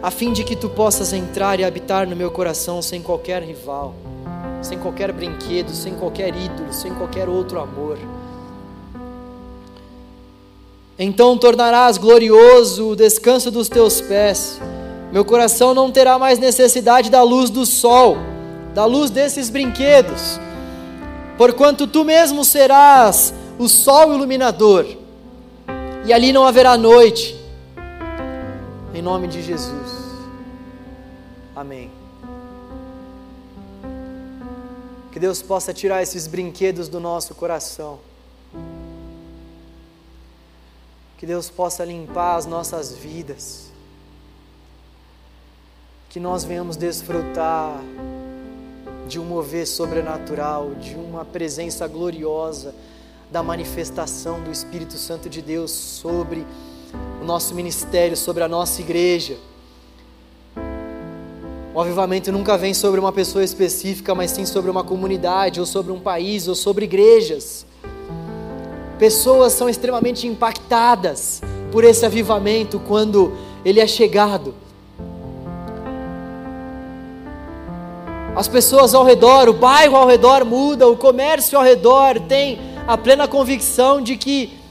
a 0.00 0.10
fim 0.10 0.32
de 0.32 0.44
que 0.44 0.54
tu 0.54 0.70
possas 0.70 1.12
entrar 1.12 1.58
e 1.58 1.64
habitar 1.64 2.08
no 2.08 2.14
meu 2.14 2.30
coração 2.30 2.80
sem 2.80 3.02
qualquer 3.02 3.42
rival 3.42 3.94
sem 4.64 4.78
qualquer 4.78 5.12
brinquedo, 5.12 5.70
sem 5.70 5.94
qualquer 5.94 6.34
ídolo, 6.34 6.72
sem 6.72 6.92
qualquer 6.94 7.28
outro 7.28 7.60
amor. 7.60 7.98
Então 10.98 11.36
tornarás 11.36 11.98
glorioso 11.98 12.90
o 12.90 12.96
descanso 12.96 13.50
dos 13.50 13.68
teus 13.68 14.00
pés. 14.00 14.60
Meu 15.14 15.24
coração 15.24 15.72
não 15.74 15.92
terá 15.92 16.18
mais 16.18 16.40
necessidade 16.40 17.08
da 17.08 17.22
luz 17.22 17.48
do 17.48 17.64
sol, 17.64 18.16
da 18.74 18.84
luz 18.84 19.10
desses 19.10 19.48
brinquedos, 19.48 20.40
porquanto 21.38 21.86
tu 21.86 22.04
mesmo 22.04 22.44
serás 22.44 23.32
o 23.56 23.68
sol 23.68 24.12
iluminador, 24.12 24.84
e 26.04 26.12
ali 26.12 26.32
não 26.32 26.44
haverá 26.44 26.76
noite. 26.76 27.40
Em 28.92 29.00
nome 29.00 29.28
de 29.28 29.40
Jesus. 29.40 29.92
Amém. 31.54 31.92
Que 35.12 35.20
Deus 35.20 35.40
possa 35.40 35.72
tirar 35.72 36.02
esses 36.02 36.26
brinquedos 36.26 36.88
do 36.88 36.98
nosso 36.98 37.36
coração. 37.36 38.00
Que 41.16 41.24
Deus 41.24 41.48
possa 41.48 41.84
limpar 41.84 42.34
as 42.34 42.46
nossas 42.46 42.92
vidas. 42.92 43.63
Que 46.14 46.20
nós 46.20 46.44
venhamos 46.44 46.76
desfrutar 46.76 47.82
de 49.08 49.18
um 49.18 49.24
mover 49.24 49.66
sobrenatural, 49.66 50.70
de 50.76 50.94
uma 50.94 51.24
presença 51.24 51.88
gloriosa, 51.88 52.72
da 53.32 53.42
manifestação 53.42 54.40
do 54.40 54.52
Espírito 54.52 54.92
Santo 54.92 55.28
de 55.28 55.42
Deus 55.42 55.72
sobre 55.72 56.46
o 57.20 57.24
nosso 57.24 57.52
ministério, 57.52 58.16
sobre 58.16 58.44
a 58.44 58.48
nossa 58.48 58.80
igreja. 58.80 59.36
O 61.74 61.80
avivamento 61.80 62.30
nunca 62.30 62.56
vem 62.56 62.74
sobre 62.74 63.00
uma 63.00 63.10
pessoa 63.10 63.42
específica, 63.42 64.14
mas 64.14 64.30
sim 64.30 64.46
sobre 64.46 64.70
uma 64.70 64.84
comunidade, 64.84 65.58
ou 65.58 65.66
sobre 65.66 65.90
um 65.90 65.98
país, 65.98 66.46
ou 66.46 66.54
sobre 66.54 66.84
igrejas. 66.84 67.66
Pessoas 69.00 69.52
são 69.52 69.68
extremamente 69.68 70.28
impactadas 70.28 71.42
por 71.72 71.82
esse 71.82 72.06
avivamento 72.06 72.78
quando 72.78 73.36
ele 73.64 73.80
é 73.80 73.86
chegado. 73.88 74.62
As 78.36 78.48
pessoas 78.48 78.94
ao 78.94 79.04
redor, 79.04 79.48
o 79.48 79.52
bairro 79.52 79.96
ao 79.96 80.08
redor 80.08 80.44
muda, 80.44 80.88
o 80.88 80.96
comércio 80.96 81.56
ao 81.56 81.64
redor 81.64 82.20
tem 82.20 82.58
a 82.86 82.98
plena 82.98 83.28
convicção 83.28 84.00
de 84.00 84.16
que 84.16 84.64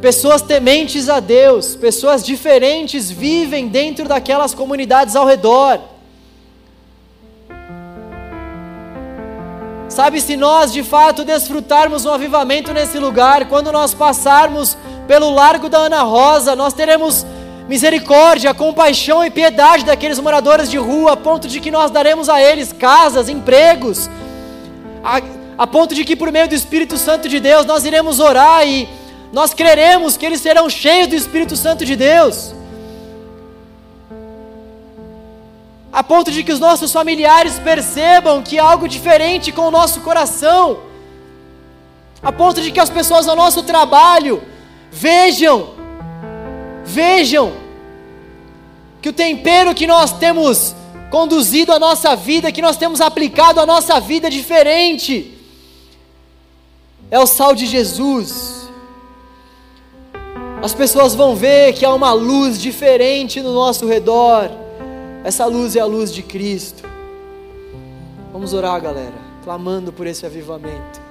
Pessoas 0.00 0.42
tementes 0.42 1.08
a 1.08 1.18
Deus, 1.18 1.74
pessoas 1.74 2.24
diferentes 2.24 3.10
vivem 3.10 3.66
dentro 3.66 4.06
daquelas 4.06 4.54
comunidades 4.54 5.16
ao 5.16 5.26
redor. 5.26 5.80
Sabe, 9.88 10.20
se 10.20 10.36
nós 10.36 10.72
de 10.72 10.84
fato 10.84 11.24
desfrutarmos 11.24 12.04
um 12.04 12.12
avivamento 12.12 12.72
nesse 12.72 12.96
lugar, 13.00 13.48
quando 13.48 13.72
nós 13.72 13.92
passarmos 13.92 14.78
pelo 15.08 15.30
largo 15.30 15.68
da 15.68 15.78
Ana 15.78 16.02
Rosa, 16.02 16.54
nós 16.54 16.72
teremos 16.72 17.26
misericórdia, 17.68 18.54
compaixão 18.54 19.22
e 19.22 19.30
piedade 19.30 19.84
daqueles 19.84 20.18
moradores 20.18 20.70
de 20.70 20.78
rua, 20.78 21.12
a 21.12 21.16
ponto 21.16 21.46
de 21.46 21.60
que 21.60 21.70
nós 21.70 21.90
daremos 21.90 22.28
a 22.30 22.40
eles 22.40 22.72
casas, 22.72 23.28
empregos, 23.28 24.08
a, 25.04 25.20
a 25.58 25.66
ponto 25.66 25.94
de 25.94 26.02
que 26.02 26.16
por 26.16 26.32
meio 26.32 26.48
do 26.48 26.54
Espírito 26.54 26.96
Santo 26.96 27.28
de 27.28 27.38
Deus 27.38 27.66
nós 27.66 27.84
iremos 27.84 28.20
orar 28.20 28.66
e 28.66 28.88
nós 29.30 29.52
creremos 29.52 30.16
que 30.16 30.24
eles 30.24 30.40
serão 30.40 30.70
cheios 30.70 31.08
do 31.08 31.14
Espírito 31.14 31.54
Santo 31.56 31.84
de 31.84 31.94
Deus, 31.94 32.54
a 35.92 36.02
ponto 36.02 36.30
de 36.30 36.42
que 36.42 36.52
os 36.52 36.60
nossos 36.60 36.90
familiares 36.90 37.58
percebam 37.58 38.42
que 38.42 38.58
há 38.58 38.64
algo 38.64 38.88
diferente 38.88 39.52
com 39.52 39.62
o 39.62 39.70
nosso 39.70 40.00
coração, 40.00 40.78
a 42.22 42.32
ponto 42.32 42.62
de 42.62 42.72
que 42.72 42.80
as 42.80 42.88
pessoas 42.88 43.28
ao 43.28 43.36
nosso 43.36 43.62
trabalho 43.62 44.42
vejam, 44.90 45.77
vejam, 46.88 47.52
que 49.00 49.08
o 49.08 49.12
tempero 49.12 49.74
que 49.74 49.86
nós 49.86 50.12
temos 50.12 50.74
conduzido 51.10 51.72
a 51.72 51.78
nossa 51.78 52.16
vida, 52.16 52.50
que 52.50 52.62
nós 52.62 52.76
temos 52.76 53.00
aplicado 53.00 53.60
a 53.60 53.66
nossa 53.66 54.00
vida 54.00 54.28
diferente, 54.28 55.34
é 57.10 57.18
o 57.18 57.26
sal 57.26 57.54
de 57.54 57.66
Jesus 57.66 58.58
as 60.60 60.74
pessoas 60.74 61.14
vão 61.14 61.36
ver 61.36 61.72
que 61.72 61.84
há 61.84 61.94
uma 61.94 62.12
luz 62.12 62.60
diferente 62.60 63.40
no 63.40 63.54
nosso 63.54 63.86
redor. 63.86 64.50
Essa 65.22 65.46
luz 65.46 65.76
é 65.76 65.80
a 65.80 65.84
luz 65.84 66.12
de 66.12 66.22
Cristo. 66.22 66.82
Vamos 68.32 68.52
orar, 68.52 68.80
galera, 68.80 69.14
clamando 69.44 69.92
por 69.92 70.06
esse 70.06 70.26
avivamento. 70.26 71.07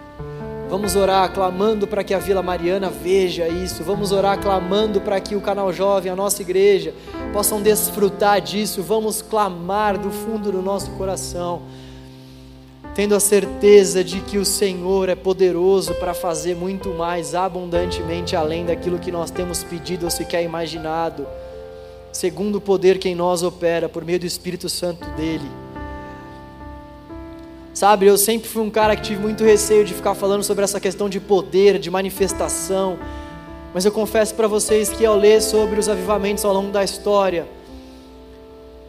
Vamos 0.69 0.95
orar 0.95 1.31
clamando 1.33 1.87
para 1.87 2.03
que 2.03 2.13
a 2.13 2.19
Vila 2.19 2.43
Mariana 2.43 2.89
veja 2.89 3.47
isso. 3.47 3.83
Vamos 3.83 4.11
orar 4.11 4.39
clamando 4.39 4.99
para 4.99 5.19
que 5.19 5.35
o 5.35 5.41
canal 5.41 5.71
Jovem, 5.71 6.11
a 6.11 6.15
nossa 6.15 6.41
igreja, 6.41 6.93
possam 7.31 7.61
desfrutar 7.61 8.41
disso. 8.41 8.83
Vamos 8.83 9.21
clamar 9.21 9.97
do 9.97 10.11
fundo 10.11 10.51
do 10.51 10.61
nosso 10.61 10.91
coração 10.91 11.61
tendo 12.97 13.13
a 13.13 13.19
certeza 13.19 14.03
de 14.03 14.19
que 14.21 14.39
o 14.39 14.43
Senhor 14.43 15.07
é 15.07 15.13
poderoso 15.13 15.93
para 15.99 16.15
fazer 16.15 16.55
muito 16.55 16.89
mais 16.89 17.35
abundantemente 17.35 18.35
além 18.35 18.65
daquilo 18.65 18.97
que 18.97 19.11
nós 19.11 19.29
temos 19.29 19.63
pedido 19.63 20.05
ou 20.05 20.09
sequer 20.09 20.41
imaginado, 20.41 21.27
segundo 22.11 22.55
o 22.55 22.61
poder 22.61 22.97
que 22.97 23.07
em 23.07 23.13
nós 23.13 23.43
opera 23.43 23.87
por 23.87 24.03
meio 24.03 24.19
do 24.19 24.25
Espírito 24.25 24.67
Santo 24.67 25.07
dele. 25.11 25.45
Sabe, 27.77 28.07
eu 28.07 28.17
sempre 28.17 28.49
fui 28.49 28.63
um 28.63 28.71
cara 28.71 28.95
que 28.95 29.03
tive 29.03 29.21
muito 29.21 29.43
receio 29.43 29.85
de 29.85 29.93
ficar 29.93 30.15
falando 30.15 30.41
sobre 30.41 30.63
essa 30.63 30.79
questão 30.79 31.07
de 31.07 31.19
poder, 31.19 31.77
de 31.77 31.91
manifestação, 31.91 32.97
mas 33.71 33.85
eu 33.85 33.91
confesso 33.91 34.33
para 34.33 34.47
vocês 34.47 34.89
que 34.89 35.05
ao 35.05 35.15
ler 35.15 35.43
sobre 35.43 35.79
os 35.79 35.87
avivamentos 35.87 36.43
ao 36.43 36.51
longo 36.51 36.71
da 36.71 36.83
história, 36.83 37.47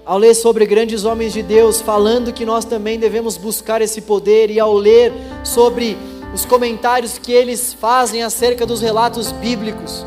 ao 0.06 0.16
ler 0.16 0.32
sobre 0.32 0.64
grandes 0.64 1.04
homens 1.04 1.34
de 1.34 1.42
Deus, 1.42 1.82
falando 1.82 2.32
que 2.32 2.46
nós 2.46 2.64
também 2.64 2.98
devemos 2.98 3.36
buscar 3.36 3.82
esse 3.82 4.00
poder, 4.00 4.50
e 4.50 4.58
ao 4.58 4.72
ler 4.72 5.12
sobre 5.44 5.98
os 6.32 6.46
comentários 6.46 7.18
que 7.18 7.30
eles 7.30 7.74
fazem 7.74 8.22
acerca 8.22 8.64
dos 8.64 8.80
relatos 8.80 9.32
bíblicos, 9.32 10.02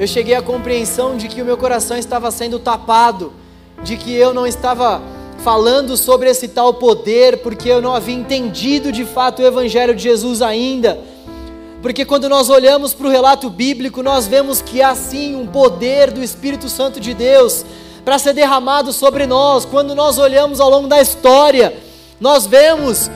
eu 0.00 0.06
cheguei 0.08 0.34
à 0.34 0.42
compreensão 0.42 1.16
de 1.16 1.28
que 1.28 1.40
o 1.40 1.44
meu 1.44 1.56
coração 1.56 1.96
estava 1.96 2.28
sendo 2.32 2.58
tapado, 2.58 3.32
de 3.84 3.96
que 3.96 4.12
eu 4.12 4.34
não 4.34 4.48
estava 4.48 5.00
falando 5.38 5.96
sobre 5.96 6.28
esse 6.28 6.48
tal 6.48 6.74
poder, 6.74 7.38
porque 7.38 7.68
eu 7.68 7.80
não 7.80 7.94
havia 7.94 8.14
entendido 8.14 8.90
de 8.90 9.04
fato 9.04 9.42
o 9.42 9.46
Evangelho 9.46 9.94
de 9.94 10.02
Jesus 10.02 10.42
ainda. 10.42 10.98
Porque 11.82 12.04
quando 12.04 12.28
nós 12.28 12.48
olhamos 12.48 12.94
para 12.94 13.06
o 13.06 13.10
relato 13.10 13.48
bíblico, 13.48 14.02
nós 14.02 14.26
vemos 14.26 14.60
que 14.60 14.82
há 14.82 14.94
sim 14.94 15.36
um 15.36 15.46
poder 15.46 16.10
do 16.10 16.22
Espírito 16.22 16.68
Santo 16.68 16.98
de 16.98 17.14
Deus 17.14 17.64
para 18.04 18.18
ser 18.18 18.32
derramado 18.32 18.92
sobre 18.92 19.26
nós. 19.26 19.64
Quando 19.64 19.94
nós 19.94 20.18
olhamos 20.18 20.60
ao 20.60 20.70
longo 20.70 20.88
da 20.88 21.00
história, 21.00 21.76
nós 22.20 22.46
vemos 22.46 23.10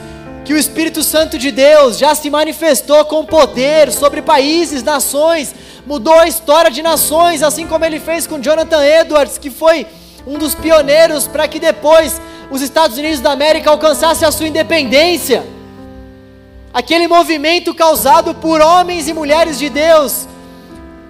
que 0.45 0.53
o 0.53 0.59
Espírito 0.59 1.03
Santo 1.03 1.39
de 1.39 1.51
Deus 1.51 1.99
já 1.99 2.15
se 2.15 2.31
manifestou 2.31 3.05
com 3.05 3.25
poder 3.25 3.93
sobre 3.93 4.23
países, 4.23 4.83
nações, 4.83 5.55
mudou 5.87 6.15
a 6.15 6.29
história 6.29 6.71
de 6.71 6.83
nações, 6.83 7.43
assim 7.43 7.67
como 7.67 7.85
ele 7.85 8.01
fez 8.01 8.27
com 8.27 8.41
Jonathan 8.41 8.85
Edwards, 8.85 9.39
que 9.39 9.51
foi 9.51 9.87
um 10.27 10.39
dos 10.39 10.55
pioneiros 10.55 11.27
para 11.27 11.49
que 11.49 11.59
depois 11.59 12.21
os 12.51 12.63
Estados 12.63 12.99
Unidos 12.99 13.21
da 13.21 13.33
América 13.33 13.71
alcançassem 13.71 14.27
a 14.27 14.33
sua 14.33 14.49
independência. 14.49 15.45
Aquele 16.73 17.09
movimento 17.09 17.75
causado 17.75 18.35
por 18.35 18.61
homens 18.61 19.09
e 19.09 19.13
mulheres 19.13 19.59
de 19.59 19.69
Deus 19.69 20.29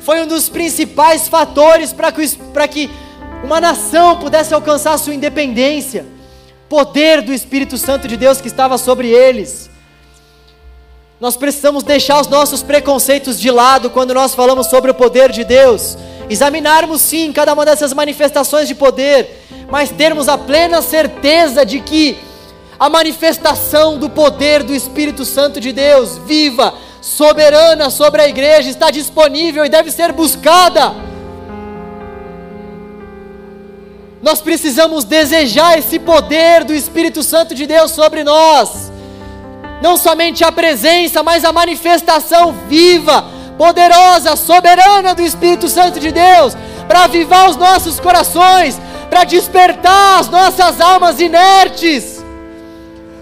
foi 0.00 0.22
um 0.22 0.26
dos 0.26 0.48
principais 0.48 1.28
fatores 1.28 1.92
para 1.92 2.10
que, 2.10 2.26
que 2.70 2.90
uma 3.44 3.60
nação 3.60 4.16
pudesse 4.16 4.54
alcançar 4.54 4.94
a 4.94 4.98
sua 4.98 5.14
independência. 5.14 6.06
Poder 6.68 7.20
do 7.20 7.32
Espírito 7.32 7.76
Santo 7.76 8.06
de 8.08 8.16
Deus 8.16 8.40
que 8.40 8.48
estava 8.48 8.78
sobre 8.78 9.08
eles. 9.08 9.68
Nós 11.20 11.36
precisamos 11.36 11.82
deixar 11.82 12.18
os 12.20 12.28
nossos 12.28 12.62
preconceitos 12.62 13.38
de 13.38 13.50
lado 13.50 13.90
quando 13.90 14.14
nós 14.14 14.34
falamos 14.34 14.68
sobre 14.68 14.90
o 14.90 14.94
poder 14.94 15.30
de 15.30 15.44
Deus. 15.44 15.98
Examinarmos 16.30 17.02
sim 17.02 17.32
cada 17.32 17.52
uma 17.52 17.64
dessas 17.64 17.92
manifestações 17.92 18.68
de 18.68 18.74
poder, 18.74 19.44
mas 19.68 19.90
termos 19.90 20.28
a 20.28 20.38
plena 20.38 20.80
certeza 20.80 21.66
de 21.66 21.80
que 21.80 22.16
a 22.78 22.88
manifestação 22.88 23.98
do 23.98 24.08
poder 24.08 24.62
do 24.62 24.72
Espírito 24.72 25.24
Santo 25.24 25.60
de 25.60 25.72
Deus, 25.72 26.16
viva, 26.18 26.72
soberana 27.02 27.90
sobre 27.90 28.22
a 28.22 28.28
igreja, 28.28 28.70
está 28.70 28.90
disponível 28.90 29.64
e 29.66 29.68
deve 29.68 29.90
ser 29.90 30.12
buscada. 30.12 30.94
Nós 34.22 34.40
precisamos 34.40 35.04
desejar 35.04 35.78
esse 35.78 35.98
poder 35.98 36.64
do 36.64 36.72
Espírito 36.72 37.22
Santo 37.22 37.54
de 37.54 37.66
Deus 37.66 37.90
sobre 37.90 38.22
nós 38.24 38.90
não 39.80 39.96
somente 39.96 40.44
a 40.44 40.52
presença, 40.52 41.22
mas 41.22 41.44
a 41.44 41.52
manifestação 41.52 42.54
viva, 42.68 43.24
poderosa, 43.60 44.36
soberana 44.36 45.14
do 45.14 45.20
Espírito 45.20 45.68
Santo 45.68 46.00
de 46.00 46.10
Deus, 46.10 46.56
para 46.88 47.04
avivar 47.04 47.50
os 47.50 47.56
nossos 47.56 48.00
corações, 48.00 48.80
para 49.10 49.24
despertar 49.24 50.18
as 50.18 50.30
nossas 50.30 50.80
almas 50.80 51.20
inertes. 51.20 52.24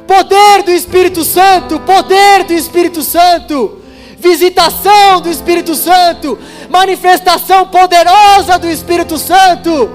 Poder 0.06 0.62
do 0.62 0.70
Espírito 0.70 1.24
Santo, 1.24 1.80
poder 1.80 2.44
do 2.44 2.52
Espírito 2.52 3.02
Santo, 3.02 3.82
visitação 4.16 5.20
do 5.20 5.28
Espírito 5.28 5.74
Santo, 5.74 6.38
manifestação 6.70 7.66
poderosa 7.66 8.60
do 8.60 8.70
Espírito 8.70 9.18
Santo. 9.18 9.90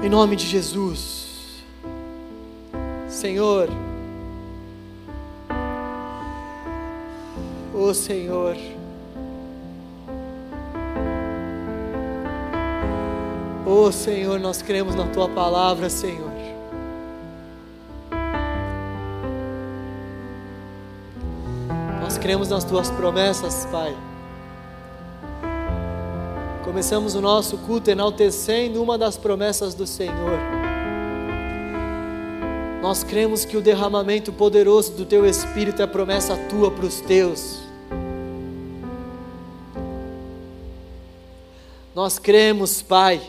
Em 0.00 0.08
nome 0.08 0.36
de 0.36 0.46
Jesus, 0.46 1.64
Senhor. 3.08 3.89
Oh 7.80 7.94
Senhor. 7.94 8.56
Oh 13.66 13.90
Senhor, 13.90 14.38
nós 14.38 14.60
cremos 14.60 14.94
na 14.94 15.06
tua 15.06 15.28
palavra, 15.28 15.88
Senhor. 15.88 16.30
Nós 22.02 22.18
cremos 22.18 22.48
nas 22.50 22.64
tuas 22.64 22.90
promessas, 22.90 23.66
Pai. 23.70 23.96
Começamos 26.64 27.14
o 27.14 27.20
nosso 27.20 27.56
culto 27.58 27.90
enaltecendo 27.90 28.82
uma 28.82 28.98
das 28.98 29.16
promessas 29.16 29.74
do 29.74 29.86
Senhor. 29.86 30.38
Nós 32.82 33.02
cremos 33.02 33.44
que 33.44 33.56
o 33.56 33.60
derramamento 33.60 34.32
poderoso 34.32 34.92
do 34.92 35.04
Teu 35.06 35.24
Espírito 35.24 35.80
é 35.80 35.86
promessa 35.86 36.36
tua 36.48 36.70
para 36.70 36.86
os 36.86 37.00
teus. 37.00 37.69
Nós 41.94 42.20
cremos, 42.20 42.82
Pai. 42.82 43.20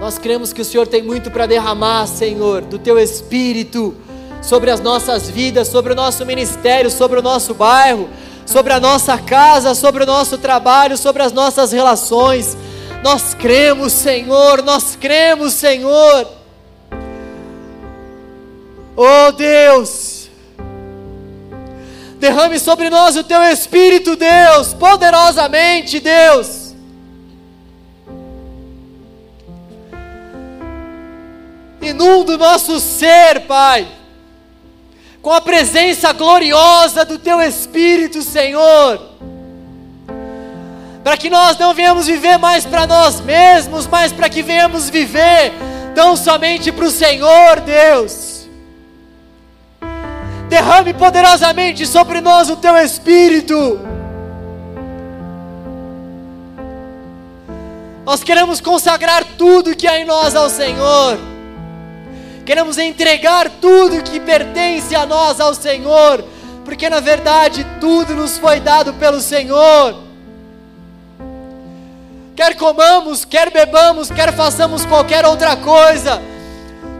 Nós 0.00 0.16
cremos 0.16 0.54
que 0.54 0.62
o 0.62 0.64
Senhor 0.64 0.86
tem 0.86 1.02
muito 1.02 1.30
para 1.30 1.44
derramar, 1.44 2.06
Senhor, 2.06 2.62
do 2.62 2.78
teu 2.78 2.98
espírito 2.98 3.94
sobre 4.42 4.70
as 4.70 4.80
nossas 4.80 5.28
vidas, 5.28 5.68
sobre 5.68 5.92
o 5.92 5.96
nosso 5.96 6.24
ministério, 6.24 6.90
sobre 6.90 7.18
o 7.18 7.22
nosso 7.22 7.52
bairro, 7.52 8.08
sobre 8.46 8.72
a 8.72 8.80
nossa 8.80 9.18
casa, 9.18 9.74
sobre 9.74 10.02
o 10.02 10.06
nosso 10.06 10.38
trabalho, 10.38 10.96
sobre 10.96 11.22
as 11.22 11.32
nossas 11.32 11.72
relações. 11.72 12.56
Nós 13.02 13.34
cremos, 13.34 13.92
Senhor, 13.92 14.62
nós 14.62 14.96
cremos, 14.96 15.52
Senhor. 15.52 16.26
Oh 18.96 19.32
Deus, 19.32 20.13
Derrame 22.24 22.58
sobre 22.58 22.88
nós 22.88 23.16
o 23.16 23.22
teu 23.22 23.42
Espírito, 23.42 24.16
Deus, 24.16 24.72
poderosamente, 24.72 26.00
Deus. 26.00 26.74
Inunda 31.82 32.32
o 32.32 32.38
nosso 32.38 32.80
ser, 32.80 33.40
Pai, 33.40 33.86
com 35.20 35.32
a 35.32 35.40
presença 35.42 36.14
gloriosa 36.14 37.04
do 37.04 37.18
teu 37.18 37.42
Espírito, 37.42 38.22
Senhor. 38.22 39.02
Para 41.04 41.18
que 41.18 41.28
nós 41.28 41.58
não 41.58 41.74
venhamos 41.74 42.06
viver 42.06 42.38
mais 42.38 42.64
para 42.64 42.86
nós 42.86 43.20
mesmos, 43.20 43.86
mas 43.86 44.14
para 44.14 44.30
que 44.30 44.42
venhamos 44.42 44.88
viver 44.88 45.52
tão 45.94 46.16
somente 46.16 46.72
para 46.72 46.86
o 46.86 46.90
Senhor, 46.90 47.60
Deus. 47.60 48.33
Derrame 50.54 50.94
poderosamente 50.94 51.84
sobre 51.84 52.20
nós 52.20 52.48
o 52.48 52.54
teu 52.54 52.76
espírito. 52.76 53.80
Nós 58.06 58.22
queremos 58.22 58.60
consagrar 58.60 59.24
tudo 59.36 59.74
que 59.74 59.88
há 59.88 59.98
em 59.98 60.04
nós 60.04 60.36
ao 60.36 60.48
Senhor. 60.48 61.18
Queremos 62.46 62.78
entregar 62.78 63.50
tudo 63.50 64.04
que 64.04 64.20
pertence 64.20 64.94
a 64.94 65.04
nós 65.04 65.40
ao 65.40 65.56
Senhor, 65.56 66.24
porque 66.64 66.88
na 66.88 67.00
verdade 67.00 67.66
tudo 67.80 68.14
nos 68.14 68.38
foi 68.38 68.60
dado 68.60 68.94
pelo 68.94 69.20
Senhor. 69.20 70.04
Quer 72.36 72.54
comamos, 72.54 73.24
quer 73.24 73.50
bebamos, 73.50 74.08
quer 74.08 74.32
façamos 74.32 74.86
qualquer 74.86 75.26
outra 75.26 75.56
coisa, 75.56 76.22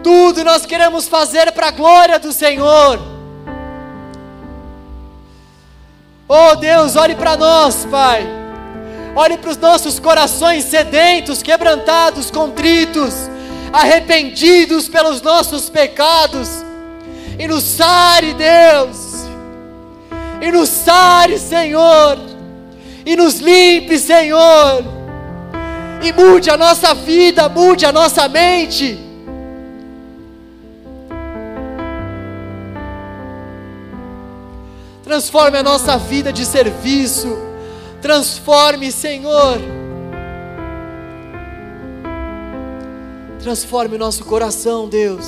tudo 0.03 0.43
nós 0.43 0.67
queremos 0.67 1.07
fazer 1.07 1.53
para 1.53 1.69
a 1.69 1.71
glória 1.71 2.19
do 2.19 2.33
Senhor. 2.33 3.14
Oh 6.29 6.57
Deus, 6.57 6.97
olhe 6.97 7.15
para 7.15 7.37
nós, 7.37 7.87
Pai. 7.91 8.27
Olhe 9.15 9.37
para 9.37 9.51
os 9.51 9.59
nossos 9.59 10.01
corações 10.01 10.65
sedentos, 10.65 11.43
quebrantados, 11.43 12.31
contritos, 12.31 13.15
arrependidos 13.73 14.89
pelos 14.89 15.21
nossos 15.21 15.69
pecados. 15.69 16.65
E 17.39 17.47
nos 17.47 17.63
sare, 17.63 18.35
Deus. 18.35 19.27
E 20.41 20.51
nos 20.51 20.69
sare, 20.69 21.39
Senhor. 21.39 22.19
E 23.05 23.15
nos 23.17 23.41
limpe, 23.41 23.99
Senhor. 23.99 24.83
E 26.03 26.13
mude 26.13 26.49
a 26.49 26.57
nossa 26.57 26.95
vida, 26.95 27.49
mude 27.49 27.85
a 27.85 27.93
nossa 27.93 28.29
mente 28.29 29.04
transforme 35.15 35.57
a 35.57 35.63
nossa 35.63 35.97
vida 35.97 36.33
de 36.33 36.45
serviço, 36.45 37.39
transforme, 38.03 38.91
Senhor, 38.91 39.61
transforme 43.39 43.95
o 43.95 43.99
nosso 43.99 44.25
coração, 44.25 44.89
Deus, 44.89 45.25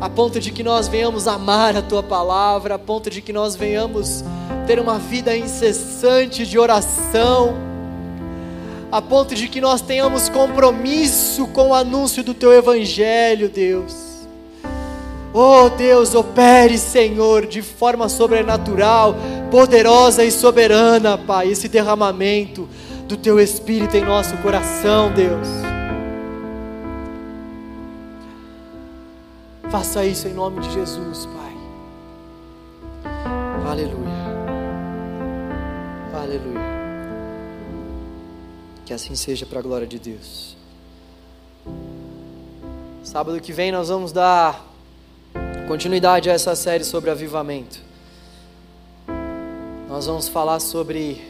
a 0.00 0.10
ponto 0.10 0.40
de 0.40 0.50
que 0.50 0.64
nós 0.64 0.88
venhamos 0.88 1.28
amar 1.28 1.76
a 1.76 1.82
Tua 1.82 2.02
palavra, 2.02 2.74
a 2.74 2.78
ponto 2.80 3.08
de 3.08 3.22
que 3.22 3.32
nós 3.32 3.54
venhamos 3.54 4.24
ter 4.66 4.80
uma 4.80 4.98
vida 4.98 5.36
incessante 5.36 6.44
de 6.44 6.58
oração, 6.58 7.54
a 8.90 9.00
ponto 9.00 9.36
de 9.36 9.46
que 9.46 9.60
nós 9.60 9.80
tenhamos 9.80 10.28
compromisso 10.28 11.46
com 11.46 11.68
o 11.68 11.74
anúncio 11.74 12.24
do 12.24 12.34
teu 12.34 12.52
evangelho, 12.52 13.48
Deus. 13.48 14.03
Oh 15.36 15.68
Deus, 15.68 16.14
opere, 16.14 16.78
Senhor, 16.78 17.44
de 17.44 17.60
forma 17.60 18.08
sobrenatural, 18.08 19.16
poderosa 19.50 20.24
e 20.24 20.30
soberana, 20.30 21.18
Pai, 21.18 21.48
esse 21.48 21.66
derramamento 21.66 22.68
do 23.08 23.16
Teu 23.16 23.40
Espírito 23.40 23.96
em 23.96 24.04
nosso 24.04 24.36
coração, 24.36 25.12
Deus. 25.12 25.48
Faça 29.72 30.04
isso 30.04 30.28
em 30.28 30.32
nome 30.32 30.60
de 30.60 30.72
Jesus, 30.72 31.26
Pai. 31.26 31.52
Aleluia. 33.68 34.14
Aleluia. 36.14 36.60
Que 38.86 38.94
assim 38.94 39.16
seja 39.16 39.44
para 39.44 39.58
a 39.58 39.62
glória 39.62 39.86
de 39.86 39.98
Deus. 39.98 40.56
Sábado 43.02 43.40
que 43.40 43.52
vem 43.52 43.72
nós 43.72 43.88
vamos 43.88 44.12
dar 44.12 44.73
continuidade 45.66 46.28
a 46.28 46.34
essa 46.34 46.54
série 46.54 46.84
sobre 46.84 47.10
avivamento. 47.10 47.80
Nós 49.88 50.06
vamos 50.06 50.28
falar 50.28 50.60
sobre 50.60 51.24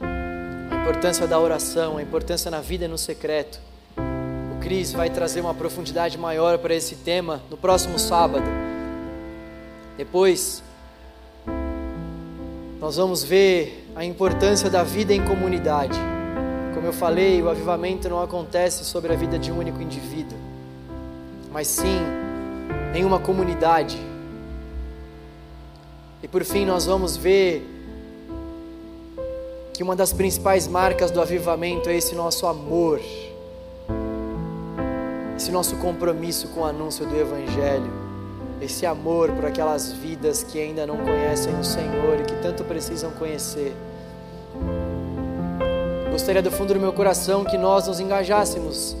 a 0.00 0.76
importância 0.76 1.26
da 1.26 1.38
oração, 1.40 1.96
a 1.96 2.02
importância 2.02 2.50
na 2.50 2.60
vida 2.60 2.84
e 2.84 2.88
no 2.88 2.96
secreto. 2.96 3.60
O 3.96 4.60
Cris 4.60 4.92
vai 4.92 5.10
trazer 5.10 5.40
uma 5.40 5.54
profundidade 5.54 6.16
maior 6.16 6.58
para 6.58 6.74
esse 6.74 6.94
tema 6.96 7.42
no 7.50 7.56
próximo 7.56 7.98
sábado. 7.98 8.46
Depois, 9.96 10.62
nós 12.80 12.96
vamos 12.96 13.24
ver 13.24 13.88
a 13.96 14.04
importância 14.04 14.70
da 14.70 14.84
vida 14.84 15.12
em 15.12 15.24
comunidade. 15.24 15.98
Como 16.74 16.86
eu 16.86 16.92
falei, 16.92 17.42
o 17.42 17.48
avivamento 17.48 18.08
não 18.08 18.22
acontece 18.22 18.84
sobre 18.84 19.12
a 19.12 19.16
vida 19.16 19.36
de 19.36 19.50
um 19.50 19.58
único 19.58 19.82
indivíduo, 19.82 20.38
mas 21.50 21.66
sim 21.66 22.27
em 22.94 23.04
uma 23.04 23.18
comunidade. 23.18 23.98
E 26.22 26.28
por 26.28 26.44
fim, 26.44 26.64
nós 26.64 26.86
vamos 26.86 27.16
ver 27.16 27.66
que 29.72 29.82
uma 29.82 29.94
das 29.94 30.12
principais 30.12 30.66
marcas 30.66 31.10
do 31.10 31.20
avivamento 31.20 31.88
é 31.88 31.96
esse 31.96 32.14
nosso 32.14 32.46
amor, 32.46 33.00
esse 35.36 35.52
nosso 35.52 35.76
compromisso 35.76 36.48
com 36.48 36.60
o 36.60 36.64
anúncio 36.64 37.06
do 37.06 37.16
Evangelho, 37.16 37.90
esse 38.60 38.84
amor 38.84 39.30
por 39.30 39.44
aquelas 39.44 39.92
vidas 39.92 40.42
que 40.42 40.60
ainda 40.60 40.84
não 40.84 40.96
conhecem 40.96 41.54
o 41.54 41.62
Senhor 41.62 42.20
e 42.20 42.24
que 42.24 42.34
tanto 42.42 42.64
precisam 42.64 43.12
conhecer. 43.12 43.72
Gostaria 46.10 46.42
do 46.42 46.50
fundo 46.50 46.74
do 46.74 46.80
meu 46.80 46.92
coração 46.92 47.44
que 47.44 47.56
nós 47.56 47.86
nos 47.86 48.00
engajássemos 48.00 48.96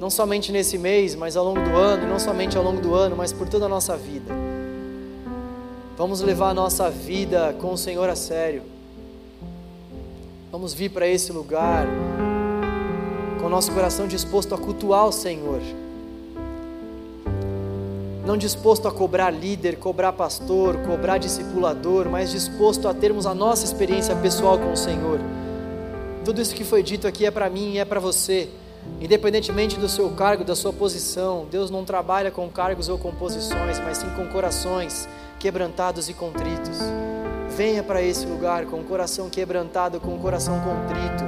não 0.00 0.08
somente 0.08 0.50
nesse 0.50 0.78
mês, 0.78 1.14
mas 1.14 1.36
ao 1.36 1.44
longo 1.44 1.60
do 1.60 1.76
ano, 1.76 2.04
e 2.04 2.06
não 2.06 2.18
somente 2.18 2.56
ao 2.56 2.64
longo 2.64 2.80
do 2.80 2.94
ano, 2.94 3.14
mas 3.14 3.34
por 3.34 3.46
toda 3.46 3.66
a 3.66 3.68
nossa 3.68 3.98
vida. 3.98 4.34
Vamos 5.94 6.22
levar 6.22 6.48
a 6.48 6.54
nossa 6.54 6.88
vida 6.88 7.54
com 7.60 7.74
o 7.74 7.76
Senhor 7.76 8.08
a 8.08 8.16
sério. 8.16 8.62
Vamos 10.50 10.72
vir 10.72 10.88
para 10.88 11.06
esse 11.06 11.30
lugar 11.30 11.86
com 13.38 13.46
o 13.46 13.50
nosso 13.50 13.72
coração 13.72 14.08
disposto 14.08 14.54
a 14.54 14.58
cultuar 14.58 15.06
o 15.06 15.12
Senhor. 15.12 15.60
Não 18.24 18.38
disposto 18.38 18.88
a 18.88 18.92
cobrar 18.92 19.30
líder, 19.30 19.76
cobrar 19.76 20.14
pastor, 20.14 20.78
cobrar 20.78 21.18
discipulador, 21.18 22.08
mas 22.08 22.30
disposto 22.30 22.88
a 22.88 22.94
termos 22.94 23.26
a 23.26 23.34
nossa 23.34 23.66
experiência 23.66 24.16
pessoal 24.16 24.58
com 24.58 24.72
o 24.72 24.76
Senhor. 24.76 25.20
Tudo 26.24 26.40
isso 26.40 26.54
que 26.54 26.64
foi 26.64 26.82
dito 26.82 27.06
aqui 27.06 27.26
é 27.26 27.30
para 27.30 27.50
mim 27.50 27.72
e 27.72 27.78
é 27.78 27.84
para 27.84 28.00
você. 28.00 28.48
Independentemente 29.00 29.78
do 29.78 29.88
seu 29.88 30.10
cargo, 30.10 30.44
da 30.44 30.54
sua 30.54 30.72
posição, 30.72 31.46
Deus 31.50 31.70
não 31.70 31.84
trabalha 31.84 32.30
com 32.30 32.48
cargos 32.48 32.88
ou 32.88 32.98
com 32.98 33.10
posições, 33.12 33.78
mas 33.80 33.98
sim 33.98 34.10
com 34.10 34.26
corações 34.26 35.08
quebrantados 35.38 36.08
e 36.08 36.14
contritos. 36.14 36.78
Venha 37.56 37.82
para 37.82 38.02
esse 38.02 38.26
lugar 38.26 38.66
com 38.66 38.80
o 38.80 38.84
coração 38.84 39.30
quebrantado, 39.30 40.00
com 40.00 40.14
o 40.14 40.18
coração 40.18 40.60
contrito. 40.60 41.24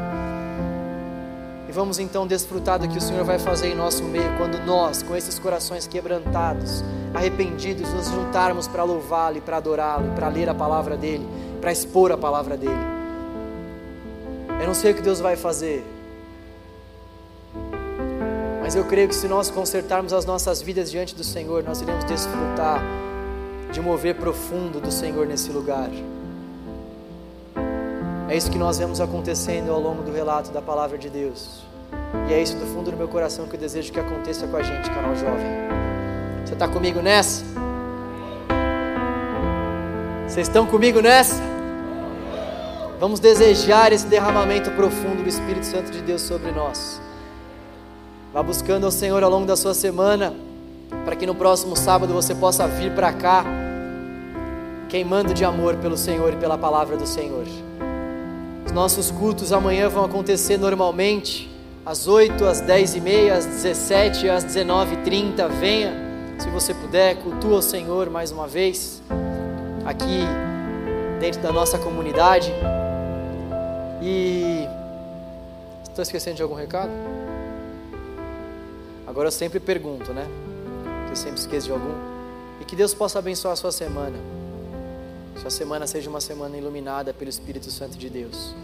E 1.69 1.73
vamos 1.73 1.99
então 1.99 2.27
desfrutar 2.27 2.79
do 2.79 2.87
que 2.87 2.99
o 2.99 3.01
Senhor 3.01 3.25
vai 3.25 3.39
fazer 3.39 3.69
em 3.69 3.75
nosso 3.75 4.03
meio 4.05 4.37
quando 4.37 4.59
nós, 4.67 5.03
com 5.03 5.17
esses 5.17 5.39
corações 5.39 5.87
quebrantados, 5.87 6.85
arrependidos, 7.15 7.91
nos 7.95 8.09
juntarmos 8.09 8.69
para 8.69 8.85
louvá-lo 8.85 9.39
e 9.39 9.41
para 9.41 9.57
adorá-lo, 9.57 10.13
para 10.15 10.29
ler 10.29 10.51
a 10.51 10.55
palavra 10.55 10.97
dele, 10.97 11.27
para 11.61 11.73
expor 11.73 12.13
a 12.13 12.19
palavra 12.19 12.57
dele. 12.57 12.93
Eu 14.61 14.67
não 14.67 14.75
sei 14.75 14.93
o 14.93 14.95
que 14.95 15.01
Deus 15.03 15.19
vai 15.19 15.35
fazer, 15.35 15.83
mas 18.73 18.77
eu 18.79 18.87
creio 18.87 19.07
que 19.07 19.15
se 19.15 19.29
nós 19.29 19.51
consertarmos 19.51 20.15
as 20.15 20.25
nossas 20.25 20.63
vidas 20.63 20.91
diante 20.91 21.15
do 21.15 21.23
Senhor, 21.23 21.63
nós 21.63 21.83
iremos 21.83 22.05
desfrutar 22.05 22.83
de 23.71 23.83
mover 23.83 24.15
profundo 24.15 24.81
do 24.81 24.91
Senhor 24.91 25.27
nesse 25.27 25.51
lugar. 25.51 25.91
É 28.31 28.35
isso 28.35 28.51
que 28.51 28.57
nós 28.57 28.79
vemos 28.79 28.99
acontecendo 28.99 29.71
ao 29.71 29.79
longo 29.79 30.03
do 30.03 30.11
relato 30.11 30.51
da 30.53 30.63
palavra 30.63 30.97
de 30.97 31.11
Deus. 31.11 31.61
E 32.31 32.33
é 32.33 32.41
isso 32.41 32.57
do 32.57 32.65
fundo 32.65 32.91
do 32.91 32.97
meu 32.97 33.09
coração 33.09 33.47
que 33.47 33.57
eu 33.57 33.61
desejo 33.61 33.93
que 33.93 34.01
aconteça 34.01 34.47
com 34.47 34.57
a 34.57 34.63
gente, 34.63 34.89
canal 34.89 35.15
jovem. 35.17 35.51
Você 36.43 36.55
está 36.55 36.67
comigo 36.67 37.03
nessa? 37.03 37.45
Vocês 40.27 40.49
estão 40.49 40.65
comigo 40.65 41.03
nessa? 41.03 41.43
Vamos 42.99 43.21
desejar 43.21 43.93
esse 43.93 44.07
derramamento 44.07 44.71
profundo 44.71 45.23
do 45.23 45.29
Espírito 45.29 45.67
Santo 45.67 45.91
de 45.91 46.01
Deus 46.01 46.23
sobre 46.23 46.51
nós. 46.53 47.03
Vá 48.33 48.43
buscando 48.43 48.85
ao 48.85 48.91
Senhor 48.91 49.23
ao 49.23 49.31
longo 49.31 49.45
da 49.45 49.55
sua 49.55 49.75
semana, 49.75 50.33
para 51.05 51.15
que 51.15 51.27
no 51.27 51.35
próximo 51.35 51.77
sábado 51.77 52.15
você 52.15 52.35
possa 52.35 52.67
vir 52.67 52.91
para 52.95 53.13
cá, 53.13 53.45
queimando 54.89 55.35
de 55.35 55.45
amor 55.45 55.77
pelo 55.77 55.99
Senhor 55.99 56.33
e 56.33 56.37
pela 56.37 56.57
palavra 56.57 56.97
do 56.97 57.07
Senhor. 57.07 57.45
Os 58.65 58.73
nossos 58.73 59.11
cultos 59.11 59.53
amanhã 59.53 59.87
vão 59.91 60.07
acontecer 60.07 60.57
normalmente, 60.57 61.51
às 61.85 62.09
8, 62.09 62.47
às 62.47 62.63
10 62.63 62.95
e 62.95 63.01
meia, 63.03 63.37
às 63.37 63.45
17, 63.45 64.31
às 64.31 64.45
19 64.45 64.95
h 64.95 65.03
30 65.05 65.49
Venha, 65.49 65.93
se 66.39 66.49
você 66.49 66.73
puder, 66.73 67.17
cultua 67.17 67.59
o 67.59 67.63
Senhor 67.63 68.09
mais 68.09 68.33
uma 68.33 68.47
vez, 68.47 69.03
aqui 69.85 70.23
dentro 71.21 71.43
da 71.43 71.53
nossa 71.53 71.79
comunidade. 71.79 72.51
E. 74.01 74.67
Estou 75.83 76.03
esquecendo 76.03 76.37
de 76.37 76.43
algum 76.43 76.55
recado? 76.55 76.91
Agora 79.13 79.29
eu 79.29 79.33
sempre 79.33 79.61
pergunto, 79.61 80.11
né? 80.15 80.27
Eu 81.11 81.15
sempre 81.15 81.39
esqueço 81.39 81.67
de 81.67 81.73
algum. 81.73 81.93
E 82.63 82.65
que 82.65 82.75
Deus 82.75 82.95
possa 82.95 83.19
abençoar 83.19 83.53
a 83.53 83.57
sua 83.57 83.71
semana. 83.71 84.17
Sua 85.39 85.51
semana 85.51 85.87
seja 85.87 86.09
uma 86.09 86.19
semana 86.19 86.57
iluminada 86.57 87.13
pelo 87.13 87.29
Espírito 87.29 87.71
Santo 87.71 87.99
de 87.99 88.09
Deus. 88.09 88.55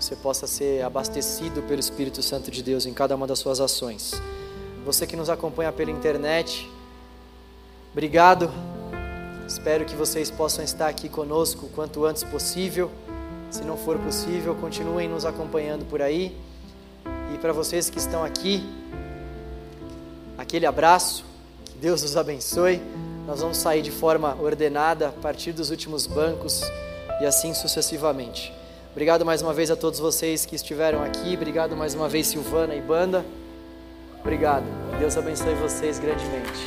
Você 0.00 0.16
possa 0.16 0.46
ser 0.46 0.82
abastecido 0.82 1.60
pelo 1.64 1.78
Espírito 1.78 2.22
Santo 2.22 2.50
de 2.50 2.62
Deus 2.62 2.86
em 2.86 2.94
cada 2.94 3.14
uma 3.14 3.26
das 3.26 3.38
suas 3.38 3.60
ações. 3.60 4.14
Você 4.82 5.06
que 5.06 5.14
nos 5.14 5.28
acompanha 5.28 5.70
pela 5.70 5.90
internet, 5.90 6.70
obrigado. 7.92 8.50
Espero 9.46 9.84
que 9.84 9.94
vocês 9.94 10.30
possam 10.30 10.64
estar 10.64 10.88
aqui 10.88 11.10
conosco 11.10 11.66
o 11.66 11.68
quanto 11.68 12.02
antes 12.06 12.24
possível. 12.24 12.90
Se 13.50 13.62
não 13.62 13.76
for 13.76 13.98
possível, 13.98 14.54
continuem 14.54 15.06
nos 15.06 15.26
acompanhando 15.26 15.84
por 15.84 16.00
aí. 16.00 16.47
E 17.38 17.40
para 17.40 17.52
vocês 17.52 17.88
que 17.88 17.98
estão 17.98 18.24
aqui, 18.24 18.68
aquele 20.36 20.66
abraço, 20.66 21.24
que 21.66 21.78
Deus 21.78 22.02
os 22.02 22.16
abençoe. 22.16 22.82
Nós 23.28 23.40
vamos 23.40 23.58
sair 23.58 23.80
de 23.80 23.92
forma 23.92 24.36
ordenada 24.42 25.10
a 25.10 25.12
partir 25.12 25.52
dos 25.52 25.70
últimos 25.70 26.04
bancos 26.04 26.62
e 27.20 27.26
assim 27.26 27.54
sucessivamente. 27.54 28.52
Obrigado 28.90 29.24
mais 29.24 29.40
uma 29.40 29.54
vez 29.54 29.70
a 29.70 29.76
todos 29.76 30.00
vocês 30.00 30.44
que 30.44 30.56
estiveram 30.56 31.00
aqui. 31.00 31.34
Obrigado 31.36 31.76
mais 31.76 31.94
uma 31.94 32.08
vez, 32.08 32.26
Silvana 32.26 32.74
e 32.74 32.80
banda. 32.80 33.24
Obrigado. 34.20 34.64
Deus 34.98 35.16
abençoe 35.16 35.54
vocês 35.54 36.00
grandemente. 36.00 36.66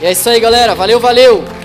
E 0.00 0.06
é 0.06 0.12
isso 0.12 0.30
aí, 0.30 0.38
galera. 0.38 0.72
Valeu, 0.72 1.00
valeu. 1.00 1.56